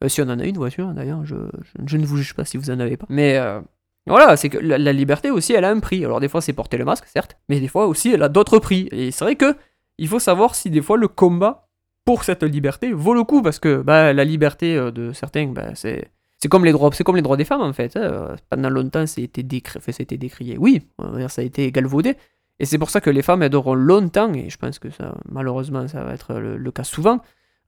Euh, 0.04 0.10
si 0.10 0.22
on 0.22 0.30
en 0.30 0.40
a 0.40 0.46
une 0.46 0.58
voiture, 0.58 0.88
d'ailleurs, 0.94 1.26
je, 1.26 1.36
ne 1.36 2.06
vous 2.06 2.18
juge 2.18 2.34
pas 2.34 2.46
si 2.46 2.58
vous 2.58 2.70
en 2.70 2.80
avez 2.80 2.98
pas. 2.98 3.08
Mais 3.10 3.38
euh, 3.38 3.60
voilà, 4.08 4.38
c'est 4.38 4.50
que 4.50 4.58
la, 4.58 4.94
liberté 4.94 5.32
aussi, 5.32 5.54
elle 5.54 5.66
a 5.66 5.72
un 5.72 5.80
prix. 5.80 6.06
Alors 6.06 6.20
des 6.20 6.28
fois, 6.28 6.42
c'est 6.42 6.54
porter 6.54 6.78
le 6.78 6.86
masque, 6.86 7.06
certes, 7.08 7.38
mais 7.50 7.60
des 7.60 7.68
fois 7.68 7.88
aussi, 7.88 8.12
elle 8.12 8.24
a 8.24 8.30
d'autres 8.30 8.60
prix. 8.60 8.88
Et 8.92 9.12
c'est 9.12 9.26
vrai 9.26 9.36
que 9.36 9.56
il 9.98 10.08
faut 10.08 10.20
savoir 10.20 10.56
si 10.56 10.70
des 10.70 10.82
fois 10.82 10.98
le 10.98 11.08
combat 11.08 11.68
pour 12.06 12.24
cette 12.24 12.44
liberté 12.44 12.94
vaut 12.94 13.14
le 13.14 13.24
coup, 13.24 13.42
parce 13.42 13.60
que 13.60 13.82
bah, 13.82 14.14
la 14.14 14.24
liberté 14.24 14.78
euh, 14.78 14.92
de 14.92 15.14
certains, 15.14 15.48
bah, 15.48 15.74
c'est 15.74 16.12
comme 16.50 16.64
les 16.64 16.72
droits, 16.72 16.92
comme 17.04 17.16
les 17.16 17.22
droits 17.22 17.38
des 17.38 17.46
femmes 17.46 17.62
en 17.62 17.74
fait. 17.74 17.98
Hein. 17.98 18.36
Pendant 18.50 18.70
longtemps, 18.70 19.04
a 19.04 19.22
été, 19.22 19.44
décrié. 19.44 20.58
Oui, 20.58 20.88
ça 21.28 21.42
a 21.42 21.46
été 21.46 21.72
galvaudé. 21.72 22.16
Et 22.60 22.66
c'est 22.66 22.78
pour 22.78 22.90
ça 22.90 23.00
que 23.02 23.10
les 23.10 23.22
femmes 23.22 23.42
elles 23.42 23.56
auront 23.56 23.74
longtemps, 23.74 24.34
et 24.34 24.50
je 24.50 24.58
pense 24.58 24.80
que 24.80 24.90
malheureusement, 25.30 25.88
ça 25.88 26.04
va 26.04 26.14
être 26.14 26.34
le, 26.36 26.72
cas 26.72 26.84
souvent. 26.84 27.22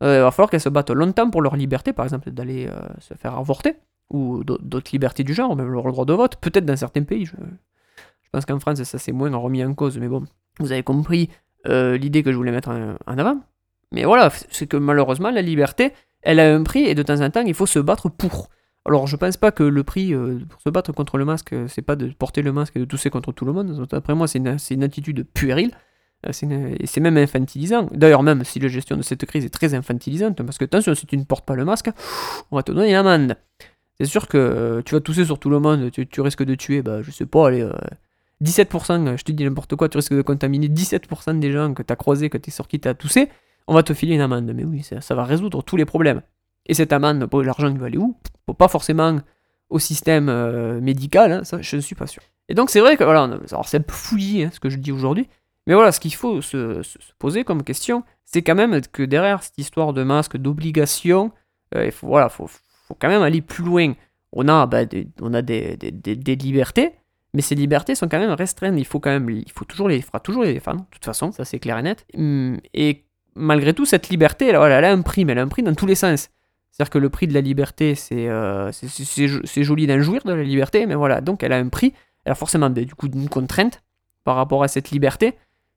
Euh, 0.04 0.18
il 0.18 0.22
va 0.22 0.32
falloir 0.32 0.50
qu'elles 0.50 0.62
se 0.62 0.70
battent 0.70 0.92
longtemps 0.92 1.30
pour 1.30 1.42
leur 1.42 1.56
liberté, 1.56 1.94
par 1.94 2.06
exemple 2.06 2.32
d'aller 2.32 2.68
euh, 2.68 2.80
se 3.00 3.14
faire 3.14 3.38
avorter, 3.38 3.76
ou 4.10 4.44
d'autres 4.44 4.92
libertés 4.92 5.24
du 5.24 5.34
genre, 5.34 5.56
même 5.56 5.72
leur 5.72 5.90
droit 5.92 6.06
de 6.06 6.14
vote, 6.14 6.36
peut-être 6.38 6.66
dans 6.66 6.76
certains 6.76 7.04
pays. 7.04 7.26
Je, 7.26 7.34
pense 8.32 8.46
qu'en 8.46 8.60
France, 8.60 8.84
ça 8.84 8.98
s'est 8.98 9.12
moins 9.12 9.34
remis 9.36 9.64
en 9.64 9.74
cause, 9.74 9.98
mais 9.98 10.08
bon, 10.08 10.24
vous 10.60 10.72
avez 10.72 10.84
compris 10.84 11.30
euh, 11.68 11.98
l'idée 11.98 12.24
que 12.24 12.32
je 12.32 12.38
voulais 12.38 12.52
mettre 12.52 12.70
en 12.70 13.18
avant. 13.18 13.42
Mais 13.92 14.06
voilà, 14.06 14.30
c'est 14.50 14.68
que 14.68 14.78
malheureusement, 14.78 15.32
la 15.32 15.42
liberté, 15.42 15.94
elle 16.22 16.40
a 16.40 16.54
un 16.54 16.64
prix, 16.64 16.84
et 16.84 16.96
de 16.96 17.04
temps 17.04 17.22
en 17.22 17.30
temps, 17.30 17.44
il 17.46 17.54
faut 17.54 17.66
se 17.66 17.80
battre 17.80 18.10
pour. 18.10 18.50
Alors, 18.86 19.06
je 19.06 19.16
pense 19.16 19.38
pas 19.38 19.52
que 19.52 19.64
le 19.64 19.84
prix 19.84 20.14
euh, 20.14 20.40
pour 20.50 20.60
se 20.62 20.70
battre 20.70 20.92
contre 20.92 21.18
le 21.18 21.26
masque, 21.26 21.54
euh, 21.54 21.68
c'est 21.68 21.84
pas 21.84 21.96
de 21.96 22.08
porter 22.08 22.42
le 22.42 22.52
masque 22.52 22.76
et 22.76 22.80
de 22.80 22.86
tousser 22.86 23.10
contre 23.12 23.32
tout 23.32 23.46
le 23.46 23.54
monde. 23.54 23.88
Après 23.92 24.16
moi, 24.16 24.28
c'est 24.28 24.40
une, 24.40 24.84
attitude 24.84 25.24
puérile. 25.34 25.72
Euh, 26.28 26.32
c'est 26.32 27.00
même 27.00 27.18
infantilisant. 27.18 27.88
D'ailleurs, 27.92 28.24
même 28.24 28.44
si 28.44 28.60
la 28.60 28.70
gestion 28.70 28.98
de 28.98 29.04
cette 29.04 29.26
crise 29.26 29.46
est 29.46 29.50
très 29.50 29.76
infantilisante, 29.76 30.42
parce 30.44 30.58
que 30.58 30.66
attention, 30.66 30.96
si 30.96 31.06
tu 31.06 31.18
ne 31.18 31.24
portes 31.24 31.46
pas 31.46 31.56
le 31.56 31.66
masque, 31.66 31.90
on 32.50 32.56
va 32.56 32.64
te 32.64 32.72
donner 32.72 32.90
une 32.90 32.96
amende. 32.96 33.36
C'est 34.00 34.08
sûr 34.08 34.28
que 34.28 34.82
tu 34.84 34.96
vas 34.96 35.02
tousser 35.02 35.26
sur 35.26 35.38
tout 35.38 35.52
le 35.52 35.60
monde, 35.60 35.92
tu, 35.92 36.22
risques 36.22 36.44
de 36.44 36.56
tuer, 36.56 36.82
bah, 36.82 37.04
je 37.04 37.12
sais 37.12 37.28
pas, 37.28 37.50
allez, 37.50 37.68
17%, 38.44 39.16
je 39.18 39.24
te 39.24 39.32
dis 39.32 39.44
n'importe 39.44 39.76
quoi, 39.76 39.90
tu 39.90 39.98
risques 39.98 40.16
de 40.16 40.24
contaminer 40.24 40.70
17% 40.70 41.38
des 41.38 41.52
gens 41.52 41.76
que 41.76 41.84
tu 41.84 41.94
as 41.94 41.96
croisés, 41.96 42.32
que 42.32 42.40
tu 42.40 42.50
es 42.50 42.52
sur 42.52 42.68
qui 42.68 42.80
tu 42.80 42.88
as 42.88 42.96
toussé, 42.96 43.30
on 43.68 43.76
va 43.76 43.84
te 43.84 43.94
filer 43.94 44.16
une 44.16 44.22
amende. 44.22 44.52
Mais 44.56 44.64
oui, 44.64 44.84
ça 44.84 45.16
va 45.16 45.24
résoudre 45.24 45.62
tous 45.62 45.78
les 45.78 45.86
problèmes. 45.86 46.22
Et 46.72 46.74
cette 46.74 46.94
amende, 46.94 47.28
l'argent 47.44 47.68
il 47.68 47.78
va 47.78 47.88
aller 47.88 47.98
où? 47.98 48.16
Pas 48.58 48.70
forcément 48.70 49.20
au 49.70 49.78
système 49.78 50.30
euh, 50.30 50.80
médical, 50.80 51.34
hein, 51.34 51.44
ça 51.44 51.62
je 51.62 51.76
ne 51.76 51.82
suis 51.82 51.96
pas 51.96 52.08
sûr. 52.08 52.24
Et 52.48 52.54
donc 52.54 52.70
c'est 52.70 52.80
vrai 52.80 52.96
que 52.96 53.04
voilà, 53.04 53.30
c'est 53.66 53.78
un 53.78 53.82
peu 53.82 53.94
fouillé 53.94 54.46
hein, 54.46 54.50
ce 54.54 54.62
que 54.62 54.70
je 54.70 54.78
dis 54.78 54.94
aujourd'hui, 54.94 55.28
mais 55.68 55.74
voilà, 55.74 55.92
ce 55.92 56.00
qu'il 56.00 56.16
faut 56.16 56.42
se, 56.42 56.82
poser 57.20 57.44
comme 57.44 57.64
question, 57.64 58.06
c'est 58.24 58.42
quand 58.42 58.56
même 58.56 58.80
que 58.90 59.04
derrière 59.04 59.44
cette 59.44 59.58
histoire 59.58 59.92
de 59.92 60.02
masque, 60.04 60.38
d'obligation, 60.38 61.34
euh, 61.76 61.88
il 61.88 61.92
faut, 61.92 62.08
voilà, 62.08 62.30
faut, 62.30 62.48
faut, 62.48 62.96
quand 62.98 63.10
même 63.10 63.22
aller 63.22 63.42
plus 63.42 63.66
loin. 63.66 63.94
On 64.32 64.48
a, 64.48 64.66
bah, 64.66 64.86
des, 64.86 65.10
on 65.20 65.34
a 65.34 65.42
des, 65.42 65.76
libertés, 66.40 66.94
mais 67.34 67.42
ces 67.42 67.56
libertés 67.56 67.96
sont 67.96 68.08
quand 68.08 68.20
même 68.20 68.32
restreintes. 68.32 68.76
Il 68.78 68.86
faut 68.86 69.02
quand 69.02 69.10
même, 69.10 69.30
il 69.30 69.52
faut 69.52 69.66
toujours 69.66 69.90
les, 69.90 69.98
il 69.98 70.04
fera 70.04 70.22
toujours 70.22 70.46
défendre, 70.46 70.80
de 70.80 70.90
toute 70.90 71.04
façon, 71.04 71.34
ça 71.34 71.44
c'est 71.44 71.60
clair 71.60 71.78
et 71.80 71.84
net. 71.84 72.06
Hum, 72.18 72.62
et 72.74 73.04
malgré 73.36 73.74
tout, 73.74 73.86
cette 73.86 74.08
liberté, 74.08 74.48
elle 74.48 74.56
a 74.56 74.90
un 74.90 75.02
prix, 75.02 75.26
mais 75.26 75.34
elle 75.34 75.40
a 75.40 75.44
un 75.44 75.50
prix 75.50 75.64
dans 75.64 75.76
tous 75.76 75.86
les 75.86 75.96
sens. 75.96 76.30
C'est-à-dire 76.72 76.90
que 76.90 76.98
le 76.98 77.10
prix 77.10 77.28
de 77.28 77.34
la 77.34 77.42
liberté, 77.42 77.96
c'est 77.96 78.30
euh, 78.30 78.72
joli 79.58 79.88
d'en 79.88 80.02
jouir 80.02 80.24
de 80.24 80.34
la 80.34 80.44
liberté, 80.44 80.86
mais 80.86 80.96
voilà, 80.96 81.20
donc 81.22 81.44
elle 81.44 81.52
a 81.52 81.58
un 81.58 81.68
prix, 81.68 81.94
elle 82.24 82.32
a 82.32 82.36
forcément 82.36 82.70
du 82.70 82.96
coup 82.96 83.08
une 83.08 83.30
contrainte 83.30 83.84
par 84.24 84.36
rapport 84.36 84.64
à 84.64 84.68
cette 84.68 84.92
liberté. 84.92 85.34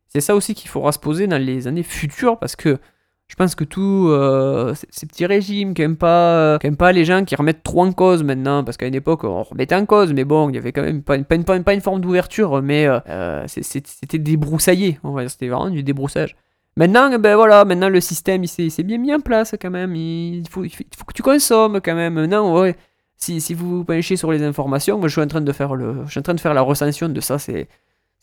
C'est 0.09 0.21
ça 0.21 0.37
aussi 0.37 0.55
qu'il 0.55 0.71
faudra 0.71 0.93
se 0.93 1.01
poser 1.01 1.27
dans 1.27 1.39
les 1.39 1.67
années 1.67 1.83
futures, 1.83 2.39
parce 2.39 2.55
que 2.55 2.79
je 3.27 3.35
pense 3.35 3.57
que 3.57 3.65
tous 3.65 4.09
euh, 4.11 4.75
ces 4.91 5.07
petits 5.07 5.27
régimes 5.27 5.75
qui 5.75 5.83
n'aiment 5.83 5.97
pas, 5.97 6.59
pas 6.79 6.93
les 6.93 7.05
gens 7.05 7.25
qui 7.25 7.35
remettent 7.35 7.65
trop 7.65 7.83
en 7.83 7.93
cause 7.93 8.23
maintenant, 8.23 8.63
parce 8.63 8.77
qu'à 8.77 8.87
une 8.87 8.95
époque 8.95 9.25
on 9.25 9.43
remettait 9.43 9.75
en 9.75 9.87
cause, 9.87 10.13
mais 10.13 10.25
bon, 10.25 10.49
il 10.51 10.55
y 10.55 10.59
avait 10.59 10.73
quand 10.73 10.83
même 10.83 11.03
pas, 11.03 11.19
pas, 11.19 11.35
une, 11.35 11.65
pas 11.65 11.75
une, 11.75 11.81
forme 11.81 12.01
d'ouverture, 12.01 12.63
mais 12.63 12.87
euh, 12.87 13.45
c'était 13.49 14.19
débroussaillé, 14.19 15.01
c'était 15.27 15.49
vraiment 15.49 15.71
du 15.71 15.83
débroussage. 15.83 16.37
Maintenant, 16.77 17.17
ben 17.19 17.37
voilà, 17.37 17.65
maintenant 17.65 17.89
le 17.89 18.01
système 18.01 18.43
il 18.43 18.49
s'est 18.49 18.83
bien 18.83 18.99
mis 18.99 19.15
en 19.15 19.21
place 19.21 19.55
quand 19.61 19.71
même. 19.71 19.95
Il 19.95 20.49
faut, 20.49 20.65
il 20.65 20.71
faut 20.71 21.05
que 21.07 21.13
tu 21.15 21.23
consommes 21.23 21.81
quand 21.81 21.95
même. 21.95 22.15
Maintenant, 22.15 22.61
ouais, 22.61 22.77
si, 23.17 23.55
vous 23.55 23.85
penchez 23.85 24.17
sur 24.17 24.33
les 24.33 24.43
informations, 24.43 24.99
moi 24.99 25.09
je 25.09 25.13
suis 25.13 25.23
en 25.23 25.27
train 25.27 25.41
de 25.41 25.53
faire, 25.53 25.75
la 25.75 26.61
recension 26.63 27.09
de 27.09 27.21
ça, 27.21 27.39
c'est 27.39 27.69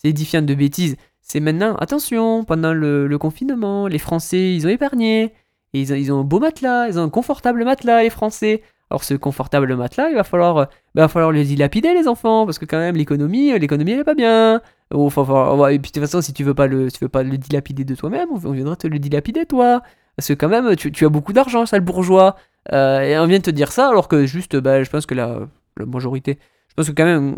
édifiant 0.03 0.41
de 0.41 0.53
bêtises. 0.53 0.95
C'est 1.21 1.39
maintenant, 1.39 1.75
attention, 1.75 2.43
pendant 2.43 2.73
le, 2.73 3.17
confinement, 3.17 3.87
les 3.87 3.99
Français 3.99 4.53
ils 4.55 4.65
ont 4.67 4.69
épargné. 4.69 5.33
Ils 5.73 6.11
ont 6.11 6.19
un 6.19 6.23
beau 6.23 6.39
matelas, 6.39 6.89
ils 6.89 6.99
ont 6.99 7.03
un 7.03 7.09
confortable 7.09 7.63
matelas, 7.63 8.03
les 8.03 8.09
Français. 8.09 8.61
Alors 8.91 9.05
ce 9.05 9.13
confortable 9.13 9.73
matelas, 9.77 10.09
il 10.09 10.15
va 10.15 10.25
falloir, 10.25 10.67
ben, 10.95 11.03
va 11.03 11.07
falloir 11.07 11.31
les 11.31 11.45
dilapider 11.45 11.93
les 11.93 12.09
enfants, 12.09 12.45
parce 12.45 12.59
que 12.59 12.65
quand 12.65 12.77
même 12.77 12.97
l'économie, 12.97 13.57
l'économie 13.57 13.93
elle 13.93 14.01
est 14.01 14.03
pas 14.03 14.15
bien. 14.15 14.61
Enfin, 14.93 15.69
et 15.69 15.79
puis 15.79 15.91
de 15.91 15.93
toute 15.93 16.03
façon, 16.03 16.21
si 16.21 16.33
tu 16.33 16.43
veux 16.43 16.53
pas 16.53 16.67
le, 16.67 16.91
tu 16.91 16.99
veux 17.01 17.09
pas 17.09 17.23
le 17.23 17.37
dilapider 17.37 17.85
de 17.85 17.95
toi-même, 17.95 18.27
on 18.31 18.51
viendra 18.51 18.75
te 18.75 18.87
le 18.87 18.99
dilapider 18.99 19.45
toi. 19.45 19.81
Parce 20.17 20.27
que 20.27 20.33
quand 20.33 20.49
même, 20.49 20.75
tu, 20.75 20.91
tu 20.91 21.05
as 21.05 21.09
beaucoup 21.09 21.31
d'argent, 21.31 21.65
sale 21.65 21.79
bourgeois. 21.79 22.35
Euh, 22.73 22.99
et 22.99 23.17
on 23.17 23.27
vient 23.27 23.39
de 23.39 23.43
te 23.43 23.49
dire 23.49 23.71
ça, 23.71 23.87
alors 23.87 24.09
que 24.09 24.25
juste, 24.25 24.57
bah, 24.57 24.83
je 24.83 24.89
pense 24.89 25.05
que 25.05 25.15
la, 25.15 25.39
la 25.77 25.85
majorité, 25.85 26.37
je 26.67 26.73
pense 26.75 26.87
que 26.89 26.91
quand 26.93 27.05
même, 27.05 27.37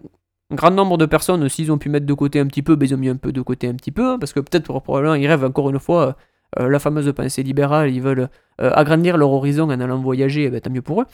un 0.52 0.56
grand 0.56 0.72
nombre 0.72 0.98
de 0.98 1.06
personnes, 1.06 1.48
s'ils 1.50 1.72
ont 1.72 1.78
pu 1.78 1.90
mettre 1.90 2.08
de 2.08 2.14
côté 2.14 2.40
un 2.40 2.48
petit 2.48 2.64
peu, 2.64 2.76
bah, 2.76 2.86
ils 2.86 2.94
ont 2.96 2.98
mis 2.98 3.10
un 3.10 3.16
peu 3.16 3.32
de 3.32 3.42
côté 3.42 3.68
un 3.68 3.76
petit 3.76 3.92
peu, 3.92 4.14
hein, 4.14 4.18
parce 4.20 4.34
que 4.34 4.40
peut-être 4.40 4.80
probablement 4.80 5.16
ils 5.16 5.28
rêvent 5.28 5.46
encore 5.46 5.70
une 5.70 5.80
fois 5.80 6.08
euh, 6.08 6.14
la 6.58 6.80
fameuse 6.80 7.12
pensée 7.14 7.44
libérale, 7.44 7.92
ils 7.92 8.02
veulent 8.02 8.30
euh, 8.62 8.72
agrandir 8.74 9.18
leur 9.18 9.32
horizon 9.32 9.64
en 9.66 9.80
allant 9.80 10.00
voyager, 10.00 10.50
bah, 10.50 10.62
tant 10.62 10.70
mieux 10.70 10.82
pour 10.82 11.02
eux. 11.02 11.06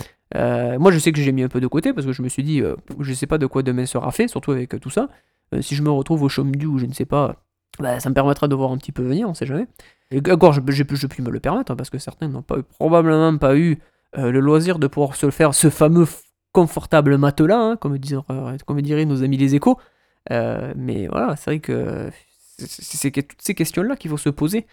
moi, 0.77 0.91
je 0.91 0.99
sais 0.99 1.11
que 1.11 1.21
j'ai 1.21 1.31
mis 1.31 1.43
un 1.43 1.47
peu 1.49 1.61
de 1.61 1.67
côté 1.67 1.93
parce 1.93 2.05
que 2.05 2.13
je 2.13 2.21
me 2.21 2.29
suis 2.29 2.43
dit, 2.43 2.61
je 2.99 3.13
sais 3.13 3.27
pas 3.27 3.37
de 3.37 3.45
quoi 3.45 3.63
demain 3.63 3.85
sera 3.85 4.11
fait, 4.11 4.27
surtout 4.27 4.51
avec 4.51 4.79
tout 4.79 4.89
ça. 4.89 5.09
Euh, 5.53 5.61
si 5.61 5.75
je 5.75 5.83
me 5.83 5.89
retrouve 5.89 6.23
au 6.23 6.29
chaume 6.29 6.55
du 6.55 6.65
ou 6.65 6.77
je 6.77 6.85
ne 6.85 6.93
sais 6.93 7.05
pas, 7.05 7.35
bah, 7.79 7.99
ça 7.99 8.09
me 8.09 8.13
permettra 8.13 8.47
de 8.47 8.55
voir 8.55 8.71
un 8.71 8.77
petit 8.77 8.91
peu 8.91 9.03
venir, 9.03 9.29
on 9.29 9.33
sait 9.33 9.45
jamais. 9.45 9.67
Encore, 10.31 10.53
je, 10.53 10.61
je, 10.67 10.83
je 10.87 11.07
puis 11.07 11.23
me 11.23 11.29
le 11.29 11.39
permettre, 11.39 11.71
hein, 11.71 11.75
parce 11.75 11.89
que 11.89 11.97
certains 11.97 12.27
n'ont 12.27 12.43
probablement 12.77 13.37
pas 13.37 13.57
eu 13.57 13.79
euh, 14.17 14.31
le 14.31 14.39
loisir 14.39 14.79
de 14.79 14.87
pouvoir 14.87 15.15
se 15.15 15.29
faire, 15.29 15.53
ce 15.53 15.69
fameux 15.69 16.05
confortable 16.51 17.17
matelas, 17.17 17.59
hein, 17.59 17.77
comme, 17.77 17.97
euh, 18.31 18.57
comme 18.65 18.81
diraient 18.81 19.05
nos 19.05 19.23
amis 19.23 19.37
les 19.37 19.55
échos. 19.55 19.77
mais 20.29 21.07
voilà, 21.07 21.35
c'est 21.35 21.51
vrai 21.51 21.59
que 21.59 22.09
c'est 22.57 23.11
toutes 23.11 23.41
ces 23.41 23.53
questions-là 23.53 23.95
qu'il 23.95 24.09
faut 24.09 24.17
se 24.17 24.29
poser. 24.29 24.65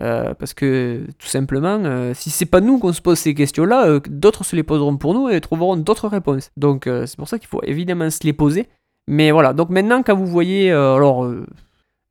Euh, 0.00 0.34
parce 0.34 0.54
que 0.54 1.06
tout 1.18 1.28
simplement, 1.28 1.80
euh, 1.84 2.14
si 2.14 2.30
c'est 2.30 2.46
pas 2.46 2.60
nous 2.60 2.80
qu'on 2.80 2.92
se 2.92 3.00
pose 3.00 3.18
ces 3.18 3.32
questions-là, 3.32 3.86
euh, 3.86 4.00
d'autres 4.08 4.44
se 4.44 4.56
les 4.56 4.64
poseront 4.64 4.96
pour 4.96 5.14
nous 5.14 5.28
et 5.28 5.40
trouveront 5.40 5.76
d'autres 5.76 6.08
réponses. 6.08 6.50
Donc 6.56 6.86
c'est 6.86 7.16
pour 7.16 7.28
ça 7.28 7.38
qu'il 7.38 7.48
faut 7.48 7.62
évidemment 7.62 8.10
se 8.10 8.24
les 8.24 8.32
poser. 8.32 8.68
Mais 9.06 9.30
voilà, 9.30 9.52
donc 9.52 9.70
maintenant 9.70 10.02
quand 10.02 10.16
vous 10.16 10.26
voyez, 10.26 10.72
alors 10.72 11.30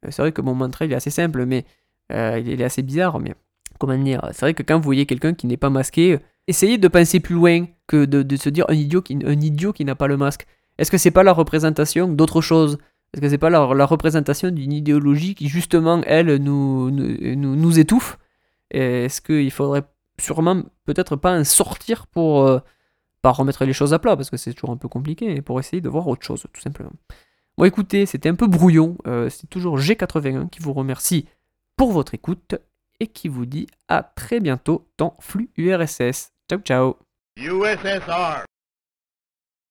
c'est 0.08 0.22
vrai 0.22 0.32
que 0.32 0.42
mon 0.42 0.54
mantra 0.54 0.86
il 0.86 0.94
est 0.94 0.96
assez 0.96 1.10
simple, 1.10 1.46
mais 1.46 1.66
il 2.12 2.62
est 2.62 2.64
assez 2.64 2.84
bizarre, 2.84 3.20
mais 3.20 3.34
comment 3.80 3.98
dire, 3.98 4.22
c'est 4.32 4.42
vrai 4.42 4.54
que 4.54 4.64
quand 4.64 4.78
vous 4.78 4.84
voyez 4.84 5.06
quelqu'un 5.06 5.34
qui 5.34 5.48
n'est 5.48 5.58
pas 5.58 5.72
masqué, 5.72 6.20
essayez 6.48 6.78
de 6.78 6.88
penser 6.88 7.20
plus 7.20 7.36
loin 7.36 7.66
que 7.88 8.06
de, 8.06 8.36
se 8.36 8.50
dire 8.50 8.66
un 8.70 8.76
idiot 8.76 9.02
qui, 9.02 9.18
un 9.26 9.42
idiot 9.42 9.74
qui 9.74 9.84
n'a 9.86 9.96
pas 9.96 10.08
le 10.08 10.18
masque. 10.18 10.46
Est-ce 10.78 10.90
que 10.90 10.98
c'est 10.98 11.12
pas 11.12 11.24
la 11.24 11.34
représentation 11.34 12.08
d'autre 12.08 12.42
chose? 12.42 12.78
Est-ce 13.14 13.22
que 13.22 13.30
c'est 13.30 13.38
pas 13.38 13.50
la, 13.50 13.86
représentation 13.86 14.50
d'une 14.50 14.72
idéologie 14.72 15.36
qui 15.36 15.48
justement, 15.48 16.02
elle, 16.06 16.36
nous, 16.38 16.90
nous, 16.90 17.56
nous 17.56 17.80
étouffe 17.80 18.18
Est-ce 18.72 19.22
qu'il 19.22 19.52
faudrait 19.52 19.84
sûrement 20.20 20.64
peut-être 20.86 21.16
pas 21.16 21.38
en 21.38 21.44
sortir 21.44 22.08
pour 22.08 22.44
euh, 22.48 22.60
pas 23.22 23.32
remettre 23.32 23.66
les 23.66 23.74
choses 23.74 23.94
à 23.94 24.00
plat, 24.00 24.16
parce 24.16 24.30
que 24.30 24.38
c'est 24.38 24.54
toujours 24.54 24.72
un 24.72 24.78
peu 24.78 24.88
compliqué, 24.88 25.42
pour 25.42 25.60
essayer 25.60 25.82
de 25.82 25.90
voir 25.90 26.08
autre 26.08 26.24
chose, 26.24 26.46
tout 26.52 26.62
simplement. 26.62 26.92
Bon 27.58 27.66
écoutez, 27.66 28.06
c'était 28.08 28.30
un 28.30 28.36
peu 28.36 28.48
brouillon, 28.48 28.98
euh, 29.06 29.30
c'est 29.30 29.48
toujours 29.48 29.78
G81 29.78 30.50
qui 30.50 30.60
vous 30.60 30.74
remercie 30.74 31.28
pour 31.78 31.92
votre 31.92 32.16
écoute 32.16 32.56
et 33.00 33.08
qui 33.08 33.28
vous 33.28 33.46
dit 33.46 33.68
à 33.88 34.02
très 34.02 34.40
bientôt 34.40 34.88
dans 34.98 35.16
Flux 35.20 35.50
URSS. 35.58 36.32
Ciao 36.50 36.60
ciao 36.60 36.98
USSR. 37.38 38.46